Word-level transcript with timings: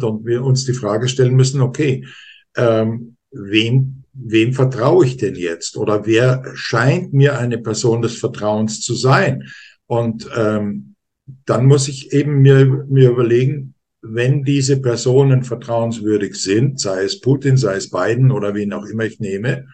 sind 0.00 0.04
und 0.04 0.26
wir 0.26 0.42
uns 0.42 0.64
die 0.64 0.72
Frage 0.72 1.08
stellen 1.08 1.34
müssen, 1.34 1.60
okay, 1.60 2.04
ähm, 2.56 3.16
wem, 3.30 4.04
wem 4.12 4.52
vertraue 4.52 5.06
ich 5.06 5.16
denn 5.16 5.36
jetzt? 5.36 5.76
Oder 5.76 6.06
wer 6.06 6.44
scheint 6.54 7.12
mir 7.12 7.38
eine 7.38 7.58
Person 7.58 8.02
des 8.02 8.18
Vertrauens 8.18 8.80
zu 8.80 8.94
sein? 8.94 9.44
Und 9.86 10.28
ähm, 10.36 10.94
dann 11.46 11.66
muss 11.66 11.88
ich 11.88 12.12
eben 12.12 12.42
mir, 12.42 12.86
mir 12.88 13.10
überlegen, 13.10 13.74
wenn 14.02 14.44
diese 14.44 14.80
Personen 14.80 15.44
vertrauenswürdig 15.44 16.34
sind, 16.34 16.80
sei 16.80 17.04
es 17.04 17.20
Putin, 17.20 17.56
sei 17.56 17.76
es 17.76 17.90
Biden 17.90 18.30
oder 18.30 18.54
wen 18.54 18.72
auch 18.72 18.86
immer 18.86 19.04
ich 19.04 19.20
nehme, 19.20 19.66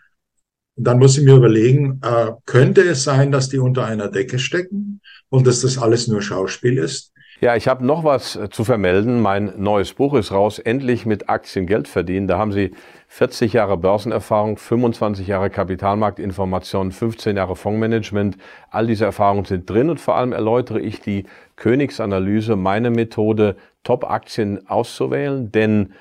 dann 0.79 0.99
muss 0.99 1.17
ich 1.17 1.25
mir 1.25 1.37
überlegen, 1.37 2.01
äh, 2.03 2.33
könnte 2.45 2.83
es 2.83 3.05
sein, 3.05 3.31
dass 3.31 3.49
die 3.49 3.59
unter 3.59 3.87
einer 3.87 4.09
Decke 4.09 4.39
stecken 4.39 5.01
und 5.31 5.47
dass 5.47 5.63
das 5.63 5.79
alles 5.79 6.09
nur 6.09 6.21
Schauspiel 6.21 6.77
ist? 6.77 7.13
Ja, 7.39 7.55
ich 7.55 7.69
habe 7.69 7.85
noch 7.85 8.03
was 8.03 8.35
äh, 8.35 8.49
zu 8.49 8.65
vermelden. 8.65 9.21
Mein 9.21 9.53
neues 9.59 9.93
Buch 9.93 10.15
ist 10.15 10.33
raus, 10.33 10.59
endlich 10.59 11.05
mit 11.05 11.29
Aktien 11.29 11.67
Geld 11.67 11.87
verdienen. 11.87 12.29
Da 12.29 12.39
haben 12.39 12.51
Sie 12.51 12.73
40 13.09 13.53
Jahre 13.53 13.77
Börsenerfahrung, 13.77 14.57
25 14.57 15.27
Jahre 15.27 15.51
Kapitalmarktinformation, 15.51 16.93
15 16.93 17.37
Jahre 17.37 17.55
Fondsmanagement. 17.55 18.39
All 18.71 18.87
diese 18.87 19.05
Erfahrungen 19.05 19.45
sind 19.45 19.69
drin 19.69 19.91
und 19.91 20.01
vor 20.01 20.17
allem 20.17 20.33
erläutere 20.33 20.81
ich 20.81 21.03
die 21.03 21.25
Königsanalyse, 21.57 22.57
meine 22.57 22.89
Methode, 22.89 23.57
Top-Aktien 23.85 24.67
auszuwählen, 24.67 25.53
denn 25.53 25.93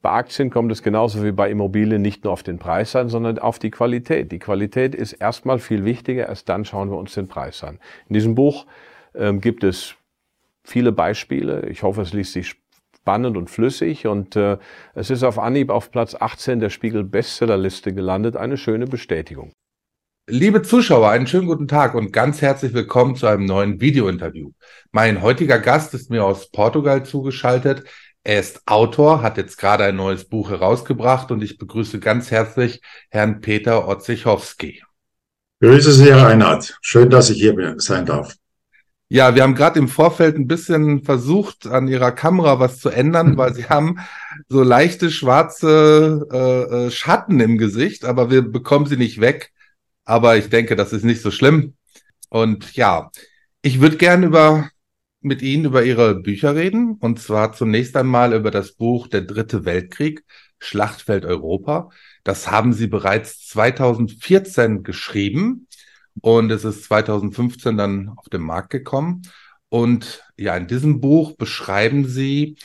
bei 0.00 0.10
Aktien 0.10 0.48
kommt 0.48 0.70
es 0.70 0.82
genauso 0.82 1.24
wie 1.24 1.32
bei 1.32 1.50
Immobilien 1.50 2.02
nicht 2.02 2.22
nur 2.22 2.32
auf 2.32 2.44
den 2.44 2.58
Preis 2.58 2.94
an, 2.94 3.08
sondern 3.08 3.38
auf 3.40 3.58
die 3.58 3.70
Qualität. 3.70 4.30
Die 4.30 4.38
Qualität 4.38 4.94
ist 4.94 5.14
erstmal 5.14 5.58
viel 5.58 5.84
wichtiger, 5.84 6.28
erst 6.28 6.48
dann 6.48 6.64
schauen 6.64 6.90
wir 6.90 6.98
uns 6.98 7.14
den 7.14 7.26
Preis 7.26 7.64
an. 7.64 7.80
In 8.08 8.14
diesem 8.14 8.34
Buch 8.34 8.66
ähm, 9.14 9.40
gibt 9.40 9.64
es 9.64 9.96
viele 10.64 10.92
Beispiele. 10.92 11.68
Ich 11.68 11.82
hoffe, 11.82 12.02
es 12.02 12.12
liest 12.12 12.32
sich 12.32 12.56
spannend 12.96 13.36
und 13.36 13.50
flüssig 13.50 14.06
und 14.06 14.34
äh, 14.34 14.56
es 14.94 15.10
ist 15.10 15.22
auf 15.22 15.38
Anhieb 15.38 15.70
auf 15.70 15.90
Platz 15.90 16.16
18 16.18 16.58
der 16.58 16.70
Spiegel 16.70 17.04
Bestsellerliste 17.04 17.92
gelandet. 17.92 18.36
Eine 18.36 18.56
schöne 18.56 18.86
Bestätigung. 18.86 19.52
Liebe 20.26 20.62
Zuschauer, 20.62 21.10
einen 21.10 21.26
schönen 21.26 21.46
guten 21.46 21.68
Tag 21.68 21.94
und 21.94 22.10
ganz 22.10 22.40
herzlich 22.40 22.72
willkommen 22.72 23.14
zu 23.14 23.26
einem 23.26 23.44
neuen 23.44 23.78
Videointerview. 23.78 24.52
Mein 24.90 25.20
heutiger 25.20 25.58
Gast 25.58 25.92
ist 25.92 26.10
mir 26.10 26.24
aus 26.24 26.50
Portugal 26.50 27.04
zugeschaltet. 27.04 27.84
Er 28.22 28.40
ist 28.40 28.62
Autor, 28.64 29.20
hat 29.20 29.36
jetzt 29.36 29.58
gerade 29.58 29.84
ein 29.84 29.96
neues 29.96 30.24
Buch 30.24 30.48
herausgebracht 30.48 31.30
und 31.30 31.42
ich 31.42 31.58
begrüße 31.58 32.00
ganz 32.00 32.30
herzlich 32.30 32.80
Herrn 33.10 33.42
Peter 33.42 33.86
Otzichowski. 33.86 34.82
Grüße 35.60 35.92
Sie, 35.92 36.10
Herr 36.10 36.22
Reinhardt. 36.22 36.78
Schön, 36.80 37.10
dass 37.10 37.28
ich 37.28 37.36
hier 37.36 37.74
sein 37.76 38.06
darf. 38.06 38.34
Ja, 39.08 39.34
wir 39.34 39.42
haben 39.42 39.54
gerade 39.54 39.78
im 39.78 39.88
Vorfeld 39.88 40.36
ein 40.36 40.46
bisschen 40.46 41.04
versucht, 41.04 41.66
an 41.66 41.88
Ihrer 41.88 42.10
Kamera 42.10 42.58
was 42.58 42.78
zu 42.78 42.88
ändern, 42.88 43.36
weil 43.36 43.54
Sie 43.54 43.64
haben 43.68 43.98
so 44.48 44.62
leichte 44.62 45.10
schwarze 45.10 46.26
äh, 46.32 46.86
äh, 46.86 46.90
Schatten 46.90 47.38
im 47.40 47.58
Gesicht, 47.58 48.04
aber 48.04 48.30
wir 48.30 48.42
bekommen 48.42 48.86
sie 48.86 48.96
nicht 48.96 49.20
weg. 49.20 49.52
Aber 50.04 50.36
ich 50.36 50.50
denke, 50.50 50.76
das 50.76 50.92
ist 50.92 51.04
nicht 51.04 51.22
so 51.22 51.30
schlimm. 51.30 51.74
Und 52.28 52.74
ja, 52.74 53.10
ich 53.62 53.80
würde 53.80 53.96
gerne 53.96 54.26
über 54.26 54.70
mit 55.20 55.40
Ihnen 55.42 55.64
über 55.66 55.84
Ihre 55.84 56.14
Bücher 56.16 56.54
reden. 56.54 56.96
Und 57.00 57.20
zwar 57.20 57.52
zunächst 57.52 57.96
einmal 57.96 58.34
über 58.34 58.50
das 58.50 58.72
Buch 58.72 59.08
Der 59.08 59.22
Dritte 59.22 59.64
Weltkrieg, 59.64 60.24
Schlachtfeld 60.58 61.24
Europa. 61.24 61.90
Das 62.24 62.50
haben 62.50 62.72
Sie 62.72 62.86
bereits 62.86 63.46
2014 63.48 64.82
geschrieben 64.82 65.66
und 66.20 66.50
es 66.50 66.64
ist 66.64 66.84
2015 66.84 67.76
dann 67.76 68.10
auf 68.16 68.28
den 68.28 68.42
Markt 68.42 68.70
gekommen. 68.70 69.22
Und 69.68 70.22
ja, 70.36 70.56
in 70.56 70.66
diesem 70.66 71.00
Buch 71.00 71.36
beschreiben 71.36 72.06
Sie 72.06 72.56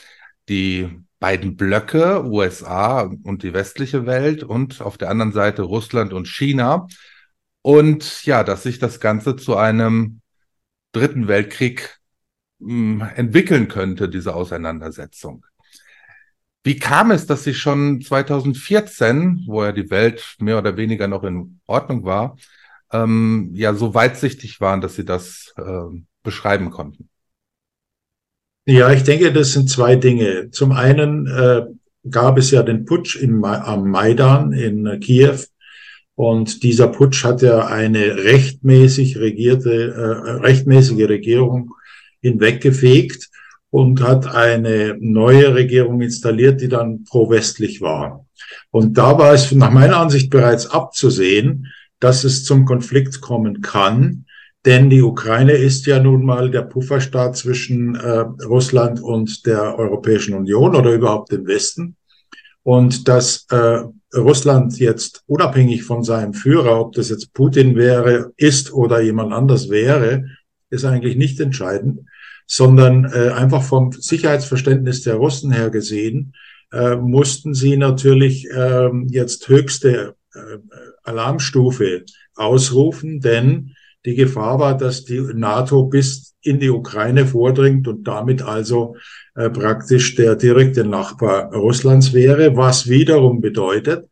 die 0.48 0.88
beiden 1.18 1.56
Blöcke, 1.56 2.24
USA 2.24 3.02
und 3.02 3.42
die 3.42 3.52
westliche 3.52 4.06
Welt 4.06 4.42
und 4.42 4.80
auf 4.80 4.96
der 4.96 5.10
anderen 5.10 5.32
Seite 5.32 5.62
Russland 5.62 6.12
und 6.12 6.28
China. 6.28 6.86
Und 7.62 8.24
ja, 8.24 8.42
dass 8.44 8.62
sich 8.62 8.78
das 8.78 9.00
Ganze 9.00 9.36
zu 9.36 9.56
einem 9.56 10.20
dritten 10.92 11.28
Weltkrieg 11.28 11.98
mh, 12.58 13.06
hm, 13.06 13.16
entwickeln 13.16 13.68
könnte, 13.68 14.08
diese 14.08 14.34
Auseinandersetzung. 14.34 15.44
Wie 16.62 16.78
kam 16.78 17.10
es, 17.10 17.26
dass 17.26 17.44
Sie 17.44 17.54
schon 17.54 18.02
2014, 18.02 19.44
wo 19.46 19.64
ja 19.64 19.72
die 19.72 19.90
Welt 19.90 20.36
mehr 20.40 20.58
oder 20.58 20.76
weniger 20.76 21.08
noch 21.08 21.24
in 21.24 21.60
Ordnung 21.66 22.04
war, 22.04 22.36
ähm, 22.92 23.50
ja 23.54 23.74
so 23.74 23.94
weitsichtig 23.94 24.60
waren, 24.60 24.80
dass 24.80 24.96
sie 24.96 25.04
das 25.04 25.54
äh, 25.56 25.96
beschreiben 26.22 26.70
konnten? 26.70 27.08
Ja, 28.66 28.92
ich 28.92 29.02
denke, 29.02 29.32
das 29.32 29.52
sind 29.52 29.68
zwei 29.70 29.96
Dinge. 29.96 30.50
Zum 30.50 30.72
einen 30.72 31.26
äh, 31.26 31.62
gab 32.08 32.38
es 32.38 32.50
ja 32.50 32.62
den 32.62 32.84
Putsch 32.84 33.16
im, 33.16 33.44
am 33.44 33.90
Maidan 33.90 34.52
in 34.52 35.00
Kiew. 35.00 35.38
Und 36.14 36.62
dieser 36.62 36.88
Putsch 36.88 37.24
hat 37.24 37.40
ja 37.40 37.66
eine 37.66 38.16
rechtmäßig 38.16 39.18
regierte, 39.18 39.94
äh, 39.94 40.30
rechtmäßige 40.42 41.08
Regierung 41.08 41.74
hinweggefegt 42.20 43.30
und 43.70 44.02
hat 44.02 44.26
eine 44.26 44.96
neue 45.00 45.54
Regierung 45.54 46.02
installiert, 46.02 46.60
die 46.60 46.68
dann 46.68 47.04
pro-westlich 47.04 47.80
war. 47.80 48.26
Und 48.70 48.98
da 48.98 49.18
war 49.18 49.32
es 49.32 49.50
nach 49.52 49.70
meiner 49.70 49.96
Ansicht 49.96 50.28
bereits 50.28 50.66
abzusehen, 50.66 51.72
dass 52.00 52.24
es 52.24 52.44
zum 52.44 52.64
Konflikt 52.64 53.20
kommen 53.20 53.60
kann. 53.60 54.24
Denn 54.66 54.90
die 54.90 55.02
Ukraine 55.02 55.52
ist 55.52 55.86
ja 55.86 56.00
nun 56.00 56.24
mal 56.24 56.50
der 56.50 56.62
Pufferstaat 56.62 57.36
zwischen 57.36 57.94
äh, 57.94 58.24
Russland 58.44 59.00
und 59.00 59.46
der 59.46 59.78
Europäischen 59.78 60.34
Union 60.34 60.74
oder 60.74 60.92
überhaupt 60.92 61.32
dem 61.32 61.46
Westen. 61.46 61.96
Und 62.62 63.08
dass 63.08 63.46
äh, 63.50 63.84
Russland 64.14 64.78
jetzt 64.78 65.22
unabhängig 65.26 65.84
von 65.84 66.02
seinem 66.02 66.34
Führer, 66.34 66.80
ob 66.80 66.92
das 66.92 67.08
jetzt 67.08 67.32
Putin 67.32 67.76
wäre, 67.76 68.32
ist 68.36 68.72
oder 68.72 69.00
jemand 69.00 69.32
anders 69.32 69.70
wäre, 69.70 70.24
ist 70.68 70.84
eigentlich 70.84 71.16
nicht 71.16 71.40
entscheidend, 71.40 72.00
sondern 72.46 73.04
äh, 73.04 73.30
einfach 73.30 73.62
vom 73.62 73.92
Sicherheitsverständnis 73.92 75.02
der 75.02 75.14
Russen 75.14 75.52
her 75.52 75.70
gesehen, 75.70 76.34
äh, 76.72 76.96
mussten 76.96 77.54
sie 77.54 77.76
natürlich 77.76 78.48
äh, 78.50 78.90
jetzt 79.08 79.48
höchste 79.48 80.16
äh, 80.34 80.58
Alarmstufe 81.02 82.04
ausrufen, 82.34 83.20
denn 83.20 83.74
die 84.06 84.14
Gefahr 84.14 84.58
war, 84.58 84.76
dass 84.76 85.04
die 85.04 85.20
NATO 85.20 85.84
bis 85.84 86.34
in 86.42 86.58
die 86.58 86.70
Ukraine 86.70 87.26
vordringt 87.26 87.86
und 87.86 88.04
damit 88.04 88.42
also 88.42 88.96
äh, 89.34 89.50
praktisch 89.50 90.14
der 90.14 90.36
direkte 90.36 90.84
Nachbar 90.84 91.52
Russlands 91.54 92.14
wäre, 92.14 92.56
was 92.56 92.88
wiederum 92.88 93.40
bedeutet, 93.40 94.08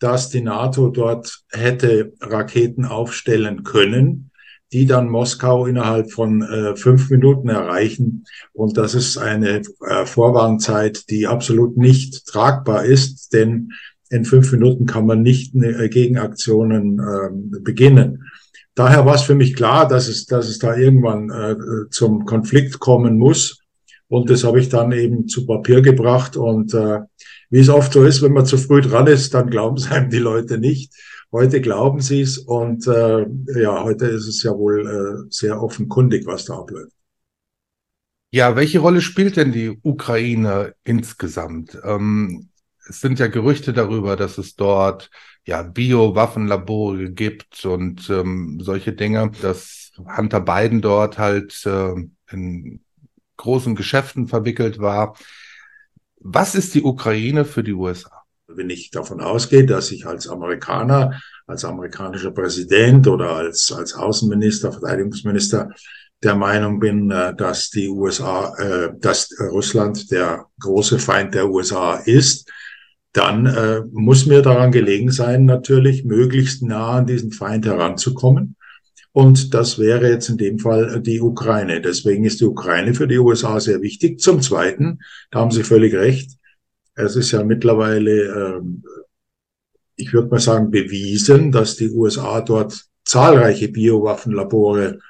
dass 0.00 0.28
die 0.28 0.40
NATO 0.40 0.88
dort 0.88 1.42
hätte 1.50 2.12
Raketen 2.20 2.84
aufstellen 2.84 3.62
können, 3.62 4.30
die 4.72 4.86
dann 4.86 5.08
Moskau 5.08 5.66
innerhalb 5.66 6.12
von 6.12 6.42
äh, 6.42 6.76
fünf 6.76 7.08
Minuten 7.10 7.48
erreichen. 7.48 8.24
Und 8.52 8.76
das 8.76 8.94
ist 8.94 9.18
eine 9.18 9.62
äh, 9.86 10.04
Vorwarnzeit, 10.04 11.08
die 11.10 11.26
absolut 11.26 11.76
nicht 11.76 12.26
tragbar 12.26 12.84
ist, 12.84 13.32
denn 13.32 13.72
in 14.10 14.24
fünf 14.24 14.50
Minuten 14.52 14.86
kann 14.86 15.06
man 15.06 15.22
nicht 15.22 15.54
äh, 15.54 15.88
Gegenaktionen 15.88 16.98
äh, 16.98 17.60
beginnen. 17.60 18.24
Daher 18.74 19.04
war 19.04 19.16
es 19.16 19.22
für 19.22 19.34
mich 19.34 19.54
klar, 19.54 19.88
dass 19.88 20.08
es, 20.08 20.26
dass 20.26 20.48
es 20.48 20.58
da 20.58 20.76
irgendwann 20.76 21.30
äh, 21.30 21.56
zum 21.90 22.24
Konflikt 22.24 22.78
kommen 22.78 23.18
muss. 23.18 23.60
Und 24.06 24.30
das 24.30 24.44
habe 24.44 24.60
ich 24.60 24.68
dann 24.68 24.92
eben 24.92 25.28
zu 25.28 25.46
Papier 25.46 25.82
gebracht. 25.82 26.36
Und 26.36 26.72
äh, 26.74 27.00
wie 27.50 27.58
es 27.58 27.68
oft 27.68 27.92
so 27.92 28.04
ist, 28.04 28.22
wenn 28.22 28.32
man 28.32 28.46
zu 28.46 28.56
früh 28.56 28.80
dran 28.80 29.06
ist, 29.06 29.34
dann 29.34 29.50
glauben 29.50 29.76
es 29.76 29.86
einem 29.90 30.10
die 30.10 30.18
Leute 30.18 30.58
nicht. 30.58 30.94
Heute 31.30 31.60
glauben 31.60 32.00
sie 32.00 32.22
es. 32.22 32.38
Und 32.38 32.86
äh, 32.86 33.26
ja, 33.60 33.82
heute 33.82 34.06
ist 34.06 34.28
es 34.28 34.42
ja 34.42 34.56
wohl 34.56 34.86
äh, 34.86 35.26
sehr 35.30 35.60
offenkundig, 35.60 36.26
was 36.26 36.46
da 36.46 36.58
abläuft. 36.58 36.92
Ja, 38.30 38.56
welche 38.56 38.78
Rolle 38.78 39.00
spielt 39.00 39.36
denn 39.36 39.52
die 39.52 39.78
Ukraine 39.82 40.74
insgesamt? 40.84 41.78
Ähm, 41.82 42.50
es 42.88 43.00
sind 43.00 43.18
ja 43.18 43.26
Gerüchte 43.26 43.72
darüber, 43.72 44.16
dass 44.16 44.38
es 44.38 44.56
dort 44.56 45.10
ja 45.44 45.62
Bio-Waffenlabore 45.62 47.10
gibt 47.10 47.64
und 47.64 48.08
ähm, 48.10 48.58
solche 48.60 48.92
Dinge, 48.92 49.30
dass 49.42 49.92
Hunter 50.16 50.40
Biden 50.40 50.80
dort 50.80 51.18
halt 51.18 51.64
äh, 51.66 51.94
in 52.30 52.80
großen 53.36 53.74
Geschäften 53.74 54.26
verwickelt 54.26 54.78
war. 54.78 55.16
Was 56.20 56.54
ist 56.54 56.74
die 56.74 56.82
Ukraine 56.82 57.44
für 57.44 57.62
die 57.62 57.72
USA? 57.72 58.22
Wenn 58.48 58.70
ich 58.70 58.90
davon 58.90 59.20
ausgehe, 59.20 59.66
dass 59.66 59.92
ich 59.92 60.06
als 60.06 60.26
Amerikaner, 60.26 61.20
als 61.46 61.64
amerikanischer 61.64 62.30
Präsident 62.30 63.06
oder 63.06 63.30
als, 63.30 63.70
als 63.70 63.94
Außenminister, 63.94 64.72
Verteidigungsminister 64.72 65.70
der 66.22 66.34
Meinung 66.34 66.80
bin, 66.80 67.10
äh, 67.10 67.34
dass 67.36 67.70
die 67.70 67.88
USA, 67.88 68.54
äh, 68.56 68.90
dass 68.98 69.30
Russland 69.38 70.10
der 70.10 70.46
große 70.60 70.98
Feind 70.98 71.34
der 71.34 71.48
USA 71.48 71.96
ist, 71.96 72.50
dann 73.18 73.46
äh, 73.46 73.80
muss 73.92 74.26
mir 74.26 74.42
daran 74.42 74.70
gelegen 74.70 75.10
sein, 75.10 75.44
natürlich 75.44 76.04
möglichst 76.04 76.62
nah 76.62 76.98
an 76.98 77.06
diesen 77.06 77.32
Feind 77.32 77.66
heranzukommen. 77.66 78.54
Und 79.10 79.54
das 79.54 79.78
wäre 79.80 80.08
jetzt 80.08 80.28
in 80.28 80.36
dem 80.36 80.60
Fall 80.60 81.00
die 81.02 81.20
Ukraine. 81.20 81.80
Deswegen 81.80 82.24
ist 82.24 82.40
die 82.40 82.44
Ukraine 82.44 82.94
für 82.94 83.08
die 83.08 83.18
USA 83.18 83.58
sehr 83.58 83.82
wichtig. 83.82 84.20
Zum 84.20 84.40
Zweiten, 84.40 85.00
da 85.32 85.40
haben 85.40 85.50
Sie 85.50 85.64
völlig 85.64 85.94
recht, 85.94 86.30
Es 86.94 87.16
ist 87.16 87.32
ja 87.32 87.42
mittlerweile, 87.42 88.58
ähm, 88.58 88.84
ich 89.96 90.12
würde 90.12 90.28
mal 90.28 90.38
sagen, 90.38 90.70
bewiesen, 90.70 91.50
dass 91.50 91.74
die 91.74 91.90
USA 91.90 92.40
dort 92.40 92.84
zahlreiche 93.04 93.68
Biowaffenlabore 93.68 95.00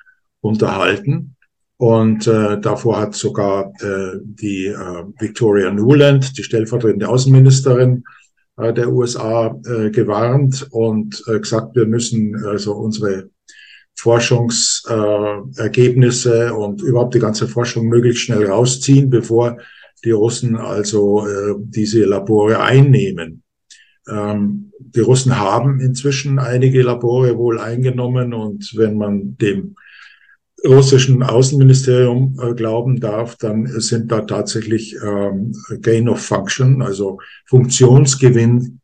unterhalten. 0.40 1.36
Und 1.78 2.26
äh, 2.26 2.60
davor 2.60 3.00
hat 3.00 3.14
sogar 3.14 3.72
äh, 3.80 4.18
die 4.22 4.66
äh, 4.66 5.04
Victoria 5.18 5.70
Nuland, 5.70 6.36
die 6.36 6.42
stellvertretende 6.42 7.08
Außenministerin 7.08 8.04
äh, 8.56 8.74
der 8.74 8.92
USA, 8.92 9.56
äh, 9.64 9.90
gewarnt 9.90 10.66
und 10.72 11.22
äh, 11.28 11.38
gesagt, 11.38 11.76
wir 11.76 11.86
müssen 11.86 12.34
also 12.44 12.74
unsere 12.74 13.30
Forschungsergebnisse 13.94 16.48
äh, 16.48 16.50
und 16.50 16.82
überhaupt 16.82 17.14
die 17.14 17.20
ganze 17.20 17.46
Forschung 17.46 17.86
möglichst 17.86 18.22
schnell 18.22 18.46
rausziehen, 18.46 19.08
bevor 19.08 19.58
die 20.04 20.10
Russen 20.10 20.56
also 20.56 21.28
äh, 21.28 21.54
diese 21.60 22.04
Labore 22.04 22.60
einnehmen. 22.60 23.44
Ähm, 24.08 24.72
die 24.80 25.00
Russen 25.00 25.38
haben 25.38 25.78
inzwischen 25.80 26.40
einige 26.40 26.82
Labore 26.82 27.36
wohl 27.36 27.60
eingenommen 27.60 28.34
und 28.34 28.72
wenn 28.76 28.96
man 28.96 29.36
dem 29.36 29.76
russischen 30.66 31.22
Außenministerium 31.22 32.38
äh, 32.40 32.54
glauben 32.54 33.00
darf, 33.00 33.36
dann 33.36 33.66
sind 33.80 34.10
da 34.10 34.22
tatsächlich 34.22 34.96
ähm, 35.02 35.52
Gain 35.80 36.08
of 36.08 36.20
Function, 36.20 36.82
also 36.82 37.18
Funktionsgewinn 37.46 38.80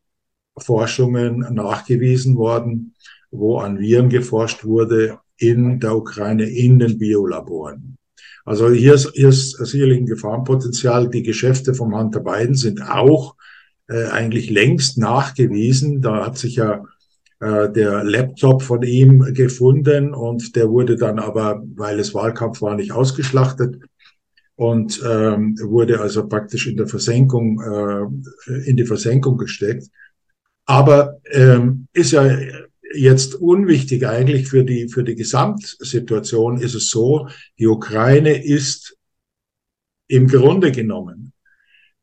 Forschungen 0.56 1.40
nachgewiesen 1.52 2.36
worden, 2.36 2.94
wo 3.30 3.58
an 3.58 3.78
Viren 3.78 4.08
geforscht 4.08 4.64
wurde 4.64 5.18
in 5.36 5.80
der 5.80 5.96
Ukraine 5.96 6.44
in 6.44 6.78
den 6.78 6.98
Biolaboren. 6.98 7.96
Also 8.44 8.70
hier 8.70 8.94
ist, 8.94 9.12
hier 9.14 9.30
ist 9.30 9.52
sicherlich 9.52 9.98
ein 9.98 10.06
Gefahrenpotenzial. 10.06 11.08
Die 11.08 11.22
Geschäfte 11.22 11.74
vom 11.74 11.96
Hunter 11.96 12.20
Biden 12.20 12.54
sind 12.54 12.82
auch 12.82 13.34
äh, 13.88 14.06
eigentlich 14.06 14.50
längst 14.50 14.98
nachgewiesen. 14.98 16.02
Da 16.02 16.26
hat 16.26 16.38
sich 16.38 16.56
ja 16.56 16.84
äh, 17.44 17.70
der 17.70 18.04
Laptop 18.04 18.62
von 18.62 18.82
ihm 18.82 19.20
gefunden 19.34 20.14
und 20.14 20.56
der 20.56 20.70
wurde 20.70 20.96
dann 20.96 21.18
aber, 21.18 21.62
weil 21.74 22.00
es 22.00 22.14
Wahlkampf 22.14 22.62
war, 22.62 22.74
nicht 22.74 22.92
ausgeschlachtet 22.92 23.76
und 24.56 25.02
ähm, 25.06 25.58
wurde 25.60 26.00
also 26.00 26.26
praktisch 26.26 26.66
in 26.66 26.78
der 26.78 26.86
Versenkung, 26.86 27.60
äh, 27.60 28.68
in 28.68 28.76
die 28.76 28.86
Versenkung 28.86 29.36
gesteckt. 29.36 29.88
Aber 30.64 31.20
ähm, 31.32 31.86
ist 31.92 32.12
ja 32.12 32.34
jetzt 32.94 33.34
unwichtig 33.34 34.06
eigentlich 34.06 34.48
für 34.48 34.64
die, 34.64 34.88
für 34.88 35.04
die 35.04 35.14
Gesamtsituation 35.14 36.58
ist 36.58 36.74
es 36.74 36.88
so, 36.88 37.28
die 37.58 37.66
Ukraine 37.66 38.42
ist 38.42 38.96
im 40.08 40.28
Grunde 40.28 40.72
genommen 40.72 41.32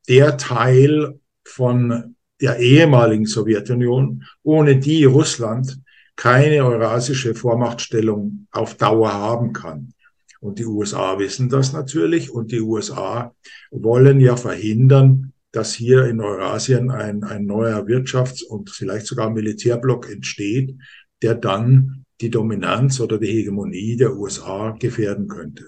der 0.08 0.38
Teil 0.38 1.20
von 1.44 2.11
der 2.42 2.58
ehemaligen 2.58 3.26
Sowjetunion, 3.26 4.24
ohne 4.44 4.78
die 4.78 5.06
Russland 5.06 5.80
keine 6.16 6.66
eurasische 6.66 7.36
Vormachtstellung 7.36 8.48
auf 8.52 8.76
Dauer 8.76 9.14
haben 9.14 9.54
kann. 9.54 9.94
Und 10.40 10.58
die 10.58 10.66
USA 10.66 11.20
wissen 11.20 11.50
das 11.50 11.72
natürlich 11.72 12.32
und 12.32 12.52
die 12.52 12.62
USA 12.62 13.34
wollen 13.70 14.20
ja 14.20 14.36
verhindern, 14.36 15.34
dass 15.52 15.74
hier 15.74 16.06
in 16.06 16.20
Eurasien 16.20 16.90
ein, 16.90 17.24
ein 17.24 17.46
neuer 17.46 17.86
Wirtschafts- 17.86 18.44
und 18.44 18.70
vielleicht 18.70 19.06
sogar 19.06 19.30
Militärblock 19.30 20.10
entsteht, 20.10 20.76
der 21.22 21.36
dann 21.36 22.06
die 22.22 22.30
Dominanz 22.30 23.00
oder 23.00 23.18
die 23.18 23.28
Hegemonie 23.28 23.98
der 23.98 24.16
USA 24.16 24.72
gefährden 24.80 25.28
könnte. 25.28 25.66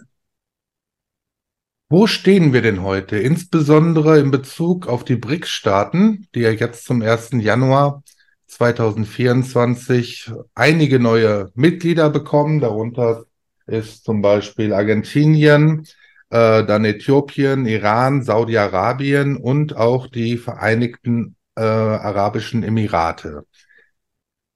Wo 1.96 2.08
stehen 2.08 2.54
wir 2.54 2.64
denn 2.64 2.82
heute, 2.82 3.18
insbesondere 3.18 4.18
in 4.20 4.32
Bezug 4.32 4.88
auf 4.88 5.06
die 5.06 5.16
BRICS-Staaten, 5.16 6.28
die 6.34 6.40
ja 6.40 6.50
jetzt 6.50 6.86
zum 6.86 7.04
1. 7.04 7.34
Januar 7.34 8.02
2024 8.48 10.32
einige 10.56 11.00
neue 11.00 11.52
Mitglieder 11.54 12.10
bekommen? 12.10 12.60
Darunter 12.60 13.26
ist 13.68 14.06
zum 14.06 14.24
Beispiel 14.24 14.74
Argentinien, 14.74 15.86
äh, 16.32 16.66
dann 16.66 16.84
Äthiopien, 16.84 17.68
Iran, 17.68 18.24
Saudi-Arabien 18.24 19.38
und 19.38 19.76
auch 19.78 20.08
die 20.08 20.38
Vereinigten 20.40 21.36
äh, 21.56 21.62
Arabischen 21.62 22.64
Emirate. 22.64 23.46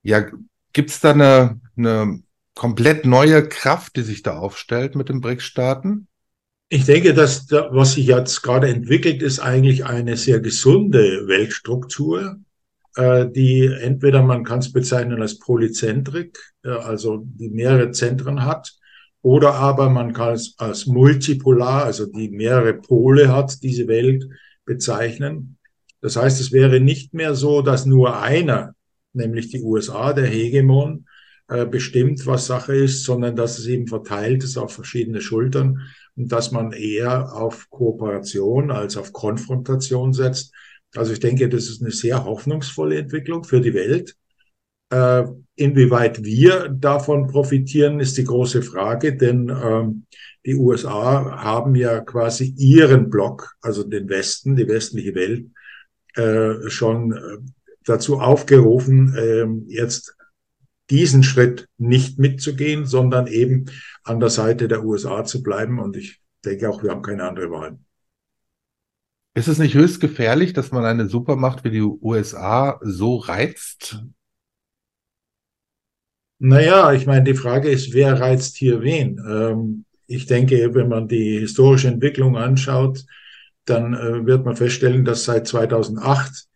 Ja, 0.02 0.26
gibt 0.74 0.90
es 0.90 1.02
da 1.02 1.12
eine, 1.12 1.62
eine 1.78 2.24
komplett 2.56 3.06
neue 3.06 3.48
Kraft, 3.48 3.96
die 3.96 4.02
sich 4.02 4.24
da 4.24 4.40
aufstellt 4.40 4.96
mit 4.96 5.10
den 5.10 5.22
BRICS-Staaten? 5.22 6.08
Ich 6.70 6.84
denke, 6.84 7.14
dass 7.14 7.46
da, 7.46 7.70
was 7.72 7.94
sich 7.94 8.08
jetzt 8.08 8.42
gerade 8.42 8.68
entwickelt, 8.68 9.22
ist 9.22 9.40
eigentlich 9.40 9.86
eine 9.86 10.18
sehr 10.18 10.42
gesunde 10.42 11.26
Weltstruktur, 11.28 12.40
äh, 12.96 13.26
die 13.30 13.68
entweder 13.68 14.22
man 14.22 14.44
kann 14.44 14.60
es 14.60 14.74
bezeichnen 14.74 15.22
als 15.22 15.40
Polyzentrik, 15.40 16.38
äh, 16.64 16.70
also 16.70 17.24
die 17.24 17.50
mehrere 17.50 17.92
Zentren 17.92 18.44
hat, 18.44 18.74
oder 19.22 19.54
aber 19.54 19.90
man 19.90 20.12
kann 20.12 20.34
es 20.34 20.56
als 20.58 20.88
multipolar, 20.88 21.86
also 21.86 22.06
die 22.06 22.30
mehrere 22.30 22.74
Pole 22.74 23.32
hat, 23.34 23.64
diese 23.64 23.88
Welt 23.88 24.28
bezeichnen. 24.66 25.58
Das 26.02 26.18
heißt, 26.18 26.42
es 26.42 26.52
wäre 26.52 26.82
nicht 26.82 27.14
mehr 27.14 27.34
so, 27.34 27.62
dass 27.62 27.86
nur 27.86 28.22
einer, 28.22 28.76
nämlich 29.14 29.50
die 29.50 29.62
USA, 29.62 30.12
der 30.12 30.28
Hegemon, 30.28 31.07
äh, 31.48 31.66
bestimmt, 31.66 32.26
was 32.26 32.48
Sache 32.48 32.76
ist, 32.76 33.04
sondern 33.04 33.36
dass 33.36 33.58
es 33.58 33.68
eben 33.68 33.88
verteilt 33.88 34.44
ist 34.44 34.58
auf 34.58 34.74
verschiedene 34.74 35.22
Schultern 35.22 35.82
und 36.16 36.32
dass 36.32 36.52
man 36.52 36.74
eher 36.74 37.34
auf 37.34 37.70
Kooperation 37.70 38.72
als 38.72 38.98
auf 38.98 39.14
Konfrontation 39.14 40.14
setzt. 40.14 40.54
Also 40.96 41.14
ich 41.14 41.20
denke, 41.20 41.48
das 41.48 41.70
ist 41.70 41.82
eine 41.82 41.92
sehr 41.92 42.26
hoffnungsvolle 42.26 42.98
Entwicklung 42.98 43.44
für 43.44 43.62
die 43.62 43.74
Welt. 43.74 44.16
Äh, 44.90 45.24
inwieweit 45.56 46.24
wir 46.24 46.70
davon 46.70 47.28
profitieren, 47.28 48.00
ist 48.00 48.18
die 48.18 48.24
große 48.24 48.62
Frage, 48.62 49.16
denn 49.16 49.50
ähm, 49.50 50.06
die 50.46 50.56
USA 50.56 51.44
haben 51.44 51.76
ja 51.76 52.00
quasi 52.00 52.54
ihren 52.58 53.10
Block, 53.10 53.56
also 53.62 53.84
den 53.84 54.08
Westen, 54.08 54.56
die 54.56 54.68
westliche 54.68 55.14
Welt, 55.14 55.48
äh, 56.16 56.70
schon 56.70 57.12
äh, 57.12 57.38
dazu 57.84 58.20
aufgerufen, 58.20 59.14
äh, 59.16 59.46
jetzt 59.74 60.17
diesen 60.90 61.24
Schritt 61.24 61.68
nicht 61.78 62.18
mitzugehen, 62.18 62.86
sondern 62.86 63.28
eben 63.28 63.66
an 64.04 64.20
der 64.20 64.30
Seite 64.30 64.68
der 64.68 64.84
USA 64.84 65.24
zu 65.24 65.44
bleiben. 65.44 65.80
Und 65.80 65.98
ich 65.98 66.22
denke 66.46 66.70
auch, 66.70 66.84
wir 66.84 66.92
haben 66.92 67.02
keine 67.02 67.24
andere 67.24 67.52
Wahl. 67.52 67.78
Ist 69.34 69.48
es 69.48 69.60
nicht 69.60 69.76
höchst 69.76 70.00
gefährlich, 70.00 70.54
dass 70.54 70.72
man 70.72 70.84
eine 70.84 71.08
Supermacht 71.08 71.64
wie 71.64 71.70
die 71.70 71.82
USA 71.82 72.80
so 72.82 73.18
reizt? 73.18 74.04
Naja, 76.40 76.94
ich 76.94 77.06
meine, 77.06 77.24
die 77.24 77.36
Frage 77.36 77.70
ist, 77.70 77.94
wer 77.94 78.20
reizt 78.20 78.58
hier 78.58 78.82
wen? 78.82 79.20
Ähm, 79.28 79.86
ich 80.08 80.26
denke, 80.26 80.74
wenn 80.74 80.88
man 80.88 81.08
die 81.08 81.40
historische 81.40 81.88
Entwicklung 81.88 82.38
anschaut, 82.38 83.06
dann 83.66 83.94
äh, 83.94 84.26
wird 84.26 84.46
man 84.46 84.56
feststellen, 84.56 85.04
dass 85.04 85.26
seit 85.26 85.48
2008, 85.48 86.47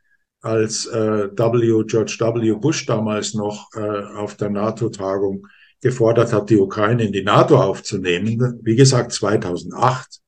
als 0.42 0.88
äh, 0.88 1.30
W. 1.30 1.84
George 1.86 2.18
W. 2.20 2.54
Bush 2.54 2.86
damals 2.86 3.34
noch 3.34 3.70
äh, 3.76 4.04
auf 4.16 4.36
der 4.36 4.50
NATO-Tagung 4.50 5.48
gefordert 5.82 6.34
hat, 6.34 6.50
die 6.50 6.58
Ukraine 6.58 7.06
in 7.06 7.14
die 7.14 7.24
NATO 7.24 7.62
aufzunehmen, 7.62 8.60
wie 8.62 8.76
gesagt 8.76 9.12
2008, 9.12 10.20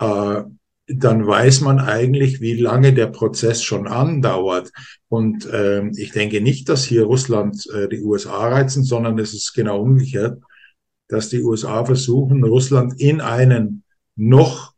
äh, 0.00 0.42
dann 0.90 1.26
weiß 1.26 1.60
man 1.60 1.80
eigentlich, 1.80 2.40
wie 2.40 2.54
lange 2.54 2.94
der 2.94 3.08
Prozess 3.08 3.62
schon 3.62 3.86
andauert. 3.86 4.70
Und 5.08 5.44
äh, 5.46 5.86
ich 5.88 6.12
denke 6.12 6.40
nicht, 6.40 6.68
dass 6.70 6.84
hier 6.84 7.04
Russland 7.04 7.68
äh, 7.74 7.88
die 7.88 8.00
USA 8.00 8.48
reizen, 8.48 8.84
sondern 8.84 9.18
es 9.18 9.34
ist 9.34 9.52
genau 9.52 9.82
umgekehrt, 9.82 10.40
dass 11.08 11.28
die 11.28 11.42
USA 11.42 11.84
versuchen, 11.84 12.42
Russland 12.42 12.98
in 13.00 13.20
einen 13.20 13.84
noch 14.16 14.74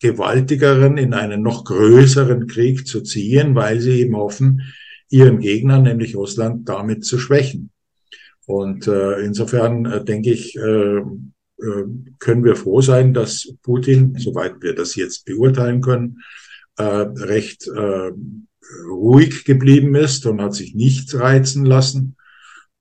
gewaltigeren, 0.00 0.96
in 0.96 1.14
einen 1.14 1.42
noch 1.42 1.64
größeren 1.64 2.46
Krieg 2.46 2.86
zu 2.86 3.02
ziehen, 3.02 3.54
weil 3.54 3.80
sie 3.80 4.00
eben 4.00 4.16
hoffen, 4.16 4.62
ihren 5.10 5.40
Gegner, 5.40 5.80
nämlich 5.80 6.14
Russland, 6.14 6.68
damit 6.68 7.04
zu 7.04 7.18
schwächen. 7.18 7.70
Und 8.46 8.86
äh, 8.86 9.20
insofern 9.20 9.84
äh, 9.86 10.04
denke 10.04 10.30
ich, 10.30 10.56
äh, 10.56 10.98
äh, 10.98 11.84
können 12.18 12.44
wir 12.44 12.56
froh 12.56 12.80
sein, 12.80 13.12
dass 13.12 13.52
Putin, 13.62 14.14
soweit 14.18 14.62
wir 14.62 14.74
das 14.74 14.94
jetzt 14.94 15.24
beurteilen 15.24 15.80
können, 15.80 16.22
äh, 16.76 16.84
recht 16.84 17.66
äh, 17.68 18.12
ruhig 18.88 19.44
geblieben 19.44 19.94
ist 19.94 20.24
und 20.26 20.40
hat 20.40 20.54
sich 20.54 20.74
nicht 20.74 21.14
reizen 21.14 21.64
lassen. 21.64 22.16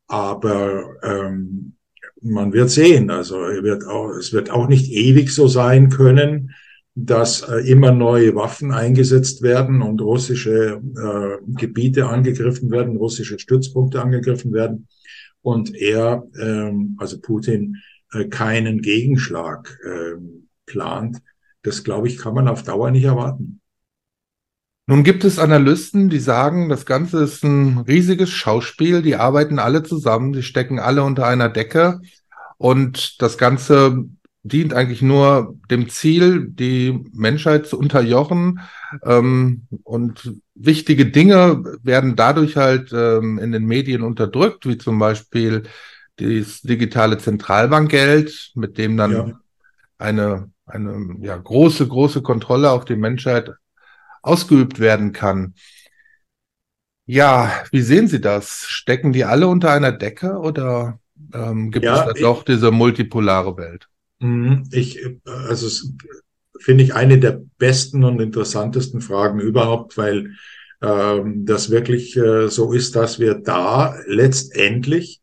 Aber 0.08 0.96
ähm, 1.04 1.74
man 2.22 2.54
wird 2.54 2.70
sehen. 2.70 3.10
Also 3.10 3.42
er 3.42 3.64
wird 3.64 3.86
auch, 3.86 4.12
es 4.12 4.34
wird 4.34 4.50
auch 4.50 4.68
nicht 4.68 4.92
ewig 4.92 5.32
so 5.32 5.48
sein 5.48 5.90
können, 5.90 6.54
dass 7.00 7.42
äh, 7.42 7.60
immer 7.70 7.92
neue 7.92 8.34
Waffen 8.34 8.72
eingesetzt 8.72 9.44
werden 9.44 9.84
und 9.84 10.02
russische 10.02 10.82
äh, 10.82 11.38
Gebiete 11.46 12.08
angegriffen 12.08 12.72
werden, 12.72 12.98
russische 12.98 13.38
Stützpunkte 13.38 14.02
angegriffen 14.02 14.52
werden. 14.52 14.88
Und 15.44 15.76
er, 15.76 16.24
ähm, 16.42 16.98
also 16.98 17.20
Putin, 17.22 17.78
äh, 18.14 18.26
keinen 18.26 18.82
Gegenschlag 18.82 19.80
äh, 19.86 20.20
plant. 20.66 21.20
Das, 21.62 21.84
glaube 21.84 22.08
ich, 22.08 22.18
kann 22.18 22.34
man 22.34 22.48
auf 22.48 22.64
Dauer 22.64 22.90
nicht 22.90 23.04
erwarten. 23.04 23.62
Nun 24.88 25.04
gibt 25.04 25.24
es 25.24 25.38
Analysten, 25.38 26.10
die 26.10 26.20
sagen, 26.20 26.68
das 26.68 26.88
Ganze 26.88 27.24
ist 27.24 27.44
ein 27.44 27.78
riesiges 27.78 28.32
Schauspiel, 28.32 29.04
die 29.04 29.18
arbeiten 29.18 29.60
alle 29.60 29.84
zusammen, 29.84 30.34
die 30.34 30.44
stecken 30.44 30.80
alle 30.80 31.04
unter 31.04 31.28
einer 31.28 31.50
Decke 31.50 32.02
und 32.58 33.22
das 33.22 33.38
Ganze 33.38 34.06
dient 34.48 34.74
eigentlich 34.74 35.02
nur 35.02 35.56
dem 35.70 35.90
Ziel, 35.90 36.48
die 36.50 37.04
Menschheit 37.14 37.68
zu 37.68 37.78
unterjochen. 37.78 38.60
Ähm, 39.04 39.68
und 39.84 40.34
wichtige 40.56 41.06
Dinge 41.08 41.64
werden 41.84 42.16
dadurch 42.16 42.58
halt 42.58 42.92
ähm, 42.94 43.40
in 43.40 43.52
den 43.52 43.66
Medien 43.66 44.02
unterdrückt, 44.02 44.66
wie 44.68 44.78
zum 44.78 45.00
Beispiel 45.00 45.64
das 46.18 46.62
digitale 46.62 47.18
Zentralbankgeld, 47.18 48.52
mit 48.56 48.78
dem 48.78 48.98
dann 48.98 49.12
ja. 49.12 49.40
eine, 49.98 50.52
eine 50.66 51.16
ja, 51.22 51.38
große, 51.38 51.88
große 51.88 52.22
Kontrolle 52.22 52.72
auf 52.72 52.86
die 52.86 52.96
Menschheit 52.96 53.52
ausgeübt 54.22 54.80
werden 54.80 55.14
kann. 55.14 55.54
Ja, 57.06 57.64
wie 57.72 57.82
sehen 57.82 58.08
Sie 58.08 58.20
das? 58.20 58.66
Stecken 58.68 59.14
die 59.14 59.24
alle 59.24 59.48
unter 59.48 59.72
einer 59.72 59.94
Decke 59.94 60.40
oder 60.40 61.00
ähm, 61.34 61.72
gibt 61.72 61.86
ja, 61.86 62.00
es 62.00 62.06
da 62.06 62.14
doch 62.14 62.44
diese 62.44 62.72
multipolare 62.72 63.56
Welt? 63.58 63.88
Mhm, 64.20 64.64
ich, 64.72 65.00
also 65.26 65.68
finde 66.60 66.84
ich 66.84 66.94
eine 66.94 67.20
der 67.20 67.42
besten 67.58 68.04
und 68.04 68.20
interessantesten 68.20 69.02
Fragen 69.02 69.40
überhaupt, 69.40 69.98
weil 69.98 70.32
ähm, 70.82 71.46
das 71.46 71.70
wirklich 71.70 72.16
äh, 72.18 72.50
so 72.50 72.74
ist, 72.74 72.96
dass 72.96 73.20
wir 73.20 73.36
da 73.36 73.96
letztendlich 74.08 75.22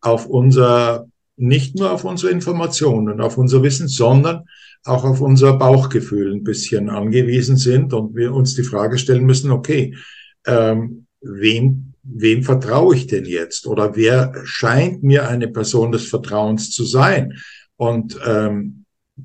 auf 0.00 0.26
unser, 0.26 1.08
nicht 1.36 1.76
nur 1.76 1.92
auf 1.92 2.04
unsere 2.04 2.32
Informationen 2.32 3.20
auf 3.20 3.38
unser 3.38 3.62
Wissen, 3.62 3.88
sondern 3.88 4.44
auch 4.84 5.04
auf 5.04 5.20
unser 5.20 5.54
Bauchgefühl 5.54 6.32
ein 6.32 6.44
bisschen 6.44 6.88
angewiesen 6.88 7.56
sind 7.56 7.92
und 7.92 8.14
wir 8.14 8.32
uns 8.32 8.54
die 8.54 8.62
Frage 8.62 8.98
stellen 8.98 9.24
müssen, 9.24 9.50
okay, 9.50 9.94
ähm, 10.46 11.06
wem, 11.20 11.94
wem 12.02 12.42
vertraue 12.42 12.94
ich 12.94 13.06
denn 13.06 13.24
jetzt? 13.24 13.66
Oder 13.66 13.96
wer 13.96 14.32
scheint 14.44 15.02
mir 15.02 15.28
eine 15.28 15.48
Person 15.48 15.92
des 15.92 16.08
Vertrauens 16.08 16.70
zu 16.70 16.84
sein? 16.84 17.34
Und 17.78 18.18
ähm, 18.26 18.84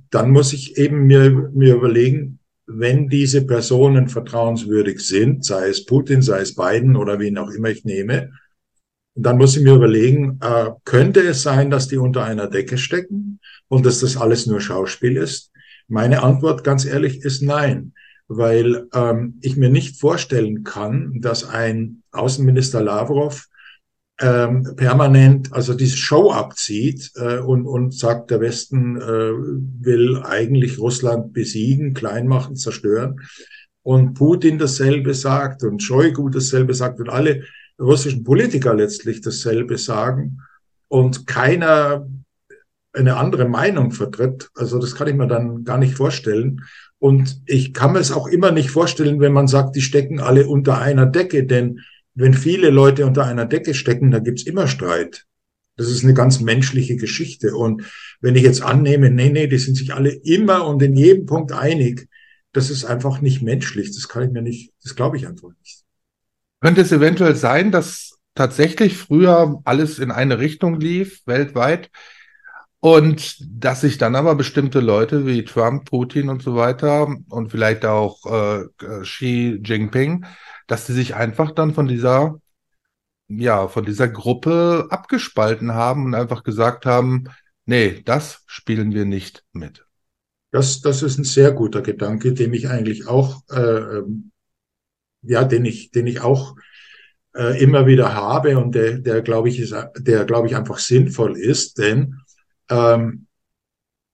dann 0.09 0.31
muss 0.31 0.53
ich 0.53 0.77
eben 0.77 1.05
mir, 1.05 1.49
mir 1.53 1.75
überlegen, 1.75 2.39
wenn 2.65 3.09
diese 3.09 3.45
Personen 3.45 4.07
vertrauenswürdig 4.07 4.99
sind, 4.99 5.43
sei 5.43 5.67
es 5.67 5.85
Putin, 5.85 6.21
sei 6.21 6.41
es 6.41 6.55
Biden 6.55 6.95
oder 6.95 7.19
wen 7.19 7.37
auch 7.37 7.49
immer 7.49 7.69
ich 7.69 7.83
nehme, 7.83 8.31
dann 9.15 9.37
muss 9.37 9.57
ich 9.57 9.63
mir 9.63 9.75
überlegen, 9.75 10.39
äh, 10.41 10.71
könnte 10.85 11.21
es 11.21 11.41
sein, 11.41 11.69
dass 11.69 11.87
die 11.87 11.97
unter 11.97 12.23
einer 12.23 12.47
Decke 12.47 12.77
stecken 12.77 13.39
und 13.67 13.85
dass 13.85 13.99
das 13.99 14.17
alles 14.17 14.45
nur 14.45 14.61
Schauspiel 14.61 15.17
ist? 15.17 15.51
Meine 15.87 16.23
Antwort, 16.23 16.63
ganz 16.63 16.85
ehrlich, 16.85 17.21
ist 17.21 17.41
nein, 17.41 17.93
weil 18.27 18.87
ähm, 18.93 19.39
ich 19.41 19.57
mir 19.57 19.69
nicht 19.69 19.99
vorstellen 19.99 20.63
kann, 20.63 21.21
dass 21.21 21.43
ein 21.43 22.03
Außenminister 22.11 22.81
Lavrov 22.81 23.47
ähm, 24.19 24.75
permanent 24.75 25.51
also 25.53 25.73
diese 25.73 25.97
Show 25.97 26.31
abzieht 26.31 27.11
äh, 27.15 27.39
und, 27.39 27.65
und 27.65 27.93
sagt, 27.93 28.31
der 28.31 28.41
Westen 28.41 28.97
äh, 28.97 29.01
will 29.01 30.21
eigentlich 30.23 30.79
Russland 30.79 31.33
besiegen, 31.33 31.93
klein 31.93 32.27
machen, 32.27 32.55
zerstören. 32.55 33.21
Und 33.81 34.13
Putin 34.13 34.59
dasselbe 34.59 35.13
sagt 35.13 35.63
und 35.63 35.81
Shoigu 35.81 36.29
dasselbe 36.29 36.73
sagt 36.73 36.99
und 36.99 37.09
alle 37.09 37.43
russischen 37.79 38.23
Politiker 38.23 38.73
letztlich 38.73 39.21
dasselbe 39.21 39.77
sagen 39.77 40.39
und 40.87 41.27
keiner 41.27 42.07
eine 42.93 43.17
andere 43.17 43.45
Meinung 43.45 43.91
vertritt. 43.91 44.49
Also 44.55 44.79
das 44.79 44.95
kann 44.95 45.07
ich 45.07 45.15
mir 45.15 45.27
dann 45.27 45.63
gar 45.63 45.79
nicht 45.79 45.95
vorstellen. 45.95 46.61
Und 46.99 47.41
ich 47.47 47.73
kann 47.73 47.93
mir 47.93 47.99
es 47.99 48.11
auch 48.11 48.27
immer 48.27 48.51
nicht 48.51 48.69
vorstellen, 48.69 49.19
wenn 49.19 49.33
man 49.33 49.47
sagt, 49.47 49.75
die 49.75 49.81
stecken 49.81 50.19
alle 50.19 50.47
unter 50.47 50.79
einer 50.79 51.07
Decke, 51.07 51.45
denn 51.45 51.79
wenn 52.15 52.33
viele 52.33 52.69
Leute 52.69 53.05
unter 53.05 53.25
einer 53.25 53.45
Decke 53.45 53.73
stecken, 53.73 54.11
da 54.11 54.19
gibt's 54.19 54.43
immer 54.43 54.67
Streit. 54.67 55.25
Das 55.75 55.89
ist 55.89 56.03
eine 56.03 56.13
ganz 56.13 56.39
menschliche 56.39 56.95
Geschichte. 56.97 57.55
Und 57.55 57.83
wenn 58.21 58.35
ich 58.35 58.43
jetzt 58.43 58.61
annehme, 58.61 59.09
nee, 59.09 59.29
nee, 59.29 59.47
die 59.47 59.57
sind 59.57 59.75
sich 59.75 59.93
alle 59.93 60.11
immer 60.11 60.67
und 60.67 60.81
in 60.83 60.95
jedem 60.95 61.25
Punkt 61.25 61.51
einig, 61.51 62.07
das 62.51 62.69
ist 62.69 62.85
einfach 62.85 63.21
nicht 63.21 63.41
menschlich. 63.41 63.93
Das 63.95 64.07
kann 64.07 64.23
ich 64.23 64.31
mir 64.31 64.43
nicht, 64.43 64.71
das 64.83 64.95
glaube 64.95 65.17
ich 65.17 65.27
einfach 65.27 65.49
nicht. 65.59 65.81
Könnte 66.61 66.81
es 66.81 66.91
eventuell 66.91 67.35
sein, 67.35 67.71
dass 67.71 68.19
tatsächlich 68.35 68.97
früher 68.97 69.61
alles 69.65 69.99
in 69.99 70.11
eine 70.11 70.39
Richtung 70.39 70.79
lief, 70.79 71.21
weltweit, 71.25 71.89
und 72.83 73.37
dass 73.49 73.79
sich 73.79 73.97
dann 73.97 74.13
aber 74.13 74.35
bestimmte 74.35 74.81
Leute 74.81 75.25
wie 75.25 75.45
Trump, 75.45 75.89
Putin 75.89 76.27
und 76.27 76.43
so 76.43 76.57
weiter 76.57 77.15
und 77.29 77.49
vielleicht 77.49 77.85
auch 77.85 78.25
äh, 78.25 78.65
Xi 79.03 79.57
Jinping, 79.63 80.25
dass 80.67 80.85
sie 80.85 80.93
sich 80.93 81.15
einfach 81.15 81.51
dann 81.51 81.73
von 81.73 81.87
dieser, 81.87 82.41
ja, 83.29 83.69
von 83.69 83.85
dieser 83.85 84.09
Gruppe 84.09 84.87
abgespalten 84.89 85.73
haben 85.73 86.03
und 86.03 86.13
einfach 86.13 86.43
gesagt 86.43 86.85
haben, 86.85 87.29
nee, 87.65 88.01
das 88.03 88.43
spielen 88.47 88.93
wir 88.93 89.05
nicht 89.05 89.45
mit. 89.53 89.85
Das, 90.51 90.81
das 90.81 91.03
ist 91.03 91.17
ein 91.17 91.23
sehr 91.23 91.53
guter 91.53 91.81
Gedanke, 91.81 92.33
dem 92.33 92.53
ich 92.53 92.67
eigentlich 92.67 93.07
auch, 93.07 93.43
äh, 93.49 93.99
ähm, 93.99 94.31
ja, 95.21 95.45
den 95.45 95.63
ich, 95.63 95.91
den 95.91 96.05
ich 96.05 96.19
auch 96.19 96.57
äh, 97.33 97.63
immer 97.63 97.87
wieder 97.87 98.13
habe 98.13 98.57
und 98.57 98.75
der, 98.75 98.97
der 98.97 99.21
glaube 99.21 99.47
ich, 99.47 99.59
ist, 99.59 99.73
der 99.99 100.25
glaube 100.25 100.47
ich 100.47 100.55
einfach 100.57 100.79
sinnvoll 100.79 101.37
ist, 101.37 101.77
denn 101.77 102.19
ähm, 102.69 103.27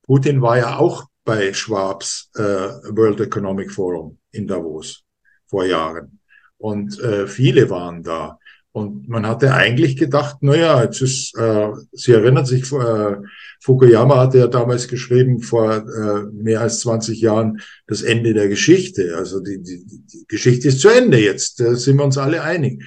Putin 0.04 0.42
war 0.42 0.58
ja 0.58 0.78
auch 0.78 1.06
bei 1.24 1.54
Schwabs 1.54 2.32
äh, 2.36 2.42
World 2.42 3.20
Economic 3.22 3.72
Forum 3.72 4.18
in 4.32 4.48
Davos 4.48 5.04
vor 5.46 5.66
Jahren. 5.66 6.20
Und 6.58 7.00
äh, 7.00 7.28
viele 7.28 7.70
waren 7.70 8.04
da. 8.04 8.40
Und 8.72 9.10
man 9.10 9.26
hatte 9.26 9.54
eigentlich 9.54 9.98
gedacht, 9.98 10.38
na 10.42 10.56
ja, 10.56 10.84
jetzt 10.84 11.02
ist, 11.02 11.36
äh, 11.38 11.70
Sie 11.92 12.12
erinnern 12.12 12.46
sich, 12.46 12.72
äh, 12.72 13.16
Fukuyama 13.62 14.18
hatte 14.18 14.38
ja 14.38 14.48
damals 14.48 14.88
geschrieben, 14.88 15.42
vor 15.42 15.74
äh, 15.74 16.24
mehr 16.32 16.62
als 16.62 16.82
20 16.82 17.20
Jahren, 17.20 17.62
das 17.88 18.04
Ende 18.04 18.34
der 18.34 18.48
Geschichte. 18.48 19.16
Also 19.18 19.40
die, 19.40 19.62
die, 19.62 19.86
die 19.86 20.26
Geschichte 20.28 20.68
ist 20.68 20.82
zu 20.82 20.90
Ende 20.90 21.20
jetzt, 21.20 21.60
da 21.60 21.76
sind 21.76 21.98
wir 21.98 22.06
uns 22.06 22.18
alle 22.18 22.44
einig. 22.44 22.84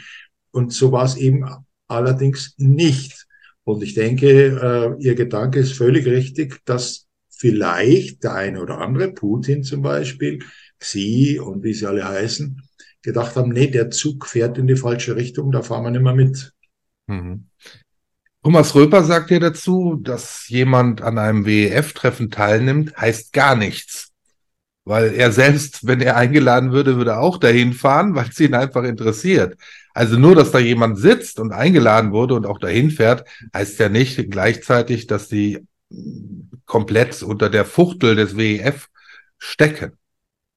Und 0.53 0.73
so 0.73 0.93
war 0.93 1.05
es 1.05 1.17
eben 1.17 1.45
allerdings 1.89 2.55
nicht. 2.59 3.22
Und 3.65 3.83
ich 3.83 3.95
denke, 3.95 4.97
äh, 4.99 5.03
Ihr 5.03 5.15
Gedanke 5.15 5.61
ist 5.61 5.73
völlig 5.73 6.07
richtig, 6.07 6.65
dass 6.65 7.07
vielleicht 7.29 8.25
der 8.25 8.35
eine 8.35 8.61
oder 8.61 8.79
andere, 8.79 9.13
Putin 9.13 9.63
zum 9.63 9.83
Beispiel, 9.83 10.41
Xi 10.79 11.41
und 11.43 11.63
wie 11.63 11.75
sie 11.75 11.87
alle 11.87 12.07
heißen, 12.07 12.63
gedacht 13.03 13.37
haben, 13.37 13.53
nee, 13.53 13.69
der 13.69 13.91
Zug 13.91 14.27
fährt 14.27 14.59
in 14.59 14.67
die 14.67 14.77
falsche 14.77 15.17
Richtung, 15.17 15.53
da 15.53 15.63
fahren 15.63 15.85
wir 15.85 15.91
nicht 15.91 16.03
mehr 16.03 16.15
mit. 16.15 16.53
Mhm. 17.07 17.47
Thomas 18.43 18.75
Röper 18.75 19.05
sagt 19.05 19.31
ja 19.31 19.39
dazu, 19.39 19.99
dass 20.01 20.49
jemand 20.49 21.01
an 21.01 21.19
einem 21.19 21.47
WEF-Treffen 21.47 22.31
teilnimmt, 22.31 22.97
heißt 22.97 23.33
gar 23.33 23.55
nichts. 23.55 24.11
Weil 24.85 25.15
er 25.15 25.31
selbst, 25.31 25.87
wenn 25.87 26.01
er 26.01 26.17
eingeladen 26.17 26.73
würde, 26.73 26.97
würde 26.97 27.19
auch 27.19 27.39
dahin 27.39 27.73
fahren, 27.73 28.17
weil 28.17 28.29
es 28.29 28.41
ihn 28.41 28.55
einfach 28.55 28.83
interessiert. 28.83 29.57
Also 29.95 30.19
nur, 30.19 30.35
dass 30.35 30.51
da 30.51 30.59
jemand 30.59 30.99
sitzt 30.99 31.39
und 31.39 31.53
eingeladen 31.53 32.13
wurde 32.13 32.35
und 32.35 32.47
auch 32.47 32.59
dahin 32.59 32.91
fährt, 32.91 33.27
heißt 33.55 33.79
ja 33.79 33.89
nicht 33.89 34.31
gleichzeitig, 34.31 35.07
dass 35.07 35.29
sie 35.29 35.67
komplett 36.65 37.23
unter 37.23 37.51
der 37.51 37.65
Fuchtel 37.65 38.17
des 38.17 38.37
WEF 38.37 38.89
stecken. 39.39 39.93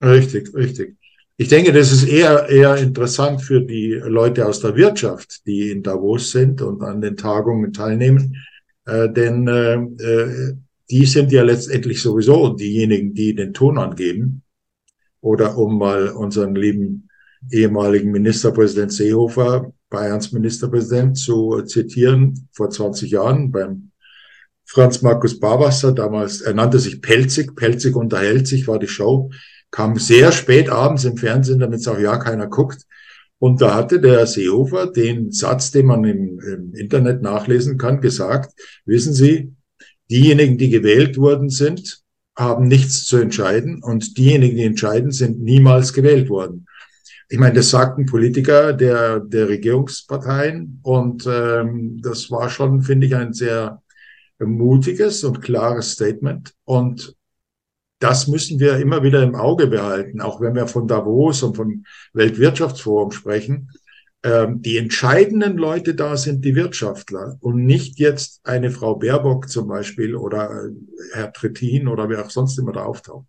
Richtig, 0.01 0.53
richtig. 0.53 0.95
Ich 1.37 1.49
denke, 1.49 1.73
das 1.73 1.91
ist 1.91 2.07
eher, 2.07 2.47
eher 2.47 2.77
interessant 2.77 3.41
für 3.41 3.59
die 3.61 3.91
Leute 3.91 4.45
aus 4.45 4.61
der 4.61 4.75
Wirtschaft, 4.75 5.45
die 5.45 5.71
in 5.71 5.83
Davos 5.83 6.31
sind 6.31 6.61
und 6.61 6.81
an 6.81 7.01
den 7.01 7.17
Tagungen 7.17 7.73
teilnehmen. 7.73 8.37
Äh, 8.85 9.09
denn 9.09 9.47
äh, 9.47 9.73
äh 9.75 10.55
die 10.89 11.05
sind 11.05 11.31
ja 11.31 11.41
letztendlich 11.41 12.01
sowieso 12.01 12.53
diejenigen, 12.53 13.13
die 13.13 13.33
den 13.33 13.53
Ton 13.53 13.77
angeben. 13.77 14.43
Oder 15.21 15.57
um 15.57 15.79
mal 15.79 16.09
unseren 16.09 16.53
lieben 16.53 17.04
ehemaligen 17.51 18.11
Ministerpräsident 18.11 18.91
Seehofer, 18.93 19.71
Bayerns 19.89 20.31
Ministerpräsident, 20.31 21.17
zu 21.17 21.61
zitieren, 21.63 22.47
vor 22.51 22.69
20 22.69 23.11
Jahren 23.11 23.51
beim 23.51 23.91
Franz 24.65 25.01
Markus 25.01 25.39
Barwasser, 25.39 25.91
damals, 25.91 26.41
er 26.41 26.53
nannte 26.53 26.79
sich 26.79 27.01
Pelzig, 27.01 27.55
Pelzig 27.55 27.95
unterhält 27.95 28.47
sich, 28.47 28.67
war 28.67 28.79
die 28.79 28.87
Show, 28.87 29.29
kam 29.71 29.97
sehr 29.97 30.31
spät 30.31 30.69
abends 30.69 31.05
im 31.05 31.17
Fernsehen, 31.17 31.59
damit 31.59 31.81
es 31.81 31.87
auch 31.87 31.99
ja 31.99 32.17
keiner 32.17 32.47
guckt. 32.47 32.83
Und 33.37 33.61
da 33.61 33.75
hatte 33.75 33.99
der 33.99 34.25
Seehofer 34.25 34.87
den 34.87 35.31
Satz, 35.31 35.71
den 35.71 35.85
man 35.85 36.03
im, 36.03 36.39
im 36.39 36.73
Internet 36.73 37.21
nachlesen 37.21 37.77
kann, 37.77 38.01
gesagt, 38.01 38.53
wissen 38.85 39.13
Sie, 39.13 39.53
diejenigen, 40.09 40.57
die 40.57 40.69
gewählt 40.69 41.17
worden 41.17 41.49
sind, 41.49 42.01
haben 42.35 42.67
nichts 42.67 43.05
zu 43.05 43.17
entscheiden 43.17 43.81
und 43.83 44.17
diejenigen, 44.17 44.57
die 44.57 44.63
entscheiden, 44.63 45.11
sind 45.11 45.41
niemals 45.41 45.93
gewählt 45.93 46.29
worden. 46.29 46.65
Ich 47.27 47.39
meine, 47.39 47.55
das 47.55 47.71
sagten 47.71 48.05
Politiker 48.05 48.73
der, 48.73 49.19
der 49.19 49.49
Regierungsparteien 49.49 50.79
und 50.83 51.25
ähm, 51.27 51.99
das 52.01 52.29
war 52.29 52.49
schon, 52.49 52.81
finde 52.81 53.07
ich, 53.07 53.15
ein 53.15 53.33
sehr 53.33 53.81
mutiges 54.39 55.23
und 55.23 55.41
klares 55.41 55.91
Statement. 55.91 56.53
Und 56.65 57.15
das 57.99 58.27
müssen 58.27 58.59
wir 58.59 58.77
immer 58.77 59.03
wieder 59.03 59.23
im 59.23 59.35
Auge 59.35 59.67
behalten, 59.67 60.21
auch 60.21 60.41
wenn 60.41 60.55
wir 60.55 60.67
von 60.67 60.87
Davos 60.87 61.43
und 61.43 61.55
vom 61.55 61.85
Weltwirtschaftsforum 62.13 63.11
sprechen. 63.11 63.71
Ähm, 64.23 64.61
die 64.61 64.77
entscheidenden 64.77 65.57
Leute 65.57 65.95
da 65.95 66.17
sind 66.17 66.43
die 66.43 66.55
Wirtschaftler 66.55 67.37
und 67.41 67.65
nicht 67.65 67.99
jetzt 67.99 68.41
eine 68.43 68.71
Frau 68.71 68.95
Baerbock 68.95 69.49
zum 69.49 69.67
Beispiel 69.67 70.15
oder 70.15 70.65
äh, 70.65 70.71
Herr 71.13 71.31
Trittin 71.31 71.87
oder 71.87 72.09
wer 72.09 72.25
auch 72.25 72.29
sonst 72.29 72.57
immer 72.59 72.71
da 72.71 72.83
auftaucht. 72.83 73.27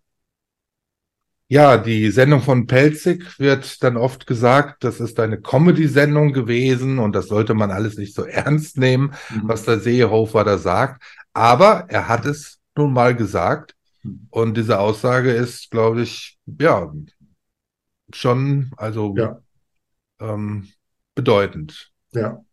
Ja, 1.49 1.77
die 1.77 2.11
Sendung 2.11 2.41
von 2.41 2.67
Pelzig 2.67 3.39
wird 3.39 3.81
dann 3.81 3.95
oft 3.95 4.27
gesagt, 4.27 4.83
das 4.83 4.99
ist 4.99 5.17
eine 5.17 5.39
Comedy-Sendung 5.39 6.33
gewesen 6.33 6.99
und 6.99 7.13
das 7.13 7.27
sollte 7.27 7.53
man 7.53 7.71
alles 7.71 7.97
nicht 7.97 8.13
so 8.13 8.23
ernst 8.25 8.77
nehmen, 8.77 9.13
mhm. 9.29 9.43
was 9.43 9.63
der 9.63 9.79
Seehofer 9.79 10.43
da 10.43 10.57
sagt. 10.57 11.01
Aber 11.33 11.85
er 11.87 12.09
hat 12.09 12.25
es 12.25 12.59
nun 12.75 12.91
mal 12.91 13.15
gesagt 13.15 13.75
mhm. 14.03 14.27
und 14.29 14.57
diese 14.57 14.79
Aussage 14.79 15.31
ist, 15.31 15.71
glaube 15.71 16.01
ich, 16.01 16.37
ja, 16.45 16.91
schon, 18.13 18.71
also 18.75 19.15
ja. 19.17 19.41
Ähm, 20.19 20.67
bedeutend. 21.15 21.91
Ja. 22.11 22.43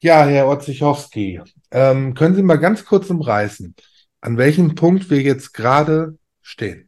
Ja, 0.00 0.24
Herr 0.24 0.48
Otzichowski, 0.48 1.40
ähm, 1.70 2.14
können 2.14 2.34
Sie 2.34 2.42
mal 2.42 2.58
ganz 2.58 2.84
kurz 2.84 3.10
umreißen, 3.10 3.74
an 4.20 4.36
welchem 4.36 4.74
Punkt 4.74 5.10
wir 5.10 5.20
jetzt 5.20 5.52
gerade 5.54 6.16
stehen 6.40 6.87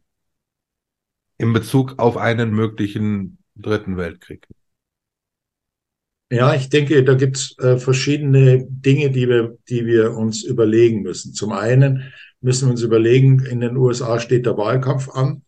in 1.41 1.53
Bezug 1.53 1.95
auf 1.97 2.17
einen 2.17 2.51
möglichen 2.51 3.39
Dritten 3.55 3.97
Weltkrieg? 3.97 4.47
Ja, 6.29 6.53
ich 6.53 6.69
denke, 6.69 7.03
da 7.03 7.15
gibt 7.15 7.37
es 7.37 7.57
äh, 7.59 7.77
verschiedene 7.77 8.65
Dinge, 8.69 9.11
die 9.11 9.27
wir, 9.27 9.57
die 9.67 9.85
wir 9.85 10.13
uns 10.13 10.43
überlegen 10.43 11.01
müssen. 11.01 11.33
Zum 11.33 11.51
einen 11.51 12.13
müssen 12.39 12.67
wir 12.67 12.71
uns 12.71 12.83
überlegen, 12.83 13.43
in 13.45 13.59
den 13.59 13.75
USA 13.75 14.19
steht 14.19 14.45
der 14.45 14.57
Wahlkampf 14.57 15.09
an. 15.09 15.43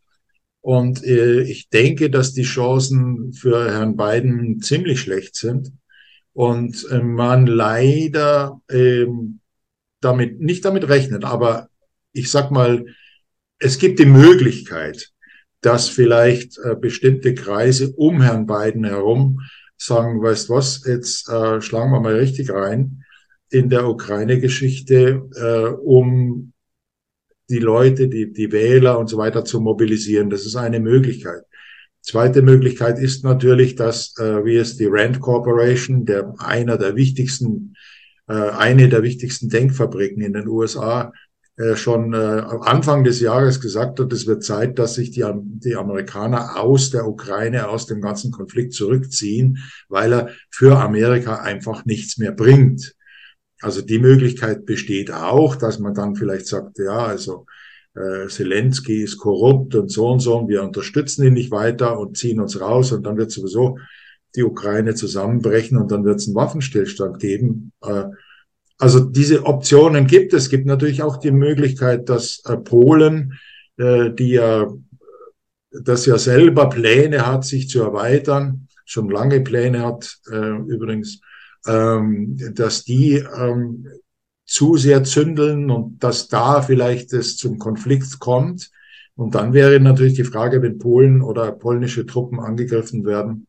Und 0.60 1.04
äh, 1.04 1.42
ich 1.42 1.70
denke, 1.70 2.10
dass 2.10 2.34
die 2.34 2.44
Chancen 2.44 3.34
für 3.34 3.72
Herrn 3.72 3.96
Biden 3.96 4.62
ziemlich 4.62 5.00
schlecht 5.00 5.36
sind 5.36 5.72
und 6.34 6.86
äh, 6.90 7.00
man 7.02 7.48
leider 7.48 8.62
äh, 8.68 9.06
damit 10.02 10.42
nicht 10.42 10.66
damit 10.66 10.90
rechnet. 10.90 11.24
Aber 11.24 11.70
ich 12.12 12.30
sag 12.30 12.52
mal, 12.52 12.86
es 13.60 13.78
gibt 13.78 14.00
die 14.00 14.06
Möglichkeit, 14.06 15.14
dass 15.63 15.89
vielleicht 15.89 16.60
äh, 16.60 16.75
bestimmte 16.75 17.34
Kreise 17.34 17.91
um 17.93 18.22
Herrn 18.22 18.46
Biden 18.46 18.84
herum 18.84 19.39
sagen, 19.77 20.22
weißt 20.22 20.50
was, 20.50 20.86
jetzt 20.86 21.29
äh, 21.29 21.62
schlagen 21.62 21.91
wir 21.91 22.00
mal 22.00 22.15
richtig 22.15 22.51
rein 22.51 23.03
in 23.50 23.70
der 23.70 23.88
Ukraine-Geschichte, 23.88 25.29
äh, 25.36 25.74
um 25.82 26.53
die 27.50 27.60
Leute, 27.60 28.08
die, 28.08 28.32
die 28.32 28.51
Wähler 28.51 29.00
und 29.00 29.08
so 29.08 29.17
weiter 29.17 29.46
zu 29.46 29.62
mobilisieren. 29.62 30.29
Das 30.29 30.46
ist 30.46 30.55
eine 30.55 30.79
Möglichkeit. 30.79 31.43
Zweite 32.01 32.41
Möglichkeit 32.41 33.00
ist 33.00 33.24
natürlich, 33.24 33.75
dass, 33.75 34.17
äh, 34.17 34.43
wie 34.43 34.58
es 34.58 34.75
die 34.75 34.88
Rand 34.89 35.22
Corporation, 35.22 36.05
der 36.05 36.34
einer 36.39 36.77
der 36.77 36.96
wichtigsten, 36.96 37.75
äh, 38.27 38.34
eine 38.34 38.89
der 38.89 39.03
wichtigsten 39.03 39.50
Denkfabriken 39.50 40.22
in 40.22 40.34
den 40.34 40.48
USA, 40.48 41.13
schon 41.75 42.13
äh, 42.13 42.17
Anfang 42.62 43.03
des 43.03 43.19
Jahres 43.19 43.62
gesagt 43.62 44.00
hat, 44.00 44.12
es 44.12 44.25
wird 44.25 44.43
Zeit, 44.43 44.79
dass 44.79 44.95
sich 44.95 45.12
die, 45.12 45.24
die 45.33 45.75
Amerikaner 45.75 46.60
aus 46.60 46.89
der 46.89 47.07
Ukraine, 47.07 47.69
aus 47.69 47.86
dem 47.86 48.01
ganzen 48.01 48.31
Konflikt 48.31 48.74
zurückziehen, 48.74 49.60
weil 49.88 50.13
er 50.13 50.29
für 50.50 50.79
Amerika 50.79 51.36
einfach 51.36 51.86
nichts 51.86 52.17
mehr 52.17 52.31
bringt. 52.31 52.95
Also 53.62 53.81
die 53.81 54.00
Möglichkeit 54.00 54.65
besteht 54.65 55.12
auch, 55.12 55.55
dass 55.55 55.79
man 55.79 55.93
dann 55.93 56.15
vielleicht 56.15 56.48
sagt, 56.48 56.79
ja, 56.79 57.05
also 57.05 57.45
äh, 57.95 58.27
Zelensky 58.27 59.03
ist 59.03 59.19
korrupt 59.19 59.75
und 59.75 59.91
so 59.91 60.10
und 60.10 60.19
so 60.19 60.38
und 60.38 60.50
wir 60.50 60.63
unterstützen 60.63 61.24
ihn 61.24 61.33
nicht 61.33 61.51
weiter 61.51 62.00
und 62.00 62.17
ziehen 62.17 62.41
uns 62.41 62.60
raus 62.60 62.91
und 62.91 63.03
dann 63.03 63.17
wird 63.17 63.31
sowieso 63.31 63.77
die 64.36 64.43
Ukraine 64.43 64.95
zusammenbrechen 64.95 65.77
und 65.77 65.91
dann 65.91 66.03
wird 66.03 66.19
es 66.19 66.27
einen 66.27 66.35
Waffenstillstand 66.35 67.20
geben. 67.20 67.72
Äh, 67.81 68.05
also 68.83 69.00
diese 69.00 69.46
Optionen 69.46 70.07
gibt 70.07 70.33
es. 70.33 70.43
Es 70.43 70.50
gibt 70.50 70.65
natürlich 70.65 71.03
auch 71.03 71.15
die 71.15 71.31
Möglichkeit, 71.31 72.09
dass 72.09 72.43
äh, 72.46 72.57
Polen, 72.57 73.39
äh, 73.77 74.11
die 74.11 74.31
ja 74.31 74.67
das 75.72 76.05
ja 76.05 76.17
selber 76.17 76.67
Pläne 76.67 77.25
hat, 77.25 77.46
sich 77.46 77.69
zu 77.69 77.81
erweitern, 77.81 78.67
schon 78.83 79.09
lange 79.09 79.39
Pläne 79.39 79.83
hat 79.83 80.19
äh, 80.29 80.57
übrigens, 80.67 81.22
ähm, 81.65 82.37
dass 82.55 82.83
die 82.83 83.24
ähm, 83.35 83.87
zu 84.46 84.75
sehr 84.75 85.05
zündeln 85.05 85.72
und 85.72 86.03
dass 86.03 86.27
da 86.27 86.61
vielleicht 86.61 87.13
es 87.13 87.37
zum 87.37 87.59
Konflikt 87.59 88.19
kommt. 88.19 88.69
Und 89.15 89.33
dann 89.33 89.53
wäre 89.53 89.79
natürlich 89.79 90.15
die 90.15 90.25
Frage, 90.25 90.61
wenn 90.61 90.77
Polen 90.77 91.22
oder 91.22 91.53
polnische 91.53 92.05
Truppen 92.05 92.41
angegriffen 92.41 93.05
werden, 93.05 93.48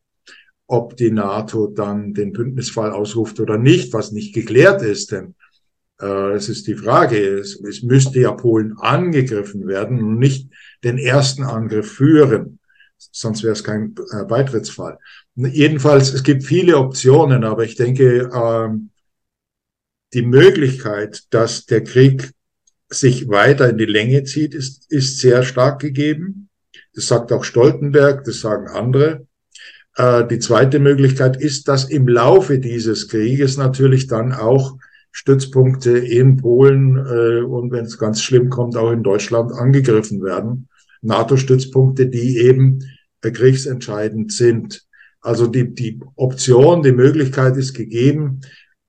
ob 0.67 0.97
die 0.97 1.11
NATO 1.11 1.67
dann 1.67 2.15
den 2.15 2.33
Bündnisfall 2.33 2.91
ausruft 2.91 3.41
oder 3.41 3.59
nicht, 3.59 3.93
was 3.93 4.13
nicht 4.13 4.35
geklärt 4.35 4.83
ist. 4.83 5.13
Denn 5.13 5.35
äh, 6.01 6.33
es 6.33 6.49
ist 6.49 6.67
die 6.67 6.77
Frage, 6.77 7.19
es, 7.39 7.61
es 7.61 7.83
müsste 7.83 8.21
ja 8.21 8.33
Polen 8.33 8.77
angegriffen 8.79 9.67
werden 9.67 10.03
und 10.03 10.19
nicht 10.19 10.51
den 10.83 10.99
ersten 10.99 11.43
Angriff 11.43 11.93
führen. 11.93 12.59
Sonst 12.97 13.43
wäre 13.43 13.53
es 13.53 13.65
kein 13.65 13.95
äh, 14.13 14.25
Beitrittsfall. 14.25 14.99
Jedenfalls, 15.35 16.13
es 16.15 16.23
gibt 16.23 16.45
viele 16.45 16.79
Optionen, 16.79 17.45
aber 17.45 17.65
ich 17.65 17.75
denke, 17.75 18.31
ähm, 18.33 18.91
die 20.15 20.23
Möglichkeit, 20.23 21.25
dass 21.31 21.67
der 21.67 21.83
Krieg 21.83 22.33
sich 22.89 23.29
weiter 23.29 23.69
in 23.69 23.79
die 23.79 23.85
Länge 23.85 24.23
zieht, 24.25 24.55
ist, 24.55 24.91
ist 24.91 25.19
sehr 25.19 25.43
stark 25.43 25.81
gegeben. 25.81 26.49
Das 26.95 27.09
sagt 27.09 27.33
auch 27.33 27.45
Stoltenberg, 27.45 28.25
das 28.25 28.41
sagen 28.41 28.69
andere. 28.69 29.27
Äh, 29.97 30.27
die 30.27 30.39
zweite 30.39 30.79
Möglichkeit 30.79 31.37
ist, 31.37 31.69
dass 31.69 31.85
im 31.85 32.09
Laufe 32.09 32.59
dieses 32.59 33.09
Krieges 33.09 33.57
natürlich 33.57 34.07
dann 34.07 34.33
auch 34.33 34.77
Stützpunkte 35.13 35.97
in 35.97 36.39
Polen 36.39 36.97
äh, 36.97 37.43
und 37.43 37.71
wenn 37.71 37.85
es 37.85 37.99
ganz 37.99 38.21
schlimm 38.21 38.51
kommt, 38.51 38.77
auch 38.77 38.91
in 38.91 39.05
Deutschland 39.05 39.53
angegriffen 39.53 40.23
werden. 40.23 40.69
NATO-Stützpunkte, 41.03 42.09
die 42.09 42.39
eben 42.39 42.81
äh, 43.23 43.31
kriegsentscheidend 43.31 44.33
sind. 44.33 44.85
Also 45.21 45.47
die, 45.47 45.73
die 45.73 46.01
Option, 46.17 46.83
die 46.83 46.93
Möglichkeit 46.93 47.57
ist 47.57 47.75
gegeben, 47.75 48.41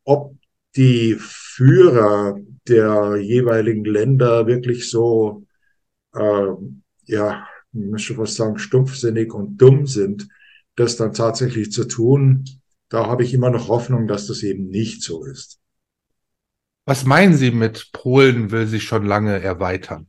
ob 0.03 0.35
die 0.75 1.15
Führer 1.19 2.39
der 2.67 3.17
jeweiligen 3.17 3.85
Länder 3.85 4.47
wirklich 4.47 4.89
so, 4.89 5.45
äh, 6.15 6.47
ja, 7.05 7.47
ich 7.71 7.91
möchte 7.91 8.15
fast 8.15 8.35
sagen, 8.35 8.57
stumpfsinnig 8.57 9.33
und 9.33 9.57
dumm 9.57 9.85
sind, 9.85 10.27
das 10.75 10.97
dann 10.97 11.13
tatsächlich 11.13 11.71
zu 11.71 11.85
tun. 11.85 12.45
Da 12.89 13.07
habe 13.07 13.23
ich 13.23 13.33
immer 13.33 13.49
noch 13.49 13.67
Hoffnung, 13.67 14.07
dass 14.07 14.27
das 14.27 14.43
eben 14.43 14.67
nicht 14.67 15.01
so 15.01 15.25
ist. 15.25 15.59
Was 16.85 17.05
meinen 17.05 17.33
Sie 17.33 17.51
mit 17.51 17.91
Polen 17.93 18.51
will 18.51 18.67
sich 18.67 18.83
schon 18.83 19.05
lange 19.05 19.41
erweitern? 19.41 20.07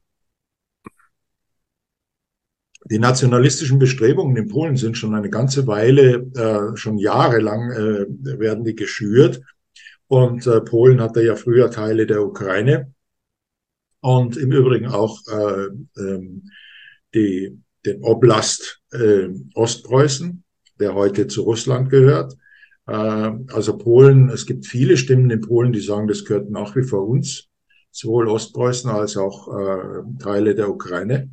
Die 2.89 2.99
nationalistischen 2.99 3.79
Bestrebungen 3.79 4.37
in 4.37 4.49
Polen 4.49 4.77
sind 4.77 4.97
schon 4.97 5.15
eine 5.15 5.31
ganze 5.31 5.67
Weile, 5.67 6.27
äh, 6.37 6.77
schon 6.77 6.99
jahrelang 6.99 7.73
äh, 7.73 8.39
werden 8.39 8.63
die 8.63 8.77
geschürt. 8.77 9.41
Und 10.07 10.47
äh, 10.47 10.61
Polen 10.61 11.01
hatte 11.01 11.23
ja 11.23 11.35
früher 11.35 11.71
Teile 11.71 12.07
der 12.07 12.23
Ukraine 12.23 12.93
und 14.01 14.37
im 14.37 14.53
Übrigen 14.53 14.87
auch 14.87 15.21
äh, 15.27 15.67
ähm, 16.01 16.49
die, 17.13 17.59
den 17.85 18.05
Oblast 18.05 18.83
äh, 18.93 19.31
Ostpreußen, 19.55 20.45
der 20.79 20.95
heute 20.95 21.27
zu 21.27 21.43
Russland 21.43 21.91
gehört. 21.91 22.37
Äh, 22.87 22.93
also 22.93 23.77
Polen, 23.77 24.29
es 24.31 24.47
gibt 24.47 24.67
viele 24.67 24.97
Stimmen 24.97 25.31
in 25.31 25.41
Polen, 25.41 25.73
die 25.73 25.81
sagen, 25.81 26.09
das 26.09 26.25
gehört 26.25 26.51
nach 26.51 26.77
wie 26.77 26.83
vor 26.83 27.07
uns, 27.07 27.49
sowohl 27.91 28.29
Ostpreußen 28.29 28.91
als 28.91 29.17
auch 29.17 29.49
äh, 29.49 30.03
Teile 30.23 30.55
der 30.55 30.71
Ukraine. 30.71 31.31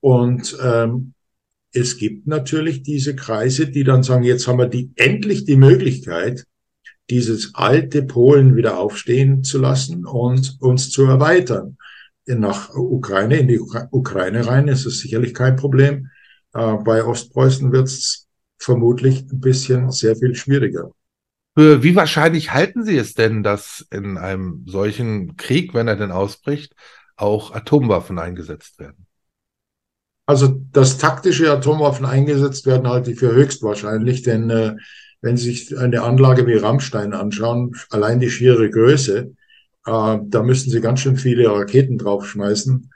Und 0.00 0.56
ähm, 0.62 1.14
es 1.72 1.98
gibt 1.98 2.26
natürlich 2.26 2.82
diese 2.82 3.14
Kreise, 3.14 3.68
die 3.68 3.84
dann 3.84 4.02
sagen, 4.02 4.24
jetzt 4.24 4.48
haben 4.48 4.58
wir 4.58 4.66
die, 4.66 4.90
endlich 4.96 5.44
die 5.44 5.56
Möglichkeit, 5.56 6.44
dieses 7.10 7.54
alte 7.54 8.02
Polen 8.02 8.56
wieder 8.56 8.78
aufstehen 8.78 9.42
zu 9.42 9.58
lassen 9.58 10.06
und 10.06 10.56
uns 10.60 10.90
zu 10.90 11.04
erweitern. 11.04 11.76
Nach 12.26 12.74
Ukraine, 12.74 13.38
in 13.38 13.48
die 13.48 13.58
Ukraine 13.58 14.46
rein 14.46 14.68
ist 14.68 14.86
es 14.86 15.00
sicherlich 15.00 15.34
kein 15.34 15.56
Problem. 15.56 16.08
Äh, 16.54 16.76
bei 16.84 17.04
Ostpreußen 17.04 17.72
wird 17.72 17.88
es 17.88 18.28
vermutlich 18.60 19.24
ein 19.32 19.40
bisschen 19.40 19.90
sehr 19.90 20.14
viel 20.16 20.34
schwieriger. 20.34 20.92
Für 21.56 21.82
wie 21.82 21.96
wahrscheinlich 21.96 22.52
halten 22.52 22.84
Sie 22.84 22.96
es 22.96 23.14
denn, 23.14 23.42
dass 23.42 23.84
in 23.90 24.18
einem 24.18 24.64
solchen 24.66 25.36
Krieg, 25.36 25.74
wenn 25.74 25.88
er 25.88 25.96
denn 25.96 26.12
ausbricht, 26.12 26.74
auch 27.16 27.52
Atomwaffen 27.52 28.18
eingesetzt 28.18 28.78
werden? 28.78 29.06
Also, 30.26 30.62
dass 30.72 30.98
taktische 30.98 31.50
Atomwaffen 31.50 32.06
eingesetzt 32.06 32.66
werden, 32.66 32.86
halte 32.86 33.10
ich 33.10 33.18
für 33.18 33.32
höchstwahrscheinlich, 33.32 34.22
denn 34.22 34.48
äh, 34.48 34.76
wenn 35.22 35.36
Sie 35.36 35.52
sich 35.52 35.76
eine 35.76 36.02
Anlage 36.02 36.46
wie 36.46 36.54
Rammstein 36.54 37.14
anschauen, 37.14 37.74
allein 37.90 38.20
die 38.20 38.30
schiere 38.30 38.70
Größe, 38.70 39.34
äh, 39.86 40.18
da 40.22 40.42
müssten 40.42 40.70
Sie 40.70 40.80
ganz 40.80 41.00
schön 41.00 41.16
viele 41.16 41.50
Raketen 41.50 41.98
draufschmeißen. 41.98 42.90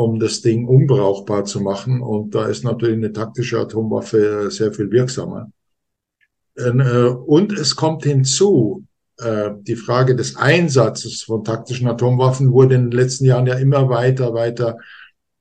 Um 0.00 0.18
das 0.18 0.40
Ding 0.40 0.66
unbrauchbar 0.66 1.44
zu 1.44 1.60
machen. 1.60 2.00
Und 2.00 2.34
da 2.34 2.46
ist 2.46 2.64
natürlich 2.64 2.96
eine 2.96 3.12
taktische 3.12 3.58
Atomwaffe 3.58 4.50
sehr 4.50 4.72
viel 4.72 4.90
wirksamer. 4.90 5.52
Äh, 6.56 6.70
und 6.70 7.52
es 7.52 7.76
kommt 7.76 8.04
hinzu, 8.04 8.84
äh, 9.18 9.50
die 9.60 9.76
Frage 9.76 10.16
des 10.16 10.36
Einsatzes 10.36 11.22
von 11.22 11.44
taktischen 11.44 11.86
Atomwaffen 11.86 12.52
wurde 12.52 12.76
in 12.76 12.90
den 12.90 12.98
letzten 12.98 13.26
Jahren 13.26 13.46
ja 13.46 13.54
immer 13.54 13.88
weiter, 13.88 14.32
weiter, 14.32 14.78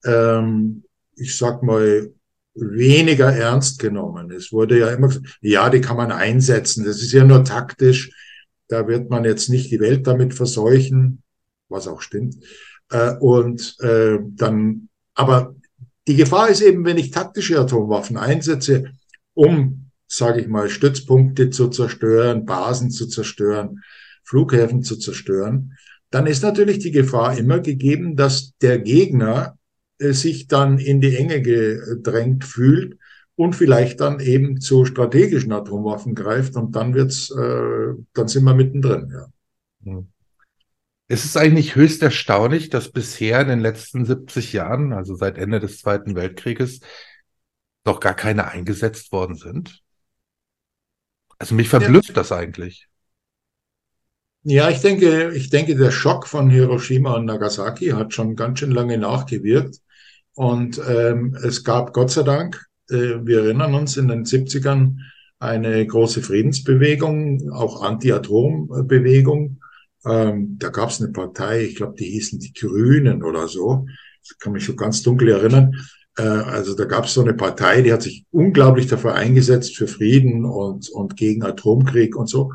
ähm, 0.03 0.83
ich 1.15 1.37
sag 1.37 1.63
mal, 1.63 2.11
weniger 2.53 3.31
ernst 3.33 3.79
genommen. 3.79 4.31
Es 4.31 4.51
wurde 4.51 4.77
ja 4.77 4.89
immer 4.89 5.07
gesagt, 5.07 5.37
ja, 5.41 5.69
die 5.69 5.79
kann 5.79 5.95
man 5.95 6.11
einsetzen. 6.11 6.83
Das 6.83 7.01
ist 7.01 7.13
ja 7.13 7.23
nur 7.23 7.45
taktisch. 7.45 8.11
Da 8.67 8.87
wird 8.87 9.09
man 9.09 9.23
jetzt 9.23 9.47
nicht 9.47 9.71
die 9.71 9.79
Welt 9.79 10.05
damit 10.05 10.33
verseuchen, 10.33 11.23
was 11.69 11.87
auch 11.87 12.01
stimmt. 12.01 12.35
Äh, 12.89 13.15
und 13.19 13.77
äh, 13.81 14.19
dann, 14.21 14.89
aber 15.13 15.55
die 16.07 16.15
Gefahr 16.15 16.49
ist 16.49 16.61
eben, 16.61 16.85
wenn 16.85 16.97
ich 16.97 17.11
taktische 17.11 17.59
Atomwaffen 17.59 18.17
einsetze, 18.17 18.91
um, 19.33 19.91
sage 20.07 20.41
ich 20.41 20.47
mal, 20.47 20.69
Stützpunkte 20.69 21.49
zu 21.49 21.67
zerstören, 21.69 22.45
Basen 22.45 22.89
zu 22.89 23.07
zerstören, 23.07 23.83
Flughäfen 24.23 24.83
zu 24.83 24.97
zerstören, 24.97 25.77
dann 26.09 26.25
ist 26.25 26.41
natürlich 26.41 26.79
die 26.79 26.91
Gefahr 26.91 27.37
immer 27.37 27.59
gegeben, 27.59 28.15
dass 28.15 28.57
der 28.57 28.79
Gegner 28.79 29.57
äh, 29.99 30.13
sich 30.13 30.47
dann 30.47 30.79
in 30.79 31.01
die 31.01 31.15
Enge 31.15 31.41
gedrängt 31.41 32.43
fühlt 32.43 32.97
und 33.35 33.55
vielleicht 33.55 34.01
dann 34.01 34.19
eben 34.19 34.59
zu 34.59 34.85
strategischen 34.85 35.51
Atomwaffen 35.51 36.15
greift 36.15 36.55
und 36.55 36.75
dann 36.75 36.93
wird's, 36.93 37.29
äh, 37.31 37.93
dann 38.13 38.27
sind 38.27 38.43
wir 38.43 38.53
mittendrin. 38.53 39.13
Ja. 39.13 39.27
Hm. 39.83 40.07
Es 41.11 41.25
ist 41.25 41.35
eigentlich 41.35 41.75
höchst 41.75 42.03
erstaunlich, 42.03 42.69
dass 42.69 42.91
bisher 42.91 43.41
in 43.41 43.47
den 43.47 43.59
letzten 43.59 44.05
70 44.05 44.53
Jahren, 44.53 44.93
also 44.93 45.15
seit 45.15 45.39
Ende 45.39 45.59
des 45.59 45.79
Zweiten 45.79 46.15
Weltkrieges, 46.15 46.81
noch 47.83 47.99
gar 47.99 48.13
keine 48.13 48.47
eingesetzt 48.47 49.11
worden 49.11 49.35
sind. 49.35 49.81
Also 51.39 51.55
mich 51.55 51.67
verblüfft 51.67 52.09
ja. 52.09 52.13
das 52.13 52.31
eigentlich. 52.31 52.87
Ja, 54.43 54.69
ich 54.69 54.81
denke, 54.81 55.31
ich 55.33 55.49
denke, 55.49 55.75
der 55.75 55.89
Schock 55.89 56.27
von 56.27 56.47
Hiroshima 56.49 57.15
und 57.15 57.25
Nagasaki 57.25 57.87
hat 57.87 58.13
schon 58.13 58.35
ganz 58.35 58.59
schön 58.59 58.71
lange 58.71 58.99
nachgewirkt. 58.99 59.79
Und 60.35 60.79
ähm, 60.87 61.35
es 61.43 61.63
gab 61.63 61.91
Gott 61.91 62.11
sei 62.11 62.21
Dank, 62.21 62.67
äh, 62.91 63.15
wir 63.23 63.45
erinnern 63.45 63.73
uns 63.73 63.97
in 63.97 64.09
den 64.09 64.25
70ern, 64.25 64.97
eine 65.39 65.85
große 65.87 66.21
Friedensbewegung, 66.21 67.51
auch 67.51 67.81
Anti-Atom-Bewegung. 67.81 69.59
Ähm, 70.05 70.57
da 70.57 70.69
gab 70.69 70.89
es 70.89 71.01
eine 71.01 71.11
Partei, 71.11 71.63
ich 71.63 71.75
glaube, 71.75 71.95
die 71.97 72.05
hießen 72.05 72.39
die 72.39 72.53
Grünen 72.53 73.23
oder 73.23 73.47
so. 73.47 73.85
Ich 74.23 74.37
kann 74.39 74.53
mich 74.53 74.65
schon 74.65 74.77
ganz 74.77 75.01
dunkel 75.03 75.29
erinnern. 75.29 75.75
Äh, 76.17 76.23
also 76.23 76.75
da 76.75 76.85
gab 76.85 77.05
es 77.05 77.13
so 77.13 77.21
eine 77.21 77.33
Partei, 77.33 77.81
die 77.81 77.91
hat 77.91 78.01
sich 78.01 78.25
unglaublich 78.31 78.87
dafür 78.87 79.15
eingesetzt 79.15 79.75
für 79.75 79.87
Frieden 79.87 80.45
und, 80.45 80.89
und 80.89 81.17
gegen 81.17 81.43
Atomkrieg 81.43 82.15
und 82.15 82.27
so. 82.29 82.51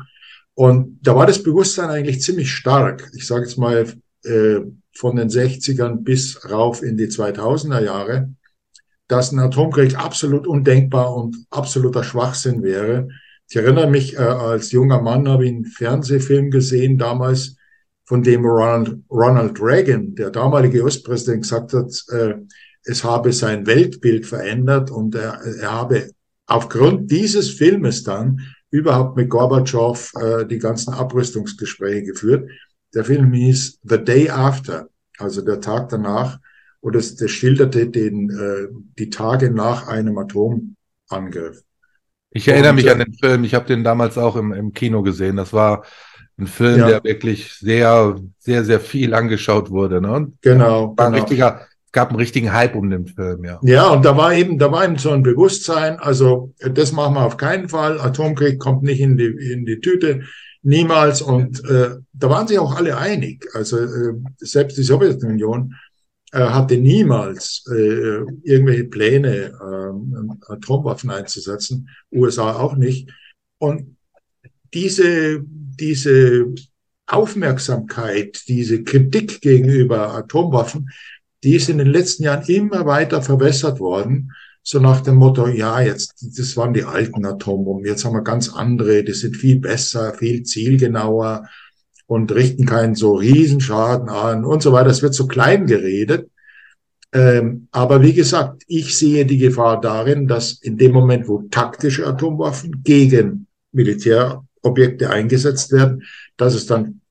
Und 0.53 0.99
da 1.01 1.15
war 1.15 1.27
das 1.27 1.43
Bewusstsein 1.43 1.89
eigentlich 1.89 2.21
ziemlich 2.21 2.51
stark. 2.51 3.11
Ich 3.13 3.27
sage 3.27 3.43
jetzt 3.43 3.57
mal, 3.57 3.85
äh, 4.23 4.59
von 4.97 5.17
den 5.17 5.29
60ern 5.29 6.03
bis 6.03 6.49
rauf 6.49 6.81
in 6.81 6.97
die 6.97 7.07
2000er 7.07 7.83
Jahre, 7.83 8.33
dass 9.07 9.31
ein 9.31 9.39
Atomkrieg 9.39 9.97
absolut 9.97 10.47
undenkbar 10.47 11.13
und 11.15 11.45
absoluter 11.49 12.03
Schwachsinn 12.03 12.63
wäre. 12.63 13.09
Ich 13.49 13.55
erinnere 13.55 13.89
mich, 13.89 14.15
äh, 14.15 14.19
als 14.19 14.71
junger 14.71 15.01
Mann 15.01 15.27
habe 15.27 15.45
ich 15.45 15.51
einen 15.51 15.65
Fernsehfilm 15.65 16.51
gesehen, 16.51 16.97
damals, 16.97 17.55
von 18.07 18.21
dem 18.21 18.45
Ronald, 18.45 18.99
Ronald 19.09 19.59
Reagan, 19.59 20.13
der 20.13 20.29
damalige 20.29 20.83
US-Präsident, 20.83 21.41
gesagt 21.41 21.73
hat, 21.73 21.91
äh, 22.09 22.35
es 22.83 23.03
habe 23.03 23.33
sein 23.33 23.65
Weltbild 23.65 24.27
verändert 24.27 24.91
und 24.91 25.15
er, 25.15 25.41
er 25.59 25.71
habe 25.71 26.11
aufgrund 26.45 27.09
dieses 27.11 27.49
Filmes 27.49 28.03
dann 28.03 28.41
überhaupt 28.69 29.17
mit 29.17 29.29
Gorbatschow 29.29 30.11
äh, 30.21 30.45
die 30.45 30.59
ganzen 30.59 30.93
Abrüstungsgespräche 30.93 32.03
geführt. 32.03 32.49
Der 32.93 33.05
Film 33.05 33.33
hieß 33.33 33.79
The 33.83 34.03
Day 34.03 34.29
After, 34.29 34.89
also 35.17 35.41
der 35.41 35.61
Tag 35.61 35.89
danach. 35.89 36.39
Und 36.81 36.95
es, 36.95 37.17
schilderte 37.31 37.89
den, 37.89 38.29
äh, 38.29 38.67
die 38.99 39.09
Tage 39.09 39.49
nach 39.49 39.87
einem 39.87 40.19
Atomangriff. 40.19 41.63
Ich 42.35 42.49
erinnere 42.49 42.71
und, 42.71 42.75
mich 42.75 42.91
an 42.91 42.99
den 42.99 43.13
Film. 43.13 43.45
Ich 43.45 43.55
habe 43.55 43.65
den 43.65 43.85
damals 43.85 44.17
auch 44.17 44.35
im, 44.35 44.51
im 44.51 44.73
Kino 44.73 45.01
gesehen. 45.03 45.37
Das 45.37 45.53
war 45.53 45.85
ein 46.37 46.47
Film, 46.47 46.79
ja. 46.79 46.87
der 46.87 47.03
wirklich 47.05 47.53
sehr, 47.53 48.17
sehr, 48.39 48.65
sehr 48.65 48.81
viel 48.81 49.13
angeschaut 49.13 49.71
wurde. 49.71 50.01
Ne? 50.01 50.33
Genau. 50.41 50.93
War 50.97 51.07
ein 51.07 51.13
genau. 51.13 51.23
richtiger, 51.23 51.61
gab 51.93 52.09
einen 52.09 52.19
richtigen 52.19 52.51
Hype 52.51 52.75
um 52.75 52.89
den 52.89 53.07
Film, 53.07 53.45
ja. 53.45 53.57
Ja, 53.63 53.87
und 53.87 54.03
da 54.03 54.17
war 54.17 54.33
eben, 54.33 54.59
da 54.59 54.69
war 54.69 54.83
eben 54.83 54.97
so 54.97 55.11
ein 55.11 55.23
Bewusstsein, 55.23 55.97
also 55.97 56.53
das 56.59 56.91
machen 56.91 57.13
wir 57.13 57.25
auf 57.25 57.37
keinen 57.37 57.69
Fall. 57.69 58.01
Atomkrieg 58.01 58.59
kommt 58.59 58.83
nicht 58.83 58.99
in 58.99 59.15
die, 59.15 59.27
in 59.27 59.65
die 59.65 59.79
Tüte. 59.79 60.23
Niemals. 60.61 61.21
Und 61.21 61.63
äh, 61.69 61.91
da 62.11 62.29
waren 62.29 62.47
sich 62.47 62.59
auch 62.59 62.75
alle 62.75 62.97
einig. 62.97 63.47
Also 63.53 63.77
äh, 63.77 64.13
selbst 64.37 64.77
die 64.77 64.83
Sowjetunion 64.83 65.71
äh, 65.71 65.84
hatte 66.39 66.77
niemals 66.77 67.63
äh, 67.71 68.21
irgendwelche 68.43 68.85
Pläne, 68.85 69.53
äh, 69.53 70.51
Atomwaffen 70.51 71.09
einzusetzen. 71.09 71.89
USA 72.11 72.53
auch 72.53 72.75
nicht. 72.75 73.09
Und 73.57 73.97
diese, 74.73 75.41
diese 75.45 76.53
Aufmerksamkeit, 77.07 78.41
diese 78.47 78.83
Kritik 78.83 79.41
gegenüber 79.41 80.13
Atomwaffen, 80.13 80.89
die 81.43 81.55
ist 81.55 81.69
in 81.69 81.77
den 81.77 81.87
letzten 81.87 82.23
Jahren 82.23 82.45
immer 82.47 82.85
weiter 82.85 83.21
verwässert 83.21 83.79
worden 83.79 84.31
so 84.67 84.79
nach 84.79 85.01
dem 85.01 85.17
Motto, 85.17 85.47
ja, 85.47 85.79
jetzt, 85.79 86.15
das 86.39 86.57
waren 86.57 86.73
die 86.73 86.83
alten 86.83 87.23
Atombomben, 87.23 87.85
jetzt 87.85 88.03
haben 88.03 88.15
wir 88.15 88.23
ganz 88.23 88.49
andere, 88.49 89.03
die 89.03 89.13
sind 89.13 89.37
viel 89.37 89.59
besser, 89.59 90.15
viel 90.15 90.41
zielgenauer 90.41 91.47
und 92.07 92.33
richten 92.33 92.65
keinen 92.65 92.95
so 92.95 93.15
Riesenschaden 93.15 94.09
an 94.09 94.45
und 94.45 94.61
so 94.61 94.71
weiter. 94.71 94.89
Es 94.89 95.01
wird 95.01 95.13
so 95.13 95.27
klein 95.27 95.65
geredet. 95.65 96.29
Ähm, 97.13 97.67
aber 97.71 98.01
wie 98.01 98.13
gesagt, 98.13 98.63
ich 98.67 98.97
sehe 98.97 99.25
die 99.25 99.37
Gefahr 99.37 99.79
darin, 99.79 100.27
dass 100.27 100.53
in 100.53 100.77
dem 100.77 100.91
Moment, 100.91 101.27
wo 101.27 101.43
taktische 101.49 102.05
Atomwaffen 102.05 102.83
gegen 102.83 103.47
Militärobjekte 103.71 105.09
eingesetzt 105.09 105.71
werden, 105.71 106.03
dass 106.37 106.53
es 106.53 106.65
dann 106.65 107.01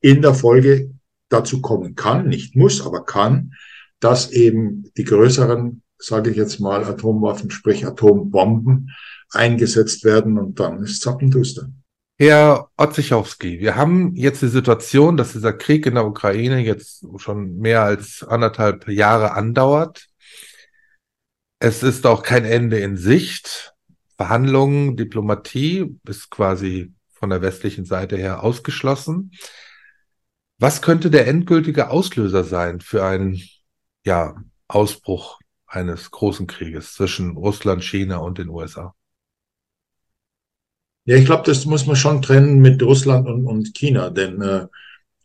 in 0.00 0.22
der 0.22 0.34
Folge 0.34 0.90
dazu 1.28 1.60
kommen 1.60 1.94
kann, 1.94 2.28
nicht 2.28 2.56
muss, 2.56 2.84
aber 2.84 3.04
kann, 3.04 3.54
dass 4.00 4.30
eben 4.32 4.90
die 4.96 5.04
größeren 5.04 5.82
sage 6.02 6.30
ich 6.30 6.36
jetzt 6.36 6.60
mal, 6.60 6.84
Atomwaffen, 6.84 7.50
sprich 7.50 7.86
Atombomben 7.86 8.90
eingesetzt 9.30 10.04
werden 10.04 10.38
und 10.38 10.58
dann 10.60 10.82
ist 10.82 11.00
zappenduster. 11.00 11.70
Herr 12.24 12.70
Otzichowski, 12.76 13.58
wir 13.58 13.74
haben 13.74 14.14
jetzt 14.14 14.42
die 14.42 14.46
Situation, 14.46 15.16
dass 15.16 15.32
dieser 15.32 15.52
Krieg 15.52 15.86
in 15.86 15.96
der 15.96 16.06
Ukraine 16.06 16.60
jetzt 16.60 17.04
schon 17.16 17.56
mehr 17.58 17.82
als 17.82 18.22
anderthalb 18.22 18.86
Jahre 18.86 19.32
andauert. 19.32 20.06
Es 21.58 21.82
ist 21.82 22.06
auch 22.06 22.22
kein 22.22 22.44
Ende 22.44 22.78
in 22.78 22.96
Sicht. 22.96 23.74
Verhandlungen, 24.16 24.96
Diplomatie 24.96 25.98
ist 26.06 26.30
quasi 26.30 26.94
von 27.10 27.28
der 27.28 27.42
westlichen 27.42 27.86
Seite 27.86 28.16
her 28.16 28.44
ausgeschlossen. 28.44 29.32
Was 30.60 30.80
könnte 30.80 31.10
der 31.10 31.26
endgültige 31.26 31.90
Auslöser 31.90 32.44
sein 32.44 32.80
für 32.80 33.04
einen 33.04 33.42
ja, 34.06 34.36
Ausbruch 34.68 35.40
eines 35.66 36.12
großen 36.12 36.46
Krieges 36.46 36.94
zwischen 36.94 37.36
Russland, 37.36 37.82
China 37.82 38.18
und 38.18 38.38
den 38.38 38.48
USA? 38.48 38.94
Ja, 41.04 41.16
ich 41.16 41.24
glaube, 41.24 41.42
das 41.46 41.66
muss 41.66 41.86
man 41.86 41.96
schon 41.96 42.22
trennen 42.22 42.60
mit 42.60 42.82
Russland 42.82 43.26
und, 43.26 43.44
und 43.46 43.74
China, 43.74 44.10
denn 44.10 44.40
äh, 44.40 44.66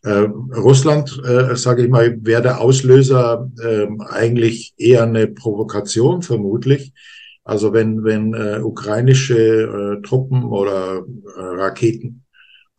äh, 0.02 0.28
Russland, 0.56 1.20
äh, 1.24 1.54
sage 1.56 1.84
ich 1.84 1.88
mal, 1.90 2.18
wäre 2.24 2.42
der 2.42 2.60
Auslöser 2.60 3.50
äh, 3.62 3.86
eigentlich 4.08 4.74
eher 4.76 5.04
eine 5.04 5.28
Provokation 5.28 6.22
vermutlich. 6.22 6.92
Also 7.44 7.72
wenn, 7.72 8.04
wenn 8.04 8.34
äh, 8.34 8.60
ukrainische 8.60 9.98
äh, 9.98 10.02
Truppen 10.02 10.44
oder 10.44 10.98
äh, 10.98 11.40
Raketen 11.40 12.24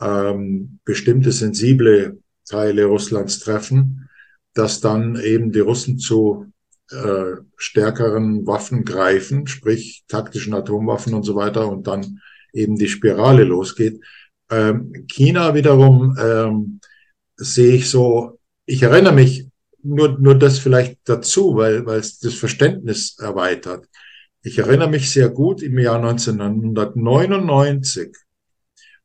ähm, 0.01 0.79
bestimmte 0.85 1.31
sensible 1.31 2.19
Teile 2.45 2.85
Russlands 2.85 3.39
treffen, 3.39 4.09
dass 4.53 4.81
dann 4.81 5.15
eben 5.19 5.51
die 5.51 5.59
Russen 5.59 5.97
zu 5.99 6.47
äh, 6.91 7.35
stärkeren 7.55 8.45
Waffen 8.45 8.83
greifen, 8.83 9.47
sprich 9.47 10.03
taktischen 10.07 10.53
Atomwaffen 10.53 11.13
und 11.13 11.23
so 11.23 11.35
weiter 11.35 11.69
und 11.69 11.87
dann 11.87 12.19
eben 12.53 12.75
die 12.75 12.87
Spirale 12.87 13.43
losgeht. 13.43 14.01
Ähm, 14.49 15.05
China 15.07 15.53
wiederum 15.53 16.17
ähm, 16.19 16.79
sehe 17.37 17.75
ich 17.75 17.87
so, 17.89 18.39
ich 18.65 18.81
erinnere 18.83 19.13
mich 19.13 19.47
nur, 19.81 20.19
nur 20.19 20.35
das 20.35 20.59
vielleicht 20.59 20.99
dazu, 21.05 21.55
weil, 21.55 21.85
weil 21.85 21.99
es 21.99 22.19
das 22.19 22.33
Verständnis 22.33 23.17
erweitert. 23.19 23.87
Ich 24.41 24.59
erinnere 24.59 24.89
mich 24.89 25.11
sehr 25.11 25.29
gut, 25.29 25.61
im 25.61 25.79
Jahr 25.79 25.97
1999 25.97 28.09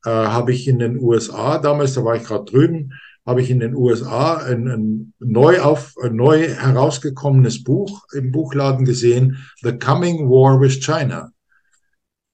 äh, 0.04 0.10
habe 0.10 0.52
ich 0.52 0.68
in 0.68 0.78
den 0.78 1.00
USA, 1.00 1.58
damals, 1.58 1.94
da 1.94 2.04
war 2.04 2.16
ich 2.16 2.24
gerade 2.24 2.44
drüben, 2.44 2.92
habe 3.26 3.40
ich 3.40 3.50
in 3.50 3.60
den 3.60 3.74
USA 3.74 4.36
ein, 4.36 4.68
ein 4.68 5.14
neu 5.18 5.60
auf 5.60 5.94
ein 6.02 6.14
neu 6.14 6.46
herausgekommenes 6.46 7.64
Buch 7.64 8.04
im 8.12 8.32
Buchladen 8.32 8.84
gesehen, 8.84 9.38
The 9.62 9.78
Coming 9.78 10.28
War 10.28 10.60
with 10.60 10.80
China. 10.80 11.30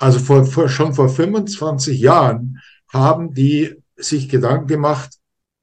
Also 0.00 0.18
vor, 0.18 0.46
vor, 0.46 0.68
schon 0.68 0.94
vor 0.94 1.10
25 1.10 2.00
Jahren 2.00 2.58
haben 2.88 3.34
die 3.34 3.74
sich 3.96 4.30
Gedanken 4.30 4.66
gemacht, 4.66 5.10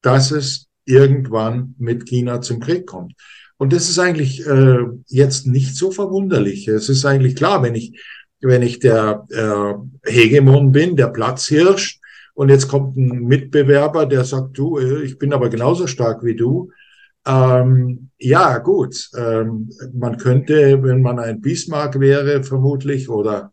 dass 0.02 0.30
es 0.30 0.67
irgendwann 0.86 1.73
mit 1.80 2.06
China 2.06 2.39
zum 2.39 2.60
Krieg 2.60 2.86
kommt. 2.86 3.13
Und 3.58 3.73
das 3.73 3.89
ist 3.89 3.97
eigentlich 3.97 4.45
äh, 4.45 4.86
jetzt 5.08 5.47
nicht 5.47 5.76
so 5.76 5.89
verwunderlich. 5.89 6.67
Es 6.67 6.88
ist 6.88 7.04
eigentlich 7.04 7.36
klar, 7.36 7.63
wenn 7.63 7.73
ich, 7.73 8.00
wenn 8.39 8.62
ich 8.62 8.78
der 8.78 9.26
äh, 9.32 9.73
Hegemon 10.10 10.71
bin, 10.71 10.95
der 10.95 11.08
Platzhirsch, 11.08 12.00
und 12.36 12.50
jetzt 12.50 12.67
kommt 12.67 12.95
ein 12.95 13.23
Mitbewerber, 13.23 14.06
der 14.06 14.23
sagt, 14.23 14.56
du, 14.60 14.78
äh, 14.78 15.02
ich 15.02 15.17
bin 15.17 15.34
aber 15.34 15.50
genauso 15.50 15.88
stark 15.88 16.23
wie 16.23 16.36
du. 16.36 16.69
Ähm, 17.26 18.12
ja, 18.19 18.60
gut. 18.60 19.10
Ähm, 19.17 19.71
man 19.95 20.17
könnte, 20.17 20.84
wenn 20.84 21.02
man 21.02 21.17
ein 21.17 21.41
Bismarck 21.41 22.00
wäre, 22.00 22.43
vermutlich, 22.43 23.10
oder, 23.10 23.52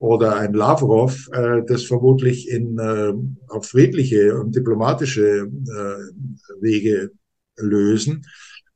oder 0.00 0.36
ein 0.36 0.54
Lavrov, 0.54 1.28
äh, 1.32 1.62
das 1.64 1.84
vermutlich 1.84 2.48
in, 2.48 2.76
äh, 2.78 3.12
auf 3.46 3.68
friedliche 3.68 4.36
und 4.36 4.56
diplomatische 4.56 5.46
äh, 5.46 6.60
Wege 6.60 7.12
lösen. 7.56 8.26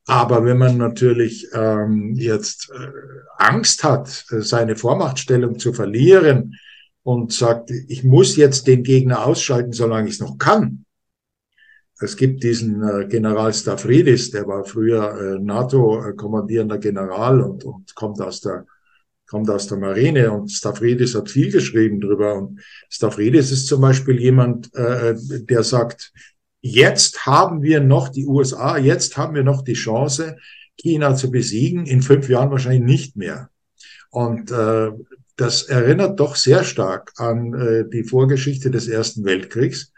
Aber 0.05 0.45
wenn 0.45 0.59
man 0.59 0.77
natürlich 0.77 1.49
ähm, 1.53 2.13
jetzt 2.15 2.71
äh, 2.71 2.87
Angst 3.37 3.83
hat, 3.83 4.07
seine 4.29 4.77
Vormachtstellung 4.77 5.59
zu 5.59 5.73
verlieren, 5.73 6.55
und 7.05 7.31
sagt, 7.31 7.69
ich 7.69 8.03
muss 8.03 8.35
jetzt 8.35 8.65
den 8.65 8.81
Gegner 8.81 9.27
ausschalten, 9.27 9.73
solange 9.73 10.07
ich 10.07 10.15
es 10.15 10.19
noch 10.21 10.39
kann. 10.39 10.85
Es 11.99 12.17
gibt 12.17 12.43
diesen 12.43 12.81
äh, 12.81 13.05
General 13.07 13.53
Stavridis, 13.53 14.31
der 14.31 14.47
war 14.47 14.65
früher 14.65 15.15
äh, 15.15 15.39
NATO-kommandierender 15.39 16.79
General 16.79 17.41
und, 17.41 17.63
und 17.63 17.93
kommt 17.93 18.19
aus 18.21 18.41
der 18.41 18.65
kommt 19.27 19.49
aus 19.49 19.67
der 19.67 19.77
Marine 19.77 20.31
und 20.31 20.49
Stavridis 20.49 21.15
hat 21.15 21.29
viel 21.29 21.51
geschrieben 21.51 21.99
drüber 21.99 22.35
und 22.35 22.61
Stavridis 22.89 23.51
ist 23.51 23.67
zum 23.67 23.81
Beispiel 23.81 24.19
jemand, 24.19 24.73
äh, 24.75 25.15
der 25.17 25.63
sagt, 25.63 26.13
jetzt 26.61 27.25
haben 27.25 27.61
wir 27.61 27.79
noch 27.79 28.09
die 28.09 28.25
USA, 28.25 28.77
jetzt 28.77 29.17
haben 29.17 29.35
wir 29.35 29.43
noch 29.43 29.63
die 29.63 29.73
Chance, 29.73 30.37
China 30.77 31.15
zu 31.15 31.31
besiegen, 31.31 31.85
in 31.85 32.01
fünf 32.01 32.29
Jahren 32.29 32.51
wahrscheinlich 32.51 32.83
nicht 32.83 33.15
mehr. 33.15 33.49
Und 34.09 34.51
äh, 34.51 34.91
das 35.35 35.63
erinnert 35.63 36.19
doch 36.19 36.35
sehr 36.35 36.63
stark 36.63 37.13
an 37.17 37.53
äh, 37.53 37.89
die 37.89 38.03
Vorgeschichte 38.03 38.71
des 38.71 38.87
Ersten 38.87 39.25
Weltkriegs, 39.25 39.91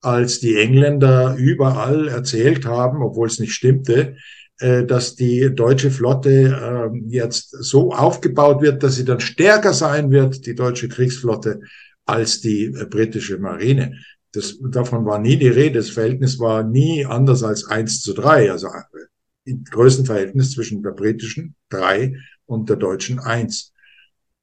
als 0.00 0.40
die 0.40 0.56
Engländer 0.56 1.34
überall 1.36 2.08
erzählt 2.08 2.64
haben, 2.64 3.02
obwohl 3.02 3.26
es 3.26 3.38
nicht 3.38 3.52
stimmte, 3.52 4.16
dass 4.60 5.16
die 5.16 5.54
deutsche 5.54 5.90
Flotte 5.90 6.30
äh, 6.30 6.98
jetzt 7.08 7.50
so 7.50 7.92
aufgebaut 7.92 8.60
wird, 8.60 8.82
dass 8.82 8.96
sie 8.96 9.04
dann 9.04 9.20
stärker 9.20 9.72
sein 9.72 10.10
wird, 10.10 10.44
die 10.44 10.54
deutsche 10.54 10.88
Kriegsflotte, 10.88 11.60
als 12.04 12.40
die 12.40 12.64
äh, 12.66 12.84
britische 12.84 13.38
Marine. 13.38 13.96
Das, 14.32 14.58
davon 14.60 15.04
war 15.06 15.18
nie 15.18 15.36
die 15.36 15.48
Rede. 15.48 15.78
Das 15.78 15.90
Verhältnis 15.90 16.38
war 16.38 16.62
nie 16.62 17.04
anders 17.06 17.42
als 17.42 17.66
eins 17.66 18.02
zu 18.02 18.12
drei, 18.12 18.50
also 18.50 18.68
äh, 18.68 19.00
im 19.44 19.64
größten 19.64 20.06
Verhältnis 20.06 20.52
zwischen 20.52 20.82
der 20.82 20.90
britischen 20.90 21.54
drei 21.68 22.16
und 22.46 22.68
der 22.68 22.76
deutschen 22.76 23.18
eins 23.18 23.72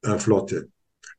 äh, 0.02 0.18
Flotte. 0.18 0.70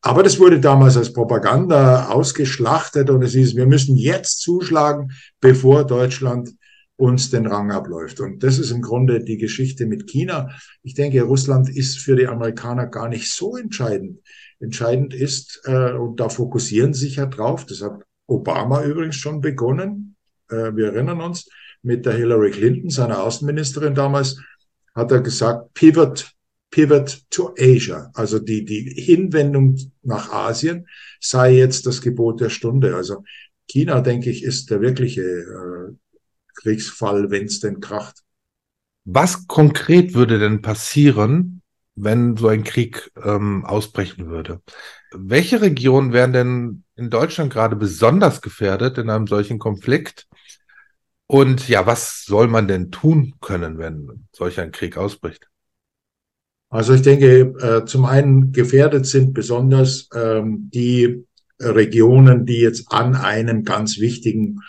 Aber 0.00 0.22
das 0.22 0.38
wurde 0.38 0.60
damals 0.60 0.96
als 0.96 1.12
Propaganda 1.12 2.08
ausgeschlachtet 2.08 3.10
und 3.10 3.22
es 3.22 3.34
ist, 3.34 3.56
wir 3.56 3.66
müssen 3.66 3.96
jetzt 3.96 4.40
zuschlagen, 4.40 5.10
bevor 5.40 5.84
Deutschland 5.84 6.50
uns 6.98 7.30
den 7.30 7.46
Rang 7.46 7.70
abläuft. 7.70 8.20
Und 8.20 8.42
das 8.42 8.58
ist 8.58 8.72
im 8.72 8.82
Grunde 8.82 9.22
die 9.22 9.38
Geschichte 9.38 9.86
mit 9.86 10.08
China. 10.08 10.50
Ich 10.82 10.94
denke, 10.94 11.22
Russland 11.22 11.70
ist 11.70 11.98
für 11.98 12.16
die 12.16 12.26
Amerikaner 12.26 12.86
gar 12.86 13.08
nicht 13.08 13.30
so 13.30 13.56
entscheidend. 13.56 14.18
Entscheidend 14.58 15.14
ist, 15.14 15.62
äh, 15.64 15.92
und 15.92 16.18
da 16.18 16.28
fokussieren 16.28 16.92
sie 16.92 17.06
sich 17.06 17.16
ja 17.16 17.26
drauf, 17.26 17.64
das 17.66 17.82
hat 17.82 18.02
Obama 18.26 18.82
übrigens 18.82 19.14
schon 19.14 19.40
begonnen, 19.40 20.16
äh, 20.50 20.74
wir 20.74 20.88
erinnern 20.88 21.20
uns, 21.20 21.48
mit 21.82 22.04
der 22.04 22.14
Hillary 22.14 22.50
Clinton, 22.50 22.90
seiner 22.90 23.22
Außenministerin 23.22 23.94
damals, 23.94 24.36
hat 24.92 25.12
er 25.12 25.20
gesagt, 25.20 25.72
Pivot 25.74 26.34
Pivot 26.70 27.22
to 27.30 27.54
Asia, 27.56 28.10
also 28.14 28.38
die, 28.38 28.64
die 28.64 28.82
Hinwendung 29.00 29.78
nach 30.02 30.30
Asien 30.32 30.86
sei 31.18 31.54
jetzt 31.54 31.86
das 31.86 32.02
Gebot 32.02 32.40
der 32.40 32.50
Stunde. 32.50 32.94
Also 32.94 33.24
China, 33.68 34.00
denke 34.00 34.28
ich, 34.28 34.42
ist 34.42 34.70
der 34.70 34.80
wirkliche 34.80 35.22
äh, 35.22 35.94
Kriegsfall, 36.58 37.30
wenn 37.30 37.46
es 37.46 37.60
denn 37.60 37.80
kracht. 37.80 38.22
Was 39.04 39.46
konkret 39.46 40.14
würde 40.14 40.38
denn 40.38 40.60
passieren, 40.60 41.62
wenn 41.94 42.36
so 42.36 42.48
ein 42.48 42.64
Krieg 42.64 43.10
ähm, 43.24 43.64
ausbrechen 43.64 44.28
würde? 44.28 44.60
Welche 45.12 45.62
Regionen 45.62 46.12
wären 46.12 46.32
denn 46.32 46.84
in 46.96 47.10
Deutschland 47.10 47.52
gerade 47.52 47.76
besonders 47.76 48.42
gefährdet 48.42 48.98
in 48.98 49.08
einem 49.08 49.26
solchen 49.26 49.58
Konflikt? 49.58 50.26
Und 51.26 51.68
ja, 51.68 51.86
was 51.86 52.24
soll 52.24 52.48
man 52.48 52.68
denn 52.68 52.90
tun 52.90 53.34
können, 53.40 53.78
wenn 53.78 54.26
solch 54.32 54.60
ein 54.60 54.72
Krieg 54.72 54.96
ausbricht? 54.96 55.48
Also 56.70 56.92
ich 56.92 57.02
denke, 57.02 57.54
äh, 57.60 57.84
zum 57.86 58.04
einen 58.04 58.52
gefährdet 58.52 59.06
sind 59.06 59.32
besonders 59.32 60.08
ähm, 60.14 60.70
die 60.72 61.24
Regionen, 61.60 62.46
die 62.46 62.60
jetzt 62.60 62.92
an 62.92 63.14
einem 63.14 63.64
ganz 63.64 63.98
wichtigen 63.98 64.60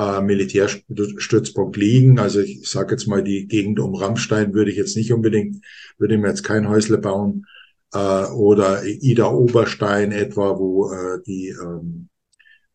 äh, 0.00 0.22
Militärstützpunkt 0.22 1.76
liegen. 1.76 2.18
Also 2.18 2.40
ich 2.40 2.68
sage 2.68 2.92
jetzt 2.92 3.06
mal, 3.06 3.22
die 3.22 3.46
Gegend 3.46 3.78
um 3.80 3.94
Rammstein 3.94 4.54
würde 4.54 4.70
ich 4.70 4.76
jetzt 4.76 4.96
nicht 4.96 5.12
unbedingt, 5.12 5.64
würde 5.98 6.16
mir 6.16 6.28
jetzt 6.28 6.44
kein 6.44 6.68
Häusle 6.68 6.98
bauen. 6.98 7.46
Äh, 7.92 8.24
oder 8.26 8.84
Ida 8.84 9.30
Oberstein 9.30 10.12
etwa, 10.12 10.58
wo 10.58 10.90
äh, 10.90 11.20
die 11.26 11.48
ähm, 11.48 12.08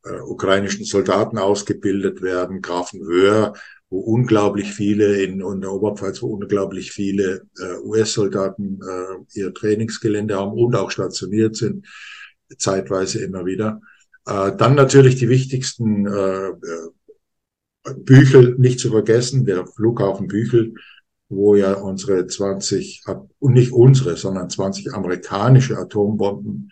äh, 0.04 0.20
ukrainischen 0.20 0.86
Soldaten 0.86 1.40
ausgebildet 1.40 2.22
werden, 2.22 2.62
Grafenwöhr, 2.62 3.54
wo 3.90 4.00
unglaublich 4.00 4.74
viele 4.74 5.24
in, 5.24 5.42
in 5.42 5.62
der 5.62 5.72
Oberpfalz, 5.72 6.22
wo 6.22 6.28
unglaublich 6.28 6.92
viele 6.92 7.48
äh, 7.60 7.78
US-Soldaten 7.84 8.80
äh, 8.82 9.40
ihr 9.40 9.54
Trainingsgelände 9.54 10.36
haben 10.36 10.52
und 10.52 10.76
auch 10.76 10.92
stationiert 10.92 11.56
sind, 11.56 11.88
zeitweise 12.58 13.24
immer 13.24 13.46
wieder. 13.46 13.82
Äh, 14.28 14.56
dann 14.58 14.76
natürlich 14.76 15.16
die 15.16 15.30
wichtigsten 15.30 16.06
äh, 16.06 16.50
äh 16.50 16.90
Büchel 17.98 18.56
nicht 18.58 18.80
zu 18.80 18.90
vergessen, 18.92 19.46
der 19.46 19.66
Flughafen 19.68 20.28
Büchel, 20.28 20.74
wo 21.30 21.56
ja 21.56 21.74
unsere 21.74 22.26
20, 22.26 23.04
und 23.40 23.54
nicht 23.54 23.72
unsere, 23.72 24.16
sondern 24.18 24.50
20 24.50 24.94
amerikanische 24.94 25.78
Atombomben 25.78 26.72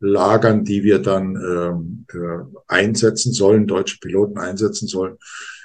lagern, 0.00 0.64
die 0.64 0.82
wir 0.82 0.98
dann 1.00 1.36
ähm, 1.36 2.06
äh, 2.12 2.44
einsetzen 2.68 3.32
sollen, 3.32 3.66
deutsche 3.66 3.98
Piloten 3.98 4.38
einsetzen 4.38 4.86
sollen. 4.86 5.16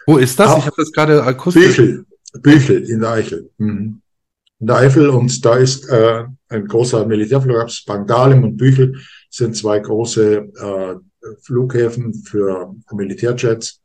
Wo 0.07 0.17
ist 0.17 0.39
das? 0.39 0.49
Auch 0.49 0.59
ich 0.59 0.65
habe 0.65 0.75
das 0.77 0.91
gerade 0.91 1.23
akustisch. 1.23 1.75
Büchel, 1.75 2.05
Büchel 2.41 2.89
in 2.89 3.01
der 3.01 3.11
Eichel. 3.11 3.49
Mhm. 3.57 4.01
In 4.59 4.67
der 4.67 4.77
Eifel 4.77 5.09
und 5.09 5.45
da 5.45 5.55
ist 5.55 5.87
äh, 5.89 6.25
ein 6.49 6.67
großer 6.67 7.05
Militärflughafen, 7.05 7.69
Spangdahlem 7.69 8.43
und 8.43 8.57
Büchel 8.57 8.95
sind 9.29 9.55
zwei 9.55 9.79
große 9.79 10.35
äh, 10.35 10.95
Flughäfen 11.41 12.13
für 12.13 12.75
Militärjets. 12.91 13.81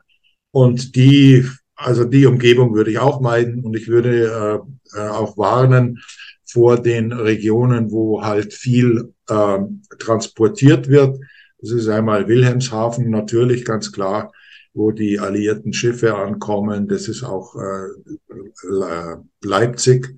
Und 0.55 0.95
die, 0.95 1.45
also 1.75 2.05
die 2.05 2.27
Umgebung 2.27 2.75
würde 2.75 2.91
ich 2.93 2.99
auch 2.99 3.21
meiden 3.21 3.65
und 3.65 3.77
ich 3.77 3.89
würde 3.89 4.63
äh, 4.95 4.99
äh, 4.99 5.09
auch 5.09 5.37
warnen 5.37 6.01
vor 6.45 6.81
den 6.81 7.13
Regionen, 7.13 7.91
wo 7.91 8.23
halt 8.23 8.55
viel 8.55 9.13
äh, 9.29 9.59
transportiert 9.99 10.89
wird. 10.89 11.19
Das 11.61 11.73
ist 11.73 11.89
einmal 11.89 12.29
Wilhelmshaven 12.29 13.11
natürlich 13.11 13.65
ganz 13.65 13.91
klar 13.91 14.33
wo 14.75 14.91
die 14.91 15.21
alliierten 15.21 15.73
Schiffe 15.73 16.17
ankommen. 16.17 16.89
Das 16.89 17.07
ist 17.09 17.23
auch 17.23 17.55
äh, 17.55 19.17
Leipzig, 19.43 20.15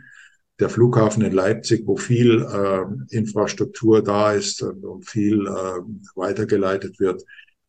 der 0.58 0.70
Flughafen 0.70 1.22
in 1.22 1.32
Leipzig, 1.32 1.82
wo 1.86 1.96
viel 1.98 2.42
äh, 2.42 3.14
Infrastruktur 3.14 4.02
da 4.02 4.32
ist 4.32 4.62
und, 4.62 4.84
und 4.84 5.08
viel 5.08 5.46
äh, 5.46 5.80
weitergeleitet 6.14 6.98
wird. 6.98 7.22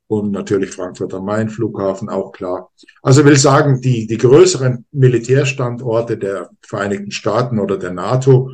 Und 0.09 0.31
natürlich 0.31 0.71
Frankfurt 0.71 1.13
am 1.13 1.25
Main 1.25 1.49
Flughafen, 1.49 2.07
auch 2.07 2.31
klar. 2.31 2.71
Also 3.01 3.25
will 3.25 3.35
sagen, 3.35 3.81
die, 3.81 4.07
die 4.07 4.17
größeren 4.17 4.85
Militärstandorte 4.91 6.17
der 6.17 6.49
Vereinigten 6.61 7.11
Staaten 7.11 7.59
oder 7.59 7.77
der 7.77 7.91
NATO 7.91 8.51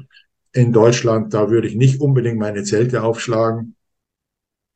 in 0.52 0.74
Deutschland, 0.74 1.34
da 1.34 1.50
würde 1.50 1.68
ich 1.68 1.76
nicht 1.76 2.02
unbedingt 2.02 2.40
meine 2.40 2.64
Zelte 2.64 3.04
aufschlagen. 3.04 3.76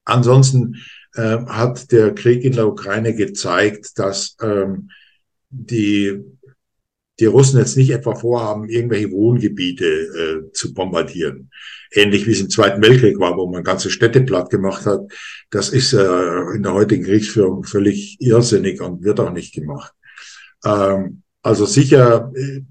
Ansonsten 0.05 0.77
äh, 1.15 1.45
hat 1.45 1.91
der 1.91 2.13
Krieg 2.13 2.43
in 2.43 2.53
der 2.53 2.67
Ukraine 2.67 3.15
gezeigt, 3.15 3.97
dass 3.97 4.37
ähm, 4.41 4.89
die, 5.49 6.23
die 7.19 7.25
Russen 7.25 7.59
jetzt 7.59 7.77
nicht 7.77 7.89
etwa 7.89 8.15
vorhaben, 8.15 8.69
irgendwelche 8.69 9.11
Wohngebiete 9.11 9.85
äh, 9.85 10.51
zu 10.51 10.73
bombardieren. 10.73 11.49
Ähnlich 11.91 12.27
wie 12.27 12.31
es 12.31 12.41
im 12.41 12.49
Zweiten 12.49 12.81
Weltkrieg 12.81 13.19
war, 13.19 13.35
wo 13.37 13.47
man 13.47 13.63
ganze 13.63 13.89
Städte 13.89 14.21
platt 14.21 14.49
gemacht 14.49 14.85
hat. 14.85 15.01
Das 15.49 15.69
ist 15.69 15.93
äh, 15.93 16.41
in 16.55 16.63
der 16.63 16.73
heutigen 16.73 17.03
Kriegsführung 17.03 17.63
völlig 17.63 18.17
irrsinnig 18.19 18.81
und 18.81 19.03
wird 19.03 19.19
auch 19.19 19.31
nicht 19.31 19.53
gemacht. 19.53 19.93
Ähm, 20.63 21.23
also 21.41 21.65
sicher 21.65 22.31
äh, 22.35 22.61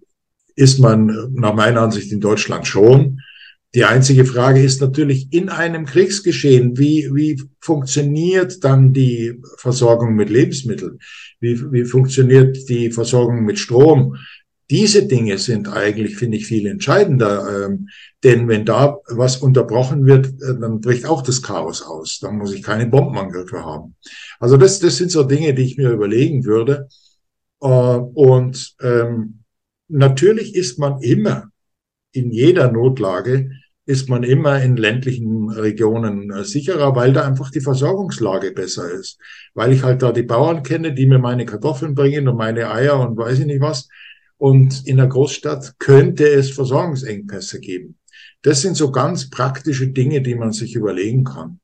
ist 0.55 0.79
man 0.79 1.33
nach 1.35 1.55
meiner 1.55 1.83
Ansicht 1.83 2.13
in 2.13 2.21
Deutschland 2.21 2.67
schon. 2.67 3.21
Die 3.77 3.85
einzige 3.85 4.25
Frage 4.25 4.63
ist 4.63 4.81
natürlich 4.81 5.31
in 5.35 5.51
einem 5.51 5.85
Kriegsgeschehen, 5.85 6.79
wie, 6.79 7.11
wie 7.13 7.39
funktioniert 7.61 8.65
dann 8.65 8.95
die 8.95 9.39
Versorgung 9.59 10.15
mit 10.15 10.31
Lebensmitteln? 10.31 10.99
Wie, 11.41 11.61
wie 11.73 11.85
funktioniert 11.85 12.71
die 12.71 12.91
Versorgung 12.91 13.45
mit 13.45 13.59
Strom? 13.59 14.17
Diese 14.71 15.07
Dinge 15.07 15.37
sind 15.37 15.69
eigentlich, 15.69 16.17
finde 16.17 16.39
ich, 16.39 16.47
viel 16.47 16.67
entscheidender. 16.67 17.67
Ähm, 17.67 17.91
denn 18.25 18.49
wenn 18.49 18.65
da 18.65 18.97
was 19.09 19.37
unterbrochen 19.37 20.07
wird, 20.07 20.29
äh, 20.29 20.59
dann 20.59 20.81
bricht 20.81 21.05
auch 21.05 21.21
das 21.21 21.43
Chaos 21.43 21.83
aus. 21.83 22.19
Dann 22.19 22.39
muss 22.39 22.55
ich 22.55 22.63
keine 22.63 22.87
Bombenangriffe 22.87 23.63
haben. 23.63 23.95
Also 24.41 24.57
das, 24.57 24.79
das 24.79 24.97
sind 24.97 25.11
so 25.11 25.23
Dinge, 25.23 25.53
die 25.53 25.67
ich 25.67 25.77
mir 25.77 25.91
überlegen 25.91 26.47
würde. 26.47 26.89
Äh, 27.61 27.67
und 27.67 28.75
ähm, 28.81 29.41
natürlich 29.89 30.55
ist 30.55 30.79
man 30.79 31.03
immer 31.03 31.51
in 32.13 32.31
jeder 32.31 32.73
Notlage 32.73 33.51
ist 33.87 34.09
man 34.09 34.25
immer 34.25 34.61
in 34.61 34.77
ländlichen 34.77 35.49
Regionen 35.49 36.31
äh, 36.33 36.45
sicherer, 36.45 36.97
weil 36.97 37.13
da 37.13 37.25
einfach 37.25 37.51
die 37.51 37.61
Versorgungslage 37.61 38.51
besser 38.51 38.91
ist. 38.91 39.19
Weil 39.55 39.73
ich 39.73 39.85
halt 39.85 40.03
da 40.03 40.11
die 40.11 40.25
Bauern 40.25 40.65
kenne, 40.65 40.93
die 40.93 41.07
mir 41.07 41.21
meine 41.21 41.47
Kartoffeln 41.47 41.95
bringen 41.95 42.27
und 42.27 42.37
meine 42.37 42.71
Eier 42.71 42.99
und 42.99 43.17
weiß 43.17 43.39
ich 43.39 43.47
nicht 43.47 43.61
was. 43.61 43.89
Und 44.39 44.87
in 44.87 44.97
der 44.97 45.07
Großstadt 45.07 45.79
könnte 45.79 46.27
es 46.27 46.51
Versorgungsengpässe 46.51 47.61
geben. 47.61 47.97
Das 48.43 48.61
sind 48.61 48.77
so 48.77 48.91
ganz 48.91 49.31
praktische 49.31 49.89
Dinge, 49.89 50.21
die 50.21 50.35
man 50.35 50.53
sich 50.53 50.75
überlegen 50.75 51.23
kann. 51.23 51.61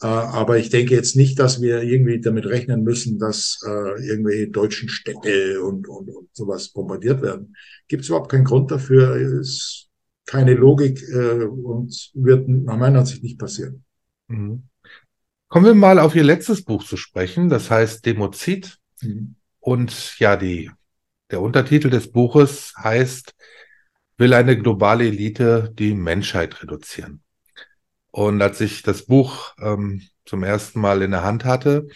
Äh, 0.00 0.06
aber 0.06 0.58
ich 0.58 0.70
denke 0.70 0.94
jetzt 0.94 1.16
nicht, 1.16 1.38
dass 1.40 1.60
wir 1.60 1.82
irgendwie 1.82 2.20
damit 2.20 2.46
rechnen 2.46 2.84
müssen, 2.84 3.18
dass 3.18 3.58
äh, 3.66 4.06
irgendwelche 4.06 4.48
deutschen 4.48 4.88
Städte 4.88 5.60
und, 5.62 5.88
und, 5.88 6.10
und 6.10 6.28
sowas 6.32 6.68
bombardiert 6.68 7.22
werden. 7.22 7.56
Gibt 7.88 8.04
es 8.04 8.08
überhaupt 8.08 8.30
keinen 8.30 8.44
Grund 8.44 8.70
dafür. 8.70 9.16
Ist 9.16 9.85
keine 10.26 10.54
Logik 10.54 11.02
äh, 11.08 11.44
und 11.44 12.10
wird 12.14 12.48
nach 12.48 12.76
meiner 12.76 13.00
Ansicht 13.00 13.22
nicht 13.22 13.38
passieren. 13.38 13.84
Mhm. 14.28 14.64
Kommen 15.48 15.66
wir 15.66 15.74
mal 15.74 15.98
auf 15.98 16.16
Ihr 16.16 16.24
letztes 16.24 16.64
Buch 16.64 16.84
zu 16.84 16.96
sprechen, 16.96 17.48
das 17.48 17.70
heißt 17.70 18.04
Demozid. 18.04 18.78
Mhm. 19.00 19.36
Und 19.60 20.18
ja, 20.18 20.36
die, 20.36 20.70
der 21.30 21.40
Untertitel 21.40 21.88
des 21.88 22.10
Buches 22.10 22.74
heißt, 22.76 23.34
will 24.18 24.34
eine 24.34 24.58
globale 24.58 25.06
Elite 25.06 25.72
die 25.74 25.94
Menschheit 25.94 26.62
reduzieren. 26.62 27.22
Und 28.10 28.40
als 28.40 28.60
ich 28.60 28.82
das 28.82 29.04
Buch 29.04 29.54
ähm, 29.60 30.02
zum 30.24 30.42
ersten 30.42 30.80
Mal 30.80 31.02
in 31.02 31.10
der 31.10 31.22
Hand 31.22 31.44
hatte, 31.44 31.86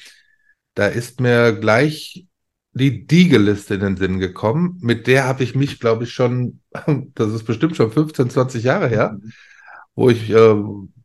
da 0.75 0.87
ist 0.87 1.21
mir 1.21 1.53
gleich 1.53 2.27
die 2.73 3.07
Diege-Liste 3.07 3.75
in 3.75 3.81
den 3.81 3.97
Sinn 3.97 4.21
gekommen. 4.21 4.79
Mit 4.81 5.07
der 5.07 5.25
habe 5.25 5.43
ich 5.43 5.55
mich, 5.55 5.81
glaube 5.81 6.05
ich, 6.05 6.13
schon, 6.13 6.61
das 7.15 7.33
ist 7.33 7.45
bestimmt 7.45 7.77
schon 7.77 7.91
15, 7.91 8.31
20 8.31 8.65
Jahre 8.65 8.89
her, 8.89 9.19
mhm. 9.21 9.33
wo 9.95 10.11
ich 10.11 10.31
äh, 10.31 10.55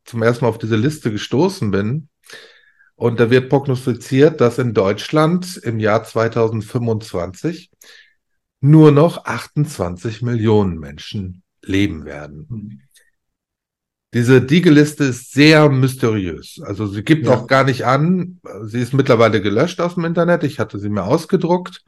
zum 0.06 0.24
ersten 0.24 0.46
Mal 0.46 0.50
auf 0.50 0.60
diese 0.60 0.76
Liste 0.76 1.12
gestoßen 1.12 1.72
bin. 1.72 2.10
Und 2.96 3.20
da 3.20 3.30
wird 3.30 3.50
prognostiziert, 3.50 4.40
dass 4.40 4.58
in 4.58 4.74
Deutschland 4.74 5.58
im 5.58 5.80
Jahr 5.80 6.04
2025 6.04 7.72
nur 8.62 8.92
noch 8.92 9.26
28 9.26 10.22
Millionen 10.22 10.80
Menschen 10.80 11.44
leben 11.62 12.06
werden. 12.06 12.85
Diese 14.16 14.42
Diege-Liste 14.42 15.04
ist 15.04 15.34
sehr 15.34 15.68
mysteriös. 15.68 16.62
Also 16.64 16.88
sie 16.88 17.04
gibt 17.04 17.26
ja. 17.26 17.34
auch 17.34 17.48
gar 17.48 17.66
nicht 17.66 17.86
an. 17.86 18.40
Sie 18.64 18.80
ist 18.80 18.94
mittlerweile 18.94 19.42
gelöscht 19.42 19.82
aus 19.82 19.96
dem 19.96 20.06
Internet. 20.06 20.46
Ich 20.46 20.58
hatte 20.58 20.80
sie 20.80 20.88
mir 20.88 21.04
ausgedruckt. 21.04 21.84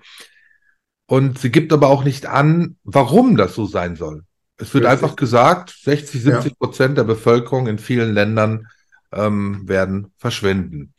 Und 1.05 1.39
sie 1.39 1.51
gibt 1.51 1.71
aber 1.71 1.87
auch 1.87 2.03
nicht 2.03 2.25
an, 2.25 2.75
warum 2.83 3.37
das 3.37 3.55
so 3.55 3.65
sein 3.65 3.95
soll. 3.95 4.23
Es 4.57 4.73
wird 4.73 4.83
Richtig. 4.83 5.03
einfach 5.03 5.15
gesagt, 5.15 5.69
60, 5.69 6.21
70 6.21 6.51
ja. 6.51 6.55
Prozent 6.59 6.97
der 6.97 7.05
Bevölkerung 7.05 7.67
in 7.67 7.79
vielen 7.79 8.13
Ländern 8.13 8.67
ähm, 9.13 9.65
werden 9.69 10.11
verschwinden. 10.17 10.93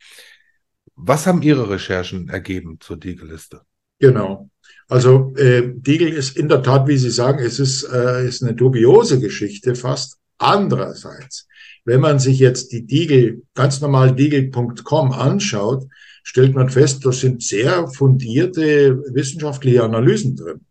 Was 0.95 1.27
haben 1.27 1.43
Ihre 1.43 1.69
Recherchen 1.69 2.29
ergeben 2.29 2.77
zur 2.79 2.97
Diegel-Liste? 2.97 3.61
Genau. 3.99 4.49
Also 4.87 5.35
äh, 5.35 5.73
Diegel 5.75 6.09
ist 6.09 6.35
in 6.37 6.49
der 6.49 6.63
Tat, 6.63 6.87
wie 6.87 6.97
Sie 6.97 7.11
sagen, 7.11 7.37
es 7.37 7.59
ist, 7.59 7.83
äh, 7.83 8.27
ist 8.27 8.41
eine 8.41 8.55
dubiose 8.55 9.19
Geschichte 9.19 9.75
fast. 9.75 10.18
Andererseits, 10.39 11.47
wenn 11.85 11.99
man 11.99 12.17
sich 12.17 12.39
jetzt 12.39 12.71
die 12.71 12.85
Diegel, 12.85 13.43
ganz 13.53 13.81
normal 13.81 14.15
Diegel.com 14.15 15.11
anschaut, 15.11 15.85
stellt 16.23 16.55
man 16.55 16.69
fest, 16.69 17.05
da 17.05 17.11
sind 17.11 17.43
sehr 17.43 17.87
fundierte 17.87 19.03
wissenschaftliche 19.13 19.83
Analysen 19.83 20.35
drin. 20.35 20.61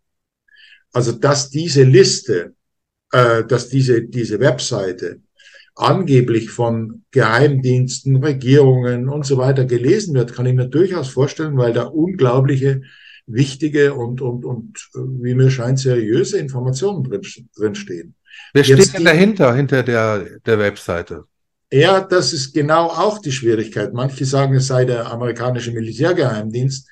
Also, 0.92 1.12
dass 1.12 1.50
diese 1.50 1.85
Liste, 1.85 2.54
äh, 3.12 3.44
dass 3.44 3.68
diese, 3.68 4.02
diese 4.02 4.40
Webseite 4.40 5.20
angeblich 5.74 6.50
von 6.50 7.04
Geheimdiensten, 7.11 8.16
Regierungen 8.16 9.09
und 9.09 9.24
so 9.24 9.37
weiter 9.37 9.64
gelesen 9.64 10.14
wird, 10.14 10.33
kann 10.33 10.46
ich 10.46 10.54
mir 10.54 10.66
durchaus 10.66 11.09
vorstellen, 11.09 11.57
weil 11.57 11.72
da 11.72 11.85
unglaubliche, 11.85 12.83
wichtige 13.26 13.94
und, 13.94 14.22
und, 14.22 14.44
und 14.44 14.88
wie 14.94 15.35
mir 15.35 15.50
scheint, 15.50 15.78
seriöse 15.78 16.38
Informationen 16.38 17.04
drin, 17.04 17.22
drin 17.54 17.74
stehen. 17.74 18.14
Wer 18.53 18.64
steht 18.64 18.79
Jetzt 18.79 18.94
denn 18.94 19.05
dahinter, 19.05 19.55
hinter 19.55 19.83
der, 19.83 20.40
der 20.44 20.59
Webseite? 20.59 21.24
Ja, 21.70 22.01
das 22.01 22.33
ist 22.33 22.55
genau 22.55 22.87
auch 22.87 23.18
die 23.18 23.33
Schwierigkeit. 23.33 23.92
Manche 23.92 24.24
sagen, 24.24 24.55
es 24.55 24.68
sei 24.68 24.85
der 24.85 25.11
amerikanische 25.11 25.72
Militärgeheimdienst. 25.72 26.88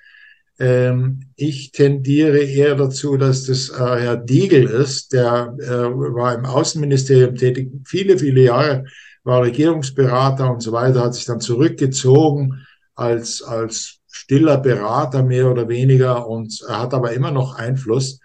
Ähm, 0.59 1.31
ich 1.37 1.73
tendiere 1.73 2.39
eher 2.39 2.75
dazu, 2.77 3.17
dass 3.17 3.45
das 3.45 3.71
äh, 3.71 3.75
Herr 3.75 4.17
Diegel 4.17 4.67
ist. 4.67 5.13
Der 5.13 5.55
äh, 5.59 5.67
war 5.67 6.35
im 6.35 6.45
Außenministerium 6.45 7.37
tätig, 7.37 7.71
viele, 7.87 8.19
viele 8.19 8.43
Jahre, 8.43 8.85
war 9.25 9.43
Regierungsberater 9.43 10.51
und 10.51 10.63
so 10.63 10.73
weiter, 10.73 11.03
hat 11.05 11.15
sich 11.15 11.25
dann 11.25 11.41
zurückgezogen 11.41 12.67
als, 12.95 13.43
als 13.43 13.99
stiller 14.09 14.59
Berater 14.59 15.23
mehr 15.23 15.51
oder 15.51 15.69
weniger 15.69 16.27
und 16.27 16.65
hat 16.69 16.95
aber 16.95 17.13
immer 17.13 17.31
noch 17.31 17.57
Einfluss. 17.57 18.21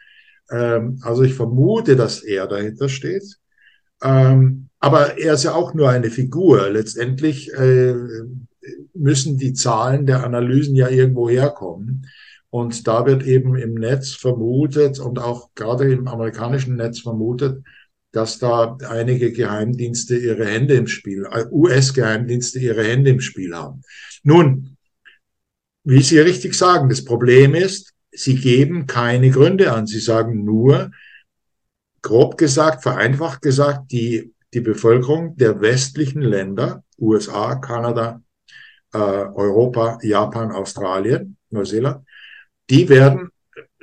Ähm, 0.51 0.99
also 1.01 1.23
ich 1.23 1.33
vermute, 1.33 1.95
dass 1.95 2.21
er 2.21 2.47
dahinter 2.47 2.89
steht. 2.89 3.37
Ähm, 4.03 4.69
aber 4.79 5.17
er 5.19 5.35
ist 5.35 5.43
ja 5.43 5.53
auch 5.53 5.73
nur 5.73 5.89
eine 5.89 6.09
Figur. 6.09 6.69
Letztendlich 6.69 7.53
äh, 7.53 7.95
müssen 8.93 9.37
die 9.37 9.53
Zahlen 9.53 10.05
der 10.05 10.23
Analysen 10.23 10.75
ja 10.75 10.89
irgendwo 10.89 11.29
herkommen. 11.29 12.07
Und 12.49 12.87
da 12.87 13.05
wird 13.05 13.23
eben 13.23 13.55
im 13.55 13.75
Netz 13.75 14.11
vermutet 14.11 14.99
und 14.99 15.19
auch 15.19 15.51
gerade 15.55 15.91
im 15.91 16.07
amerikanischen 16.07 16.75
Netz 16.75 16.99
vermutet, 16.99 17.63
dass 18.11 18.39
da 18.39 18.77
einige 18.89 19.31
Geheimdienste 19.31 20.17
ihre 20.17 20.45
Hände 20.45 20.73
im 20.73 20.87
Spiel, 20.87 21.25
äh, 21.31 21.45
US-Geheimdienste 21.49 22.59
ihre 22.59 22.83
Hände 22.83 23.11
im 23.11 23.21
Spiel 23.21 23.55
haben. 23.55 23.83
Nun, 24.23 24.75
wie 25.83 26.01
Sie 26.01 26.19
richtig 26.19 26.53
sagen, 26.53 26.89
das 26.89 27.05
Problem 27.05 27.55
ist, 27.55 27.93
Sie 28.11 28.35
geben 28.35 28.87
keine 28.87 29.29
Gründe 29.29 29.71
an. 29.71 29.87
Sie 29.87 29.99
sagen 29.99 30.43
nur, 30.43 30.91
grob 32.01 32.37
gesagt, 32.37 32.83
vereinfacht 32.83 33.41
gesagt, 33.41 33.91
die, 33.91 34.33
die 34.53 34.61
Bevölkerung 34.61 35.35
der 35.37 35.61
westlichen 35.61 36.21
Länder, 36.21 36.83
USA, 36.99 37.55
Kanada, 37.55 38.21
äh, 38.93 38.97
Europa, 38.97 39.97
Japan, 40.01 40.51
Australien, 40.51 41.37
Neuseeland, 41.49 42.05
die 42.69 42.89
werden, 42.89 43.29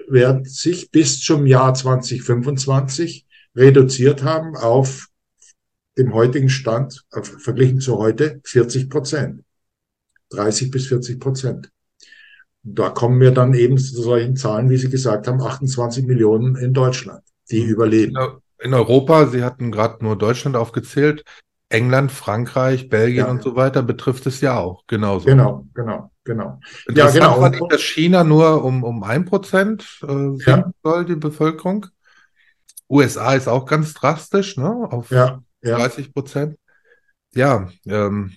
werden 0.09 0.45
sich 0.45 0.91
bis 0.91 1.21
zum 1.21 1.47
Jahr 1.47 1.75
2025 1.75 3.27
reduziert 3.55 4.23
haben 4.23 4.57
auf 4.57 5.09
dem 5.97 6.15
heutigen 6.15 6.49
Stand, 6.49 7.05
verglichen 7.11 7.81
zu 7.81 7.99
heute, 7.99 8.41
40 8.45 8.89
Prozent. 8.89 9.43
30 10.31 10.71
bis 10.71 10.87
40 10.87 11.19
Prozent. 11.19 11.71
Da 12.75 12.91
kommen 12.91 13.21
wir 13.21 13.31
dann 13.31 13.55
eben 13.55 13.79
zu 13.79 14.03
solchen 14.03 14.37
Zahlen, 14.37 14.71
wie 14.71 14.77
Sie 14.77 14.91
gesagt 14.91 15.27
haben, 15.27 15.41
28 15.41 16.07
Millionen 16.07 16.57
in 16.57 16.73
Deutschland, 16.73 17.23
die 17.51 17.63
überleben. 17.63 18.17
In 18.61 18.75
Europa, 18.75 19.27
Sie 19.27 19.43
hatten 19.43 19.71
gerade 19.71 20.05
nur 20.05 20.17
Deutschland 20.17 20.57
aufgezählt, 20.57 21.25
England, 21.71 22.11
Frankreich, 22.11 22.89
Belgien 22.89 23.27
ja. 23.27 23.31
und 23.31 23.43
so 23.43 23.55
weiter 23.55 23.83
betrifft 23.83 24.27
es 24.27 24.41
ja 24.41 24.59
auch 24.59 24.85
genauso. 24.87 25.27
Genau, 25.27 25.67
genau, 25.75 26.11
genau. 26.25 26.61
Ja, 26.95 27.11
genau. 27.11 27.41
War 27.41 27.51
nicht, 27.51 27.71
dass 27.71 27.83
China 27.83 28.25
nur 28.25 28.65
um, 28.65 28.83
um 28.83 29.03
ein 29.03 29.25
Prozent 29.25 30.01
äh, 30.03 30.37
ja. 30.47 30.71
soll, 30.83 31.05
die 31.05 31.17
Bevölkerung. 31.17 31.87
USA 32.89 33.35
ist 33.35 33.49
auch 33.49 33.67
ganz 33.67 33.93
drastisch, 33.93 34.57
ne? 34.57 34.89
Auf 34.91 35.11
ja, 35.11 35.43
ja. 35.63 35.77
30 35.77 36.15
Prozent. 36.15 36.57
Ja, 37.35 37.69
ähm, 37.87 38.33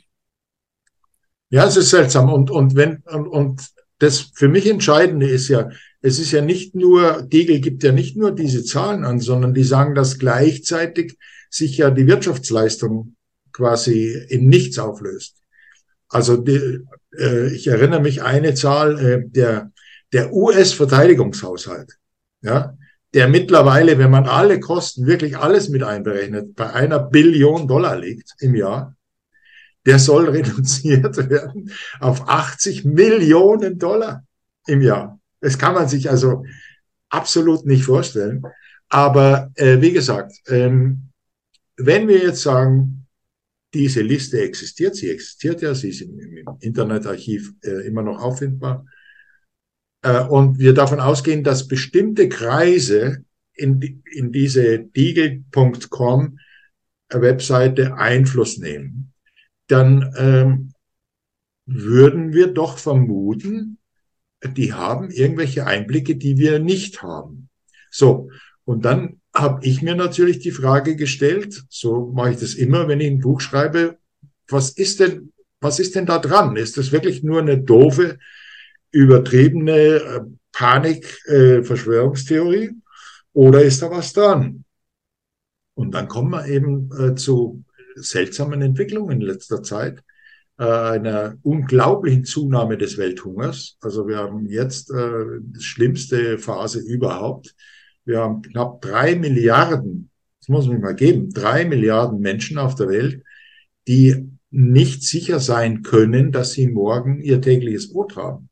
ja, 1.50 1.66
es 1.66 1.78
ist 1.78 1.90
seltsam. 1.90 2.32
Und, 2.32 2.50
und 2.50 2.76
wenn, 2.76 3.04
und, 3.06 3.28
und 3.28 3.70
das 4.02 4.32
für 4.34 4.48
mich 4.48 4.68
Entscheidende 4.68 5.30
ist 5.30 5.48
ja, 5.48 5.70
es 6.02 6.18
ist 6.18 6.32
ja 6.32 6.42
nicht 6.42 6.74
nur, 6.74 7.22
Degel 7.22 7.60
gibt 7.60 7.84
ja 7.84 7.92
nicht 7.92 8.18
nur 8.18 8.32
diese 8.32 8.64
Zahlen 8.64 9.06
an, 9.06 9.20
sondern 9.20 9.54
die 9.54 9.64
sagen, 9.64 9.94
dass 9.94 10.18
gleichzeitig 10.18 11.18
sich 11.52 11.78
ja 11.78 11.92
die 11.92 12.08
Wirtschaftsleistung 12.08 13.16
quasi 13.54 14.12
in 14.30 14.50
nichts 14.50 14.80
auflöst. 14.80 15.36
Also 16.10 16.38
die, 16.38 16.80
äh, 17.16 17.54
ich 17.54 17.68
erinnere 17.68 18.02
mich 18.02 18.24
eine 18.24 18.56
Zahl, 18.56 18.98
äh, 19.00 19.24
der, 19.24 19.72
der 20.14 20.34
US-Verteidigungshaushalt, 20.34 21.98
ja, 22.42 22.76
der 23.14 23.28
mittlerweile, 23.28 24.00
wenn 24.00 24.10
man 24.10 24.26
alle 24.26 24.60
Kosten, 24.60 25.06
wirklich 25.06 25.38
alles 25.38 25.70
mit 25.70 25.84
einberechnet, 25.84 26.56
bei 26.56 26.74
einer 26.74 27.00
Billion 27.00 27.68
Dollar 27.68 28.00
liegt 28.00 28.34
im 28.40 28.56
Jahr, 28.56 28.96
der 29.86 30.00
soll 30.00 30.30
reduziert 30.30 31.18
werden 31.30 31.72
auf 32.00 32.28
80 32.28 32.86
Millionen 32.86 33.80
Dollar 33.80 34.26
im 34.68 34.82
Jahr. 34.82 35.20
Das 35.40 35.58
kann 35.58 35.74
man 35.74 35.88
sich 35.88 36.10
also 36.10 36.46
absolut 37.10 37.66
nicht 37.66 37.84
vorstellen. 37.84 38.44
Aber 38.90 39.52
äh, 39.56 39.82
wie 39.82 39.94
gesagt, 39.94 40.34
ähm, 40.48 41.10
wenn 41.78 42.08
wir 42.08 42.20
jetzt 42.20 42.42
sagen, 42.42 43.08
diese 43.74 44.02
Liste 44.02 44.42
existiert, 44.42 44.96
sie 44.96 45.10
existiert 45.10 45.62
ja, 45.62 45.74
sie 45.74 45.90
ist 45.90 46.02
im, 46.02 46.20
im 46.20 46.46
Internetarchiv 46.60 47.54
äh, 47.64 47.88
immer 47.88 48.04
noch 48.04 48.22
auffindbar, 48.22 48.86
äh, 50.04 50.24
und 50.24 50.60
wir 50.60 50.74
davon 50.74 51.00
ausgehen, 51.00 51.44
dass 51.44 51.68
bestimmte 51.68 52.30
Kreise 52.30 53.24
in, 53.54 54.04
in 54.06 54.32
diese 54.32 54.80
Deagle.com 54.80 56.40
Webseite 57.10 57.96
Einfluss 57.98 58.58
nehmen, 58.58 59.11
dann 59.72 60.14
ähm, 60.18 60.74
würden 61.66 62.34
wir 62.34 62.48
doch 62.48 62.78
vermuten, 62.78 63.78
die 64.44 64.74
haben 64.74 65.12
irgendwelche 65.12 65.66
Einblicke, 65.66 66.16
die 66.16 66.38
wir 66.38 66.60
nicht 66.60 67.04
haben. 67.04 67.50
So, 67.90 68.30
und 68.66 68.86
dann 68.86 69.22
habe 69.34 69.66
ich 69.66 69.82
mir 69.82 69.96
natürlich 69.96 70.40
die 70.40 70.52
Frage 70.52 70.96
gestellt, 70.96 71.64
so 71.70 72.12
mache 72.14 72.32
ich 72.32 72.40
das 72.40 72.56
immer, 72.56 72.88
wenn 72.88 73.00
ich 73.00 73.12
ein 73.12 73.20
Buch 73.20 73.40
schreibe, 73.40 74.00
was 74.48 74.72
ist 74.72 75.00
denn, 75.00 75.32
was 75.62 75.80
ist 75.80 75.96
denn 75.96 76.06
da 76.06 76.20
dran? 76.20 76.58
Ist 76.58 76.78
das 76.78 76.92
wirklich 76.92 77.24
nur 77.24 77.40
eine 77.40 77.60
doofe, 77.60 78.20
übertriebene 78.92 79.78
äh, 79.78 80.20
Panik-Verschwörungstheorie 80.52 82.66
äh, 82.66 82.74
oder 83.34 83.64
ist 83.64 83.82
da 83.82 83.90
was 83.90 84.12
dran? 84.12 84.66
Und 85.76 85.92
dann 85.92 86.10
kommen 86.10 86.32
wir 86.32 86.46
eben 86.48 86.90
äh, 87.00 87.16
zu 87.16 87.64
seltsamen 87.96 88.62
Entwicklungen 88.62 89.22
in 89.22 89.28
letzter 89.28 89.64
Zeit 89.64 90.02
einer 90.58 91.38
unglaublichen 91.42 92.24
Zunahme 92.24 92.78
des 92.78 92.98
Welthungers. 92.98 93.78
Also 93.82 94.08
wir 94.08 94.18
haben 94.18 94.46
jetzt 94.48 94.92
äh, 94.92 95.40
die 95.42 95.64
schlimmste 95.64 96.38
Phase 96.38 96.80
überhaupt. 96.80 97.56
Wir 98.06 98.20
haben 98.20 98.44
knapp 98.44 98.82
drei 98.82 99.16
Milliarden, 99.16 100.12
das 100.40 100.50
muss 100.50 100.68
man 100.68 100.82
mal 100.82 100.96
geben, 100.96 101.32
drei 101.32 101.66
Milliarden 101.66 102.20
Menschen 102.20 102.60
auf 102.60 102.76
der 102.76 102.90
Welt, 102.90 103.24
die 103.88 104.30
nicht 104.52 105.04
sicher 105.04 105.40
sein 105.40 105.82
können, 105.82 106.32
dass 106.32 106.52
sie 106.52 106.68
morgen 106.68 107.22
ihr 107.22 107.42
tägliches 107.42 107.92
Brot 107.92 108.16
haben. 108.16 108.50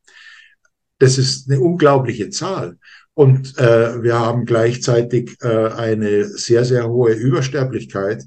Das 0.98 1.18
ist 1.18 1.50
eine 1.50 1.60
unglaubliche 1.60 2.30
Zahl. 2.30 2.78
Und 3.14 3.58
äh, 3.58 4.02
wir 4.02 4.18
haben 4.18 4.46
gleichzeitig 4.46 5.38
äh, 5.42 5.48
eine 5.48 6.26
sehr, 6.26 6.66
sehr 6.66 6.90
hohe 6.90 7.12
Übersterblichkeit 7.12 8.24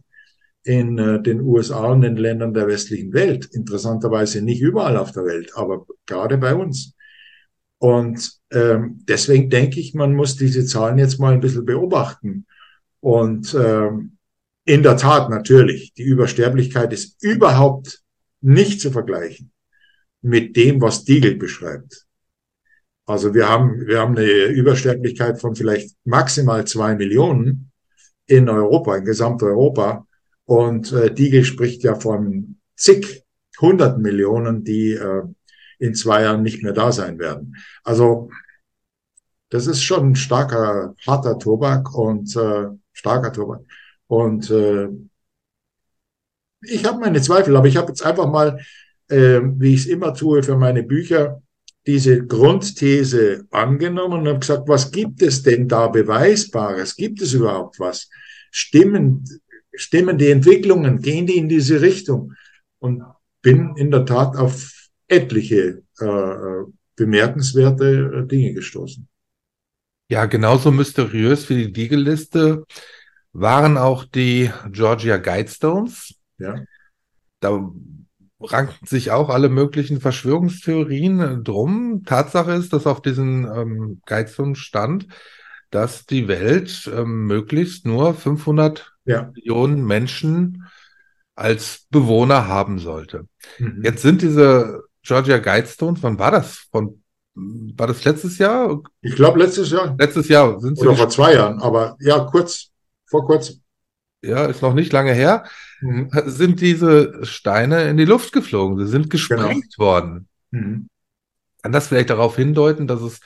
in 0.64 0.98
äh, 0.98 1.22
den 1.22 1.40
USA 1.40 1.86
und 1.86 2.02
den 2.02 2.16
Ländern 2.16 2.54
der 2.54 2.68
westlichen 2.68 3.12
Welt. 3.12 3.46
Interessanterweise 3.52 4.42
nicht 4.42 4.60
überall 4.60 4.96
auf 4.96 5.12
der 5.12 5.24
Welt, 5.24 5.52
aber 5.54 5.86
gerade 6.06 6.38
bei 6.38 6.54
uns. 6.54 6.94
Und 7.78 8.32
ähm, 8.52 9.00
deswegen 9.08 9.50
denke 9.50 9.80
ich, 9.80 9.94
man 9.94 10.14
muss 10.14 10.36
diese 10.36 10.64
Zahlen 10.64 10.98
jetzt 10.98 11.18
mal 11.18 11.32
ein 11.32 11.40
bisschen 11.40 11.64
beobachten. 11.64 12.46
Und 13.00 13.54
ähm, 13.54 14.18
in 14.64 14.84
der 14.84 14.96
Tat 14.96 15.28
natürlich, 15.30 15.92
die 15.94 16.04
Übersterblichkeit 16.04 16.92
ist 16.92 17.22
überhaupt 17.22 18.00
nicht 18.40 18.80
zu 18.80 18.92
vergleichen 18.92 19.50
mit 20.20 20.56
dem, 20.56 20.80
was 20.80 21.04
Diegel 21.04 21.36
beschreibt. 21.36 22.06
Also 23.04 23.34
wir 23.34 23.48
haben, 23.48 23.86
wir 23.86 23.98
haben 23.98 24.16
eine 24.16 24.44
Übersterblichkeit 24.46 25.40
von 25.40 25.56
vielleicht 25.56 25.96
maximal 26.04 26.64
zwei 26.64 26.94
Millionen 26.94 27.72
in 28.26 28.48
Europa, 28.48 28.96
in 28.96 29.04
Gesamteuropa. 29.04 30.06
Und 30.44 30.92
äh, 30.92 31.12
Diegel 31.12 31.44
spricht 31.44 31.82
ja 31.82 31.94
von 31.94 32.56
zig, 32.76 33.24
hunderten 33.60 34.02
Millionen, 34.02 34.64
die 34.64 34.92
äh, 34.92 35.22
in 35.78 35.94
zwei 35.94 36.22
Jahren 36.22 36.42
nicht 36.42 36.62
mehr 36.62 36.72
da 36.72 36.92
sein 36.92 37.18
werden. 37.18 37.56
Also 37.84 38.30
das 39.50 39.66
ist 39.66 39.82
schon 39.82 40.10
ein 40.10 40.16
starker, 40.16 40.94
harter 41.06 41.38
Tobak 41.38 41.94
und 41.94 42.34
äh, 42.36 42.68
starker 42.92 43.32
Tobak. 43.32 43.60
Und 44.06 44.50
äh, 44.50 44.88
ich 46.62 46.84
habe 46.84 47.00
meine 47.00 47.20
Zweifel, 47.20 47.56
aber 47.56 47.66
ich 47.66 47.76
habe 47.76 47.88
jetzt 47.88 48.04
einfach 48.04 48.30
mal, 48.30 48.60
äh, 49.08 49.40
wie 49.42 49.74
ich 49.74 49.80
es 49.80 49.86
immer 49.86 50.14
tue 50.14 50.42
für 50.42 50.56
meine 50.56 50.82
Bücher, 50.82 51.42
diese 51.86 52.24
Grundthese 52.24 53.44
angenommen 53.50 54.20
und 54.20 54.28
habe 54.28 54.38
gesagt, 54.38 54.68
was 54.68 54.90
gibt 54.92 55.20
es 55.20 55.42
denn 55.42 55.68
da 55.68 55.88
Beweisbares? 55.88 56.96
Gibt 56.96 57.20
es 57.20 57.32
überhaupt 57.32 57.80
was? 57.80 58.08
Stimmen 58.50 59.24
stimmen 59.74 60.18
die 60.18 60.30
Entwicklungen, 60.30 61.00
gehen 61.00 61.26
die 61.26 61.36
in 61.36 61.48
diese 61.48 61.80
Richtung? 61.80 62.34
Und 62.78 63.02
bin 63.42 63.74
in 63.76 63.90
der 63.90 64.06
Tat 64.06 64.36
auf 64.36 64.88
etliche 65.08 65.82
äh, 65.98 66.72
bemerkenswerte 66.96 68.22
äh, 68.22 68.26
Dinge 68.26 68.54
gestoßen. 68.54 69.08
Ja, 70.08 70.26
genauso 70.26 70.70
mysteriös 70.70 71.48
wie 71.48 71.66
die 71.66 71.72
Diegel-Liste 71.72 72.64
waren 73.32 73.78
auch 73.78 74.04
die 74.04 74.50
Georgia 74.70 75.16
Guidestones. 75.16 76.14
Ja. 76.38 76.62
Da 77.40 77.70
ranken 78.40 78.86
sich 78.86 79.10
auch 79.10 79.28
alle 79.30 79.48
möglichen 79.48 80.00
Verschwörungstheorien 80.00 81.42
drum. 81.44 82.02
Tatsache 82.04 82.52
ist, 82.52 82.72
dass 82.72 82.86
auf 82.86 83.00
diesen 83.00 83.44
ähm, 83.44 84.02
Guidestones 84.06 84.58
stand, 84.58 85.06
dass 85.70 86.04
die 86.04 86.28
Welt 86.28 86.90
ähm, 86.94 87.26
möglichst 87.26 87.86
nur 87.86 88.14
500 88.14 88.91
ja. 89.04 89.30
Millionen 89.34 89.84
Menschen 89.84 90.66
als 91.34 91.86
Bewohner 91.90 92.46
haben 92.46 92.78
sollte. 92.78 93.26
Mhm. 93.58 93.82
Jetzt 93.84 94.02
sind 94.02 94.22
diese 94.22 94.82
Georgia 95.02 95.38
Guidestones, 95.38 96.02
wann 96.02 96.18
war 96.18 96.30
das? 96.30 96.66
Von, 96.70 97.02
war 97.34 97.86
das 97.86 98.04
letztes 98.04 98.38
Jahr? 98.38 98.82
Ich 99.00 99.16
glaube 99.16 99.38
letztes 99.38 99.70
Jahr. 99.70 99.96
Letztes 99.98 100.28
Jahr 100.28 100.60
sind 100.60 100.78
sie. 100.78 100.86
Oder 100.86 100.96
vor 100.96 101.08
zwei 101.08 101.34
Jahren, 101.34 101.60
aber 101.60 101.96
ja, 102.00 102.20
kurz, 102.20 102.70
vor 103.06 103.24
kurzem. 103.26 103.60
Ja, 104.22 104.44
ist 104.46 104.62
noch 104.62 104.74
nicht 104.74 104.92
lange 104.92 105.12
her. 105.12 105.44
Mhm. 105.80 106.10
Sind 106.26 106.60
diese 106.60 107.24
Steine 107.24 107.88
in 107.88 107.96
die 107.96 108.04
Luft 108.04 108.32
geflogen. 108.32 108.78
Sie 108.78 108.90
sind 108.90 109.10
gesprengt 109.10 109.74
genau. 109.76 109.86
worden. 109.86 110.28
Mhm. 110.52 110.88
Kann 111.62 111.72
das 111.72 111.88
vielleicht 111.88 112.10
darauf 112.10 112.36
hindeuten, 112.36 112.86
dass 112.86 113.00
es 113.00 113.20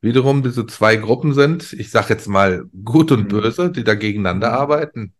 wiederum 0.00 0.42
diese 0.42 0.66
zwei 0.66 0.96
Gruppen 0.96 1.34
sind, 1.34 1.72
ich 1.72 1.90
sage 1.90 2.10
jetzt 2.10 2.28
mal 2.28 2.64
gut 2.84 3.10
und 3.12 3.24
mhm. 3.24 3.28
böse, 3.28 3.70
die 3.70 3.84
da 3.84 3.94
gegeneinander 3.94 4.48
mhm. 4.50 4.54
arbeiten? 4.54 5.14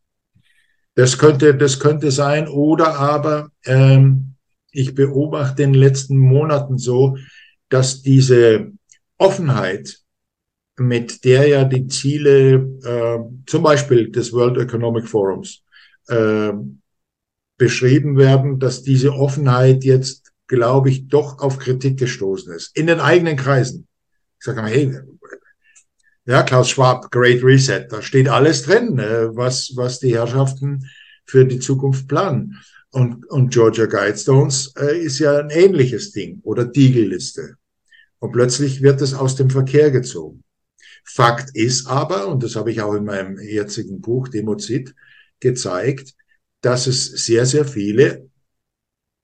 Das 0.98 1.16
könnte, 1.16 1.54
das 1.54 1.78
könnte 1.78 2.10
sein. 2.10 2.48
Oder 2.48 2.96
aber 2.96 3.52
ähm, 3.64 4.34
ich 4.72 4.96
beobachte 4.96 5.62
in 5.62 5.72
den 5.72 5.80
letzten 5.80 6.18
Monaten 6.18 6.76
so, 6.76 7.16
dass 7.68 8.02
diese 8.02 8.72
Offenheit, 9.16 10.00
mit 10.76 11.24
der 11.24 11.46
ja 11.46 11.62
die 11.62 11.86
Ziele 11.86 12.54
äh, 12.82 13.18
zum 13.46 13.62
Beispiel 13.62 14.10
des 14.10 14.32
World 14.32 14.58
Economic 14.58 15.06
Forums 15.06 15.62
äh, 16.08 16.52
beschrieben 17.58 18.16
werden, 18.16 18.58
dass 18.58 18.82
diese 18.82 19.12
Offenheit 19.12 19.84
jetzt, 19.84 20.32
glaube 20.48 20.90
ich, 20.90 21.06
doch 21.06 21.38
auf 21.38 21.60
Kritik 21.60 21.96
gestoßen 21.96 22.52
ist. 22.52 22.76
In 22.76 22.88
den 22.88 22.98
eigenen 22.98 23.36
Kreisen. 23.36 23.86
Ich 24.40 24.46
sage 24.46 24.62
mal, 24.62 24.70
hey, 24.70 24.98
ja, 26.28 26.42
Klaus 26.42 26.68
Schwab, 26.68 27.10
Great 27.10 27.42
Reset, 27.42 27.86
da 27.88 28.02
steht 28.02 28.28
alles 28.28 28.62
drin, 28.62 28.98
äh, 28.98 29.34
was, 29.34 29.72
was 29.76 29.98
die 29.98 30.14
Herrschaften 30.14 30.86
für 31.24 31.46
die 31.46 31.58
Zukunft 31.58 32.06
planen. 32.06 32.62
Und, 32.90 33.26
und 33.30 33.50
Georgia 33.50 33.86
Guidestones 33.86 34.74
äh, 34.76 34.98
ist 34.98 35.20
ja 35.20 35.38
ein 35.38 35.48
ähnliches 35.48 36.12
Ding 36.12 36.40
oder 36.42 36.66
Diegel-Liste. 36.66 37.56
Und 38.18 38.32
plötzlich 38.32 38.82
wird 38.82 39.00
es 39.00 39.14
aus 39.14 39.36
dem 39.36 39.48
Verkehr 39.48 39.90
gezogen. 39.90 40.44
Fakt 41.02 41.50
ist 41.54 41.86
aber, 41.86 42.28
und 42.28 42.42
das 42.42 42.56
habe 42.56 42.70
ich 42.72 42.82
auch 42.82 42.94
in 42.94 43.04
meinem 43.04 43.38
jetzigen 43.38 44.02
Buch 44.02 44.28
Demozid 44.28 44.94
gezeigt, 45.40 46.12
dass 46.60 46.86
es 46.86 47.06
sehr, 47.06 47.46
sehr 47.46 47.64
viele 47.64 48.28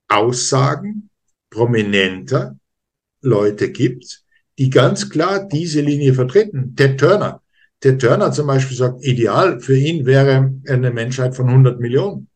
Aussagen 0.08 1.10
prominenter 1.50 2.58
Leute 3.20 3.70
gibt, 3.70 4.23
die 4.58 4.70
ganz 4.70 5.10
klar 5.10 5.46
diese 5.46 5.80
Linie 5.80 6.14
vertreten. 6.14 6.74
Ted 6.76 6.98
Turner. 6.98 7.42
Ted 7.80 8.00
Turner 8.00 8.32
zum 8.32 8.46
Beispiel 8.46 8.76
sagt, 8.76 9.04
ideal 9.04 9.60
für 9.60 9.76
ihn 9.76 10.06
wäre 10.06 10.54
eine 10.68 10.90
Menschheit 10.90 11.34
von 11.34 11.48
100 11.48 11.80
Millionen. 11.80 12.28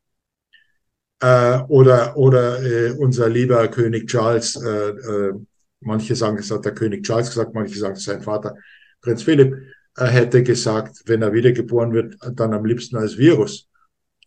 Äh, 1.21 1.61
oder 1.69 2.17
oder 2.17 2.63
äh, 2.63 2.93
unser 2.93 3.29
lieber 3.29 3.67
König 3.69 4.09
Charles, 4.09 4.57
äh, 4.57 4.91
äh, 4.91 5.33
manche 5.81 6.15
sagen, 6.15 6.39
es 6.39 6.51
hat 6.51 6.65
der 6.65 6.75
König 6.75 7.05
Charles 7.05 7.29
gesagt, 7.29 7.55
manche 7.55 7.79
sagen, 7.79 7.97
sein 7.97 8.23
Vater, 8.23 8.57
Prinz 9.01 9.23
Philipp, 9.25 9.57
äh, 9.97 10.07
hätte 10.07 10.43
gesagt, 10.45 11.03
wenn 11.07 11.23
er 11.23 11.33
wiedergeboren 11.33 11.93
wird, 11.93 12.17
dann 12.35 12.53
am 12.55 12.65
liebsten 12.65 12.97
als 12.97 13.19
Virus, 13.19 13.69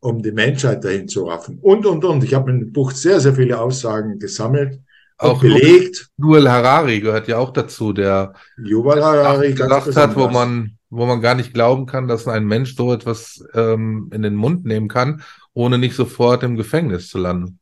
um 0.01 0.21
die 0.21 0.33
Menschheit 0.33 0.83
dahin 0.83 1.07
zu 1.07 1.25
raffen. 1.25 1.59
Und, 1.61 1.85
und, 1.85 2.03
und. 2.03 2.23
Ich 2.23 2.33
habe 2.33 2.51
in 2.51 2.59
dem 2.59 2.73
Buch 2.73 2.91
sehr, 2.91 3.21
sehr 3.21 3.35
viele 3.35 3.59
Aussagen 3.59 4.19
gesammelt 4.19 4.79
auch 5.21 5.39
belegt. 5.39 6.09
Nuel 6.17 6.49
Harari 6.49 6.99
gehört 6.99 7.27
ja 7.27 7.37
auch 7.37 7.51
dazu, 7.51 7.93
der 7.93 8.33
Yuval 8.57 9.03
Harari 9.03 9.53
gesagt 9.53 9.95
hat, 9.95 10.15
wo 10.15 10.27
man, 10.27 10.77
wo 10.89 11.05
man 11.05 11.21
gar 11.21 11.35
nicht 11.35 11.53
glauben 11.53 11.85
kann, 11.85 12.07
dass 12.07 12.27
ein 12.27 12.45
Mensch 12.45 12.75
so 12.75 12.93
etwas 12.93 13.43
ähm, 13.53 14.09
in 14.13 14.21
den 14.21 14.35
Mund 14.35 14.65
nehmen 14.65 14.87
kann, 14.87 15.23
ohne 15.53 15.77
nicht 15.77 15.95
sofort 15.95 16.43
im 16.43 16.55
Gefängnis 16.55 17.09
zu 17.09 17.17
landen. 17.17 17.59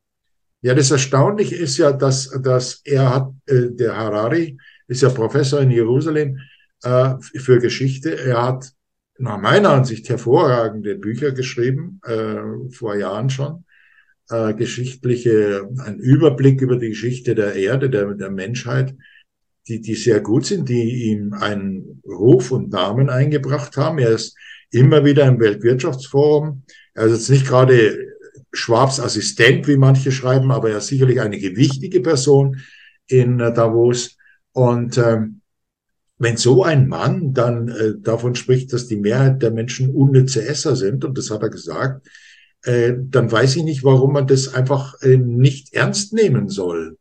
Ja, 0.62 0.74
das 0.74 0.92
Erstaunliche 0.92 1.56
ist 1.56 1.78
ja, 1.78 1.92
dass, 1.92 2.30
dass 2.42 2.82
er 2.84 3.14
hat, 3.14 3.32
äh, 3.46 3.72
der 3.72 3.96
Harari 3.96 4.58
ist 4.88 5.02
ja 5.02 5.10
Professor 5.10 5.62
in 5.62 5.72
Jerusalem 5.72 6.40
äh, 6.84 7.16
für 7.38 7.60
Geschichte. 7.60 8.18
Er 8.18 8.44
hat 8.44 8.72
nach 9.18 9.40
meiner 9.40 9.72
Ansicht 9.72 10.10
hervorragende 10.10 10.96
Bücher 10.96 11.32
geschrieben, 11.32 12.02
äh, 12.06 12.72
vor 12.72 12.96
Jahren 12.96 13.30
schon 13.30 13.64
äh, 14.30 14.54
geschichtliche, 14.54 15.70
ein 15.80 16.00
Überblick 16.00 16.62
über 16.62 16.78
die 16.78 16.90
Geschichte 16.90 17.36
der 17.36 17.56
Erde, 17.56 17.90
der, 17.90 18.14
der 18.14 18.32
Menschheit, 18.32 18.96
die, 19.68 19.82
die 19.82 19.96
sehr 19.96 20.22
gut 20.22 20.46
sind, 20.46 20.70
die 20.70 21.10
ihm 21.10 21.34
einen 21.34 22.02
Ruf 22.06 22.52
und 22.52 22.72
Namen 22.72 23.10
eingebracht 23.10 23.78
haben. 23.78 24.00
Er 24.00 24.12
ist 24.12 24.36
immer 24.72 25.06
wieder 25.06 25.26
im 25.26 25.40
Weltwirtschaftsforum. 25.40 26.64
Er 26.94 27.06
ist 27.06 27.14
jetzt 27.14 27.30
nicht 27.30 27.48
gerade 27.48 27.98
Schwabs 28.52 29.00
Assistent, 29.00 29.68
wie 29.68 29.78
manche 29.78 30.12
schreiben, 30.12 30.52
aber 30.52 30.72
er 30.72 30.78
ist 30.78 30.88
sicherlich 30.88 31.22
eine 31.22 31.38
gewichtige 31.38 32.02
Person 32.02 32.62
in 33.08 33.40
äh, 33.40 33.54
Davos. 33.54 34.18
Und 34.54 34.98
ähm, 34.98 35.42
wenn 36.18 36.38
so 36.38 36.64
ein 36.64 36.88
Mann 36.88 37.34
dann 37.34 37.70
äh, 37.70 37.94
davon 38.00 38.36
spricht, 38.36 38.74
dass 38.74 38.88
die 38.88 38.98
Mehrheit 38.98 39.42
der 39.42 39.52
Menschen 39.52 39.94
unnütze 39.94 40.46
Esser 40.46 40.76
sind, 40.76 41.06
und 41.06 41.18
das 41.18 41.30
hat 41.30 41.44
er 41.44 41.50
gesagt, 41.50 42.08
äh, 42.64 42.94
dann 42.98 43.32
weiß 43.32 43.56
ich 43.58 43.64
nicht, 43.64 43.84
warum 43.84 44.14
man 44.14 44.28
das 44.28 44.54
einfach 44.54 45.02
äh, 45.02 45.18
nicht 45.18 45.74
ernst 45.74 46.14
nehmen 46.14 46.50
soll. 46.50 46.98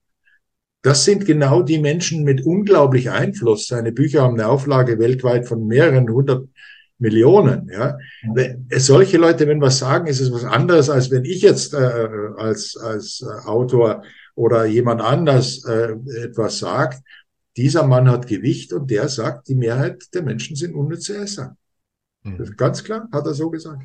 Das 0.82 1.04
sind 1.04 1.26
genau 1.26 1.62
die 1.62 1.78
Menschen 1.78 2.22
mit 2.22 2.44
unglaublich 2.44 3.10
Einfluss. 3.10 3.66
Seine 3.66 3.92
Bücher 3.92 4.22
haben 4.22 4.34
eine 4.34 4.48
Auflage 4.48 4.98
weltweit 4.98 5.46
von 5.46 5.66
mehreren 5.66 6.08
hundert 6.08 6.48
Millionen. 7.00 7.70
Ja. 7.72 7.96
Solche 8.76 9.18
Leute, 9.18 9.46
wenn 9.46 9.60
was 9.60 9.78
sagen, 9.78 10.06
ist 10.06 10.20
es 10.20 10.32
was 10.32 10.44
anderes, 10.44 10.90
als 10.90 11.10
wenn 11.10 11.24
ich 11.24 11.42
jetzt 11.42 11.74
äh, 11.74 12.08
als, 12.36 12.76
als 12.76 13.24
Autor 13.44 14.02
oder 14.34 14.66
jemand 14.66 15.00
anders 15.00 15.64
äh, 15.64 15.92
etwas 16.24 16.58
sagt. 16.58 17.02
Dieser 17.56 17.84
Mann 17.84 18.08
hat 18.08 18.28
Gewicht 18.28 18.72
und 18.72 18.90
der 18.90 19.08
sagt, 19.08 19.48
die 19.48 19.56
Mehrheit 19.56 20.06
der 20.14 20.22
Menschen 20.22 20.54
sind 20.54 20.74
unnütze 20.74 21.16
Esser. 21.16 21.56
Mhm. 22.22 22.54
Ganz 22.56 22.84
klar, 22.84 23.08
hat 23.12 23.26
er 23.26 23.34
so 23.34 23.50
gesagt. 23.50 23.82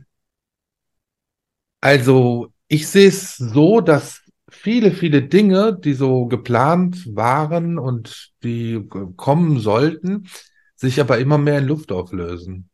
Also 1.84 2.47
ich 2.69 2.88
sehe 2.88 3.09
es 3.09 3.36
so, 3.36 3.81
dass 3.81 4.21
viele, 4.49 4.91
viele 4.91 5.21
Dinge, 5.21 5.77
die 5.77 5.95
so 5.95 6.27
geplant 6.27 7.13
waren 7.13 7.77
und 7.77 8.31
die 8.41 8.88
kommen 9.17 9.59
sollten, 9.59 10.29
sich 10.77 11.01
aber 11.01 11.17
immer 11.17 11.38
mehr 11.38 11.57
in 11.57 11.67
Luft 11.67 11.91
auflösen. 11.91 12.69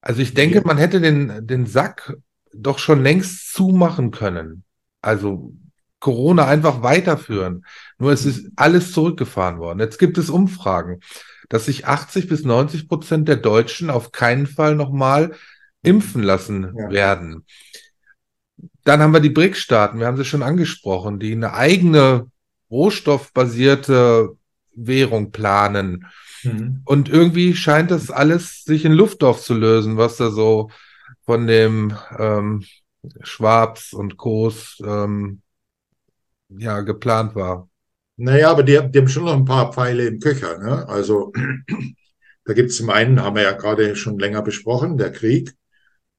Also 0.00 0.22
ich 0.22 0.34
denke, 0.34 0.62
man 0.64 0.78
hätte 0.78 1.00
den, 1.00 1.48
den 1.48 1.66
Sack 1.66 2.16
doch 2.54 2.78
schon 2.78 3.02
längst 3.02 3.52
zumachen 3.54 4.12
können. 4.12 4.62
Also 5.02 5.52
Corona 5.98 6.46
einfach 6.46 6.80
weiterführen. 6.84 7.64
Nur 7.98 8.12
es 8.12 8.24
ist 8.24 8.52
alles 8.54 8.92
zurückgefahren 8.92 9.58
worden. 9.58 9.80
Jetzt 9.80 9.98
gibt 9.98 10.16
es 10.16 10.30
Umfragen, 10.30 11.00
dass 11.48 11.66
sich 11.66 11.88
80 11.88 12.28
bis 12.28 12.44
90 12.44 12.88
Prozent 12.88 13.26
der 13.26 13.34
Deutschen 13.34 13.90
auf 13.90 14.12
keinen 14.12 14.46
Fall 14.46 14.76
nochmal 14.76 15.34
impfen 15.82 16.22
lassen 16.22 16.72
ja. 16.76 16.88
werden. 16.88 17.44
Dann 18.88 19.02
haben 19.02 19.12
wir 19.12 19.20
die 19.20 19.28
BRIC-Staaten, 19.28 20.00
wir 20.00 20.06
haben 20.06 20.16
sie 20.16 20.24
schon 20.24 20.42
angesprochen, 20.42 21.18
die 21.18 21.32
eine 21.32 21.52
eigene 21.52 22.30
rohstoffbasierte 22.70 24.34
Währung 24.74 25.30
planen. 25.30 26.06
Mhm. 26.42 26.80
Und 26.86 27.10
irgendwie 27.10 27.54
scheint 27.54 27.90
das 27.90 28.10
alles 28.10 28.64
sich 28.64 28.86
in 28.86 28.92
Luft 28.92 29.22
aufzulösen, 29.22 29.98
was 29.98 30.16
da 30.16 30.30
so 30.30 30.70
von 31.26 31.46
dem 31.46 31.98
ähm, 32.18 32.64
Schwabs 33.20 33.92
und 33.92 34.16
Kos 34.16 34.82
ähm, 34.82 35.42
ja 36.48 36.80
geplant 36.80 37.34
war. 37.34 37.68
Naja, 38.16 38.50
aber 38.50 38.62
die, 38.62 38.80
die 38.90 38.98
haben 39.00 39.08
schon 39.08 39.26
noch 39.26 39.34
ein 39.34 39.44
paar 39.44 39.70
Pfeile 39.70 40.06
im 40.06 40.18
Köcher. 40.18 40.56
Ne? 40.56 40.88
Also 40.88 41.30
da 42.46 42.54
gibt 42.54 42.70
es 42.70 42.78
zum 42.78 42.88
einen, 42.88 43.20
haben 43.20 43.36
wir 43.36 43.42
ja 43.42 43.52
gerade 43.52 43.96
schon 43.96 44.18
länger 44.18 44.40
besprochen, 44.40 44.96
der 44.96 45.12
Krieg 45.12 45.52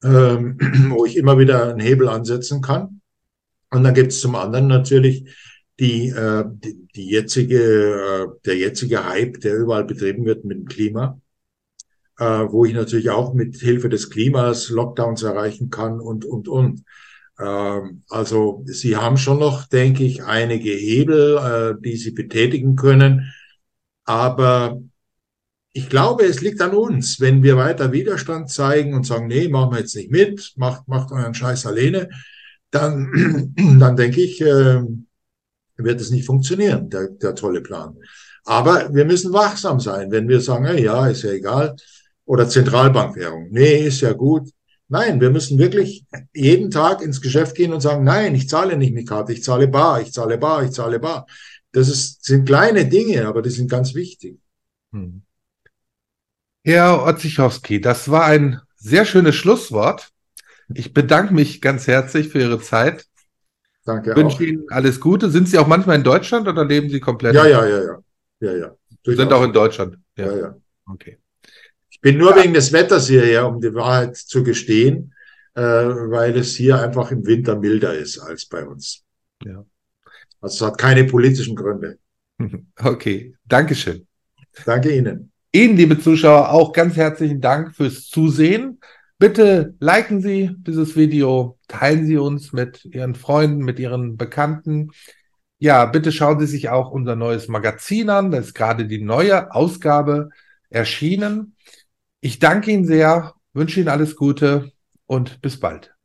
ähm, 0.04 0.58
wo 0.90 1.06
ich 1.06 1.18
immer 1.18 1.38
wieder 1.38 1.70
einen 1.70 1.80
Hebel 1.80 2.08
ansetzen 2.08 2.62
kann. 2.62 3.02
Und 3.72 3.84
dann 3.84 3.94
gibt 3.94 4.12
es 4.12 4.22
zum 4.22 4.36
anderen 4.36 4.68
natürlich 4.68 5.26
die, 5.80 6.10
äh, 6.10 6.44
die, 6.48 6.88
die 6.96 7.10
jetzige, 7.10 7.60
äh, 7.60 8.28
der 8.46 8.58
jetzige 8.58 9.08
Hype, 9.08 9.40
der 9.42 9.56
überall 9.56 9.86
betrieben 9.86 10.26
wird 10.26 10.44
mit 10.44 10.58
dem 10.58 10.66
Klima, 10.66 11.20
äh, 12.18 12.24
wo 12.26 12.66
ich 12.66 12.74
natürlich 12.74 13.10
auch 13.10 13.34
mit 13.34 13.56
Hilfe 13.58 13.90
des 13.90 14.10
Klimas 14.10 14.70
Lockdowns 14.70 15.24
erreichen 15.24 15.70
kann 15.70 16.00
und, 16.00 16.26
und, 16.26 16.48
und. 16.48 16.84
Ähm, 17.40 18.04
also 18.10 18.64
sie 18.66 18.98
haben 18.98 19.18
schon 19.18 19.40
noch, 19.40 19.68
denke 19.68 20.04
ich, 20.04 20.24
einige 20.24 20.72
Hebel, 20.72 21.38
äh, 21.38 21.82
die 21.82 21.96
sie 21.96 22.12
betätigen 22.12 22.76
können. 22.76 23.34
Aber 24.04 24.82
ich 25.80 25.90
glaube, 25.90 26.26
es 26.26 26.42
liegt 26.42 26.62
an 26.62 26.76
uns, 26.76 27.22
wenn 27.22 27.42
wir 27.42 27.56
weiter 27.56 27.94
Widerstand 27.94 28.50
zeigen 28.50 28.94
und 28.94 29.06
sagen, 29.06 29.28
nee, 29.28 29.48
machen 29.48 29.72
wir 29.72 29.80
jetzt 29.80 29.96
nicht 29.96 30.12
mit, 30.12 30.54
macht, 30.58 30.88
macht 30.90 31.12
euren 31.14 31.34
Scheiß 31.34 31.66
alleine, 31.66 32.10
dann, 32.70 33.54
dann 33.80 33.96
denke 33.96 34.22
ich, 34.22 34.42
äh, 34.42 34.82
wird 35.78 36.02
es 36.02 36.12
nicht 36.12 36.26
funktionieren, 36.26 36.90
der, 36.90 37.08
der 37.08 37.34
tolle 37.34 37.62
Plan. 37.62 37.96
Aber 38.44 38.94
wir 38.94 39.06
müssen 39.06 39.32
wachsam 39.32 39.80
sein, 39.80 40.12
wenn 40.12 40.28
wir 40.28 40.42
sagen, 40.42 40.66
ja, 40.78 41.08
ist 41.08 41.24
ja 41.24 41.32
egal, 41.32 41.78
oder 42.26 42.50
Zentralbankwährung, 42.50 43.48
nee, 43.50 43.88
ist 43.88 44.02
ja 44.02 44.12
gut. 44.12 44.50
Nein, 44.90 45.22
wir 45.22 45.30
müssen 45.30 45.60
wirklich 45.60 46.04
jeden 46.34 46.72
Tag 46.72 47.02
ins 47.02 47.22
Geschäft 47.22 47.56
gehen 47.56 47.72
und 47.72 47.80
sagen, 47.80 48.04
nein, 48.04 48.36
ich 48.36 48.50
zahle 48.50 48.76
nicht 48.76 48.94
mit 48.94 49.08
Karte, 49.08 49.32
ich 49.32 49.44
zahle 49.44 49.70
bar, 49.70 50.02
ich 50.02 50.12
zahle 50.12 50.38
bar, 50.38 50.64
ich 50.64 50.72
zahle 50.72 51.00
bar. 51.00 51.26
Das 51.72 51.88
ist, 51.88 52.26
sind 52.26 52.46
kleine 52.46 52.86
Dinge, 52.86 53.28
aber 53.28 53.42
die 53.42 53.52
sind 53.52 53.72
ganz 53.72 53.94
wichtig. 53.94 54.40
Hm. 54.92 55.22
Herr 56.70 57.04
Otzichowski, 57.04 57.82
das 57.82 58.12
war 58.12 58.26
ein 58.26 58.62
sehr 58.76 59.04
schönes 59.04 59.34
Schlusswort. 59.34 60.12
Ich 60.72 60.94
bedanke 60.94 61.34
mich 61.34 61.62
ganz 61.62 61.88
herzlich 61.88 62.30
für 62.30 62.40
Ihre 62.40 62.62
Zeit. 62.62 63.08
Danke. 63.86 64.12
Ich 64.12 64.16
wünsche 64.16 64.46
Ihnen 64.46 64.66
alles 64.70 65.00
Gute. 65.00 65.32
Sind 65.32 65.50
Sie 65.50 65.58
auch 65.58 65.66
manchmal 65.66 65.96
in 65.96 66.04
Deutschland 66.04 66.48
oder 66.48 66.64
leben 66.64 66.92
Sie 66.92 67.00
komplett? 67.00 67.34
Ja, 67.34 67.48
ja, 67.48 67.66
ja, 67.66 67.84
ja. 67.84 68.00
ja, 68.42 68.56
ja. 68.56 68.76
Sie 69.04 69.16
sind 69.16 69.34
auch 69.34 69.44
in 69.44 69.52
Deutschland. 69.52 69.98
Ja, 70.16 70.26
ja. 70.28 70.38
ja. 70.38 70.56
Okay. 70.86 71.18
Ich 71.90 72.00
bin 72.02 72.20
nur 72.20 72.38
ja. 72.38 72.44
wegen 72.44 72.54
des 72.54 72.72
Wetters 72.72 73.08
hierher, 73.08 73.48
um 73.48 73.60
die 73.60 73.74
Wahrheit 73.74 74.16
zu 74.16 74.44
gestehen, 74.44 75.16
äh, 75.56 75.62
weil 75.62 76.38
es 76.38 76.56
hier 76.56 76.80
einfach 76.80 77.10
im 77.10 77.26
Winter 77.26 77.56
milder 77.58 77.96
ist 77.96 78.20
als 78.20 78.46
bei 78.46 78.64
uns. 78.64 79.04
Ja. 79.44 79.66
Also 80.40 80.66
es 80.66 80.72
hat 80.72 80.78
keine 80.78 81.06
politischen 81.06 81.56
Gründe. 81.56 81.98
Okay, 82.78 83.36
Dankeschön. 83.46 84.08
Danke 84.66 84.96
Ihnen. 84.96 85.32
Ihnen, 85.52 85.78
liebe 85.78 86.00
Zuschauer, 86.00 86.52
auch 86.52 86.74
ganz 86.74 86.96
herzlichen 86.96 87.42
Dank 87.42 87.76
fürs 87.76 88.06
Zusehen. 88.06 88.80
Bitte 89.18 89.74
liken 89.80 90.22
Sie 90.22 90.52
dieses 90.60 90.96
Video, 90.96 91.58
teilen 91.68 92.06
Sie 92.06 92.18
uns 92.18 92.54
mit 92.54 92.86
Ihren 92.86 93.16
Freunden, 93.16 93.64
mit 93.64 93.80
Ihren 93.80 94.16
Bekannten. 94.16 94.92
Ja, 95.58 95.86
bitte 95.86 96.12
schauen 96.12 96.40
Sie 96.40 96.46
sich 96.46 96.70
auch 96.70 96.92
unser 96.92 97.16
neues 97.16 97.48
Magazin 97.48 98.12
an. 98.12 98.30
Da 98.30 98.38
ist 98.38 98.54
gerade 98.54 98.86
die 98.86 99.02
neue 99.02 99.52
Ausgabe 99.52 100.30
erschienen. 100.70 101.56
Ich 102.22 102.38
danke 102.38 102.70
Ihnen 102.70 102.86
sehr, 102.86 103.34
wünsche 103.54 103.80
Ihnen 103.80 103.90
alles 103.90 104.16
Gute 104.16 104.72
und 105.08 105.42
bis 105.42 105.60
bald. 105.60 105.96